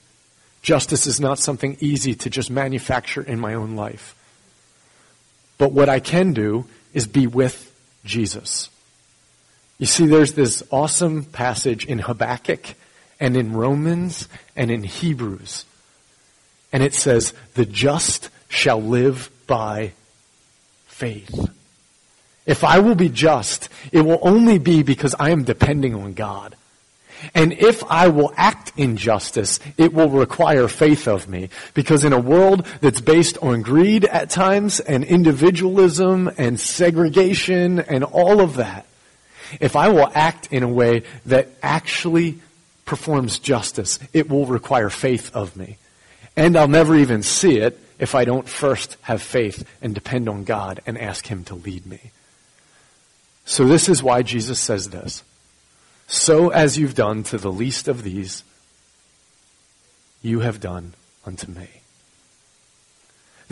Justice 0.63 1.07
is 1.07 1.21
not 1.21 1.39
something 1.39 1.77
easy 1.81 2.15
to 2.15 2.31
just 2.31 2.51
manufacture 2.51 3.23
in 3.23 3.41
my 3.41 3.55
own 3.55 3.75
life. 3.75 4.15
But 5.59 5.73
what 5.73 5.89
I 5.89 6.01
can 6.01 6.33
do 6.33 6.67
is 6.93 7.07
be 7.07 7.27
with 7.27 7.73
Jesus. 8.05 8.69
You 9.79 9.87
see, 9.87 10.07
there's 10.07 10.35
this 10.35 10.63
awesome 10.71 11.25
passage 11.25 11.85
in 11.85 11.99
Habakkuk 11.99 12.75
and 13.23 13.37
in 13.37 13.53
Romans 13.53 14.29
and 14.57 14.69
in 14.69 14.83
Hebrews. 14.83 15.65
And 16.73 16.83
it 16.83 16.93
says, 16.93 17.33
the 17.55 17.65
just 17.65 18.31
shall 18.49 18.83
live 18.83 19.31
by 19.47 19.93
faith. 20.87 21.49
If 22.47 22.65
I 22.65 22.81
will 22.81 22.97
be 22.97 23.09
just, 23.09 23.69
it 23.93 24.01
will 24.01 24.19
only 24.23 24.59
be 24.59 24.83
because 24.83 25.15
I 25.21 25.31
am 25.31 25.45
depending 25.45 25.95
on 25.95 26.15
God. 26.15 26.57
And 27.33 27.53
if 27.53 27.85
I 27.85 28.09
will 28.09 28.35
act 28.37 28.73
in 28.77 28.97
justice, 28.97 29.61
it 29.79 29.95
will 29.95 30.11
require 30.11 30.67
faith 30.67 31.07
of 31.07 31.29
me. 31.29 31.49
Because 31.75 32.03
in 32.03 32.13
a 32.13 32.19
world 32.19 32.67
that's 32.81 33.01
based 33.01 33.39
on 33.39 33.63
greed 33.63 34.05
at 34.05 34.31
times 34.31 34.81
and 34.81 35.05
individualism 35.05 36.29
and 36.39 36.59
segregation 36.59 37.79
and 37.79 38.03
all 38.03 38.41
of 38.41 38.57
that, 38.57 38.85
if 39.61 39.77
I 39.77 39.91
will 39.91 40.11
act 40.13 40.49
in 40.51 40.65
a 40.65 40.69
way 40.69 41.05
that 41.27 41.51
actually 41.63 42.41
performs 42.93 43.39
justice, 43.39 43.99
it 44.13 44.29
will 44.29 44.45
require 44.45 44.91
faith 44.91 45.35
of 45.35 45.57
me. 45.57 45.79
And 46.37 46.59
I'll 46.59 46.69
never 46.69 46.95
even 46.95 47.23
see 47.23 47.57
it 47.57 47.81
if 47.99 48.15
I 48.15 48.27
don't 48.27 48.47
first 48.47 48.99
have 49.01 49.23
faith 49.23 49.67
and 49.81 49.95
depend 49.95 50.29
on 50.29 50.45
God 50.45 50.83
and 50.85 50.99
ask 50.99 51.27
Him 51.27 51.43
to 51.45 51.55
lead 51.55 51.87
me. 51.87 52.11
So 53.47 53.65
this 53.65 53.89
is 53.89 54.03
why 54.03 54.21
Jesus 54.21 54.61
says 54.61 54.91
this. 54.91 55.25
So 56.07 56.51
as 56.51 56.77
you've 56.77 56.95
done 56.95 57.23
to 57.25 57.39
the 57.39 57.51
least 57.51 57.89
of 57.89 58.03
these, 58.03 58.45
you 60.21 60.41
have 60.41 60.61
done 60.61 60.93
unto 61.25 61.51
me. 61.51 61.69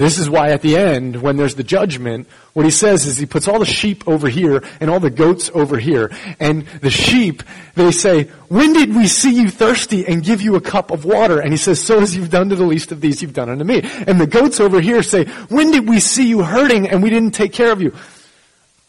This 0.01 0.19
is 0.19 0.31
why 0.31 0.53
at 0.53 0.63
the 0.63 0.79
end, 0.79 1.21
when 1.21 1.37
there's 1.37 1.57
the 1.57 1.63
judgment, 1.63 2.27
what 2.55 2.65
he 2.65 2.71
says 2.71 3.05
is 3.05 3.19
he 3.19 3.27
puts 3.27 3.47
all 3.47 3.59
the 3.59 3.67
sheep 3.67 4.09
over 4.09 4.31
here 4.31 4.65
and 4.81 4.89
all 4.89 4.99
the 4.99 5.11
goats 5.11 5.51
over 5.53 5.77
here. 5.77 6.11
And 6.41 6.65
the 6.81 6.91
sheep, 6.91 7.43
they 7.75 7.93
say, 7.93 8.25
when 8.49 8.73
did 8.73 8.97
we 8.97 9.07
see 9.07 9.35
you 9.35 9.51
thirsty 9.51 10.07
and 10.07 10.25
give 10.25 10.41
you 10.41 10.55
a 10.55 10.61
cup 10.63 10.91
of 10.91 11.05
water? 11.05 11.39
And 11.39 11.53
he 11.53 11.59
says, 11.59 11.85
so 11.85 12.01
as 12.01 12.17
you've 12.17 12.31
done 12.31 12.49
to 12.49 12.57
the 12.57 12.65
least 12.65 12.93
of 12.93 13.03
these, 13.03 13.21
you've 13.21 13.35
done 13.35 13.51
unto 13.51 13.63
me. 13.63 13.83
And 13.83 14.19
the 14.19 14.27
goats 14.27 14.59
over 14.59 14.81
here 14.81 15.03
say, 15.03 15.27
when 15.51 15.71
did 15.71 15.87
we 15.87 16.01
see 16.01 16.27
you 16.27 16.45
hurting 16.45 16.89
and 16.89 17.03
we 17.03 17.11
didn't 17.11 17.33
take 17.33 17.53
care 17.53 17.71
of 17.71 17.83
you? 17.83 17.95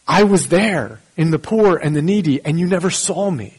I 0.08 0.22
was 0.22 0.48
there 0.48 1.00
in 1.18 1.30
the 1.30 1.38
poor 1.38 1.76
and 1.76 1.94
the 1.94 2.00
needy 2.00 2.42
and 2.42 2.58
you 2.58 2.66
never 2.66 2.88
saw 2.88 3.30
me. 3.30 3.58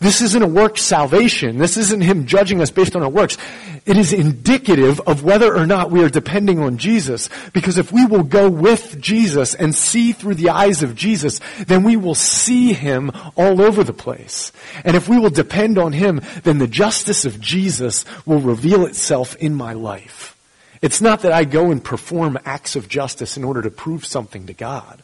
This 0.00 0.20
isn't 0.20 0.42
a 0.42 0.48
work 0.48 0.78
salvation. 0.78 1.58
This 1.58 1.76
isn't 1.76 2.00
Him 2.00 2.26
judging 2.26 2.60
us 2.60 2.70
based 2.70 2.96
on 2.96 3.02
our 3.02 3.08
works. 3.08 3.36
It 3.86 3.98
is 3.98 4.14
indicative 4.14 4.98
of 5.00 5.24
whether 5.24 5.54
or 5.54 5.66
not 5.66 5.90
we 5.90 6.02
are 6.02 6.08
depending 6.08 6.58
on 6.58 6.78
Jesus. 6.78 7.28
Because 7.52 7.76
if 7.76 7.92
we 7.92 8.06
will 8.06 8.22
go 8.22 8.48
with 8.48 8.98
Jesus 8.98 9.54
and 9.54 9.74
see 9.74 10.12
through 10.12 10.36
the 10.36 10.48
eyes 10.48 10.82
of 10.82 10.94
Jesus, 10.94 11.40
then 11.66 11.82
we 11.82 11.96
will 11.96 12.14
see 12.14 12.72
Him 12.72 13.10
all 13.36 13.60
over 13.60 13.84
the 13.84 13.92
place. 13.92 14.52
And 14.84 14.96
if 14.96 15.08
we 15.08 15.18
will 15.18 15.30
depend 15.30 15.76
on 15.76 15.92
Him, 15.92 16.22
then 16.44 16.58
the 16.58 16.66
justice 16.66 17.26
of 17.26 17.40
Jesus 17.40 18.06
will 18.24 18.40
reveal 18.40 18.86
itself 18.86 19.36
in 19.36 19.54
my 19.54 19.74
life. 19.74 20.34
It's 20.80 21.02
not 21.02 21.20
that 21.20 21.32
I 21.32 21.44
go 21.44 21.70
and 21.70 21.84
perform 21.84 22.38
acts 22.44 22.76
of 22.76 22.88
justice 22.88 23.36
in 23.36 23.44
order 23.44 23.60
to 23.62 23.70
prove 23.70 24.06
something 24.06 24.46
to 24.46 24.54
God. 24.54 25.02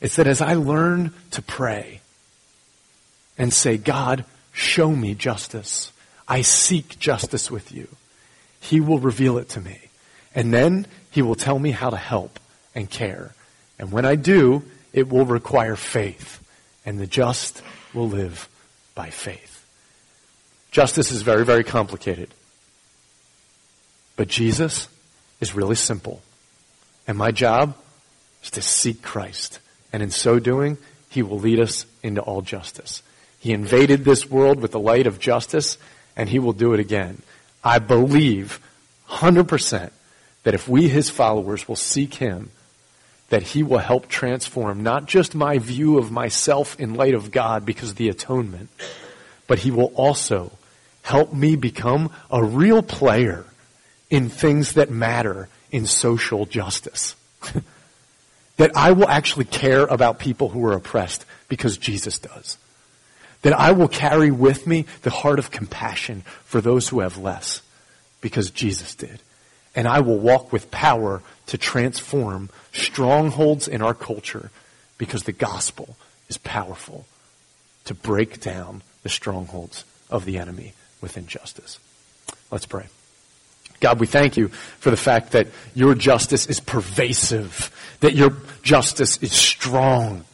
It's 0.00 0.16
that 0.16 0.26
as 0.26 0.40
I 0.40 0.54
learn 0.54 1.12
to 1.32 1.42
pray, 1.42 2.00
and 3.38 3.52
say, 3.52 3.76
God, 3.76 4.24
show 4.52 4.90
me 4.90 5.14
justice. 5.14 5.92
I 6.28 6.42
seek 6.42 6.98
justice 6.98 7.50
with 7.50 7.72
you. 7.72 7.88
He 8.60 8.80
will 8.80 8.98
reveal 8.98 9.38
it 9.38 9.48
to 9.50 9.60
me. 9.60 9.78
And 10.34 10.52
then 10.52 10.86
he 11.10 11.22
will 11.22 11.34
tell 11.34 11.58
me 11.58 11.70
how 11.70 11.90
to 11.90 11.96
help 11.96 12.38
and 12.74 12.90
care. 12.90 13.32
And 13.78 13.92
when 13.92 14.04
I 14.04 14.16
do, 14.16 14.62
it 14.92 15.08
will 15.08 15.24
require 15.24 15.76
faith. 15.76 16.42
And 16.84 16.98
the 16.98 17.06
just 17.06 17.62
will 17.94 18.08
live 18.08 18.48
by 18.94 19.10
faith. 19.10 19.64
Justice 20.70 21.10
is 21.10 21.22
very, 21.22 21.44
very 21.44 21.64
complicated. 21.64 22.34
But 24.16 24.28
Jesus 24.28 24.88
is 25.40 25.54
really 25.54 25.74
simple. 25.74 26.22
And 27.06 27.16
my 27.16 27.30
job 27.30 27.76
is 28.42 28.50
to 28.52 28.62
seek 28.62 29.02
Christ. 29.02 29.58
And 29.92 30.02
in 30.02 30.10
so 30.10 30.38
doing, 30.38 30.78
he 31.08 31.22
will 31.22 31.38
lead 31.38 31.60
us 31.60 31.86
into 32.02 32.20
all 32.20 32.42
justice. 32.42 33.02
He 33.38 33.52
invaded 33.52 34.04
this 34.04 34.28
world 34.28 34.60
with 34.60 34.72
the 34.72 34.80
light 34.80 35.06
of 35.06 35.18
justice, 35.18 35.78
and 36.16 36.28
he 36.28 36.38
will 36.38 36.52
do 36.52 36.72
it 36.72 36.80
again. 36.80 37.22
I 37.62 37.78
believe 37.78 38.60
100% 39.08 39.90
that 40.44 40.54
if 40.54 40.68
we, 40.68 40.88
his 40.88 41.10
followers, 41.10 41.68
will 41.68 41.76
seek 41.76 42.14
him, 42.14 42.50
that 43.28 43.42
he 43.42 43.62
will 43.62 43.78
help 43.78 44.08
transform 44.08 44.82
not 44.82 45.06
just 45.06 45.34
my 45.34 45.58
view 45.58 45.98
of 45.98 46.12
myself 46.12 46.78
in 46.78 46.94
light 46.94 47.14
of 47.14 47.30
God 47.30 47.66
because 47.66 47.90
of 47.90 47.96
the 47.96 48.08
atonement, 48.08 48.70
but 49.46 49.60
he 49.60 49.70
will 49.70 49.92
also 49.96 50.52
help 51.02 51.32
me 51.32 51.56
become 51.56 52.10
a 52.30 52.42
real 52.42 52.82
player 52.82 53.44
in 54.10 54.28
things 54.28 54.74
that 54.74 54.90
matter 54.90 55.48
in 55.70 55.86
social 55.86 56.46
justice. 56.46 57.16
that 58.56 58.76
I 58.76 58.92
will 58.92 59.08
actually 59.08 59.44
care 59.44 59.84
about 59.84 60.18
people 60.18 60.48
who 60.48 60.64
are 60.64 60.72
oppressed 60.72 61.24
because 61.48 61.76
Jesus 61.76 62.18
does 62.18 62.58
that 63.46 63.60
I 63.60 63.70
will 63.70 63.86
carry 63.86 64.32
with 64.32 64.66
me 64.66 64.86
the 65.02 65.10
heart 65.10 65.38
of 65.38 65.52
compassion 65.52 66.22
for 66.44 66.60
those 66.60 66.88
who 66.88 66.98
have 66.98 67.16
less 67.16 67.62
because 68.20 68.50
Jesus 68.50 68.96
did. 68.96 69.20
And 69.76 69.86
I 69.86 70.00
will 70.00 70.18
walk 70.18 70.52
with 70.52 70.72
power 70.72 71.22
to 71.46 71.56
transform 71.56 72.50
strongholds 72.72 73.68
in 73.68 73.82
our 73.82 73.94
culture 73.94 74.50
because 74.98 75.22
the 75.22 75.32
gospel 75.32 75.96
is 76.28 76.38
powerful 76.38 77.06
to 77.84 77.94
break 77.94 78.40
down 78.40 78.82
the 79.04 79.08
strongholds 79.08 79.84
of 80.10 80.24
the 80.24 80.38
enemy 80.38 80.72
with 81.00 81.16
injustice. 81.16 81.78
Let's 82.50 82.66
pray. 82.66 82.86
God, 83.78 84.00
we 84.00 84.08
thank 84.08 84.36
you 84.36 84.48
for 84.48 84.90
the 84.90 84.96
fact 84.96 85.30
that 85.32 85.46
your 85.72 85.94
justice 85.94 86.48
is 86.48 86.58
pervasive, 86.58 87.70
that 88.00 88.16
your 88.16 88.32
justice 88.64 89.18
is 89.18 89.30
strong, 89.30 90.24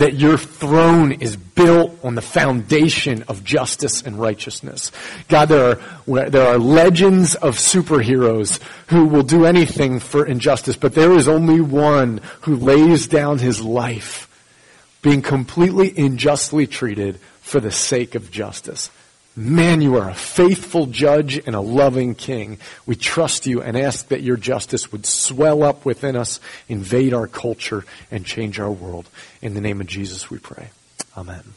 that 0.00 0.14
your 0.14 0.38
throne 0.38 1.12
is 1.12 1.36
built 1.36 1.94
on 2.02 2.14
the 2.14 2.22
foundation 2.22 3.22
of 3.24 3.44
justice 3.44 4.00
and 4.00 4.18
righteousness. 4.18 4.90
God, 5.28 5.50
there 5.50 5.78
are, 6.08 6.30
there 6.30 6.46
are 6.46 6.58
legends 6.58 7.34
of 7.34 7.56
superheroes 7.56 8.62
who 8.86 9.04
will 9.04 9.22
do 9.22 9.44
anything 9.44 10.00
for 10.00 10.24
injustice, 10.24 10.74
but 10.74 10.94
there 10.94 11.12
is 11.12 11.28
only 11.28 11.60
one 11.60 12.22
who 12.40 12.56
lays 12.56 13.08
down 13.08 13.40
his 13.40 13.60
life 13.60 14.26
being 15.02 15.20
completely 15.20 15.92
unjustly 15.98 16.66
treated 16.66 17.20
for 17.42 17.60
the 17.60 17.70
sake 17.70 18.14
of 18.14 18.30
justice. 18.30 18.90
Man, 19.36 19.80
you 19.80 19.96
are 19.96 20.10
a 20.10 20.14
faithful 20.14 20.86
judge 20.86 21.38
and 21.46 21.54
a 21.54 21.60
loving 21.60 22.14
king. 22.14 22.58
We 22.84 22.96
trust 22.96 23.46
you 23.46 23.62
and 23.62 23.76
ask 23.76 24.08
that 24.08 24.22
your 24.22 24.36
justice 24.36 24.90
would 24.90 25.06
swell 25.06 25.62
up 25.62 25.84
within 25.84 26.16
us, 26.16 26.40
invade 26.68 27.14
our 27.14 27.28
culture, 27.28 27.84
and 28.10 28.26
change 28.26 28.58
our 28.58 28.72
world. 28.72 29.08
In 29.40 29.54
the 29.54 29.60
name 29.60 29.80
of 29.80 29.86
Jesus 29.86 30.30
we 30.30 30.38
pray. 30.38 30.70
Amen. 31.16 31.54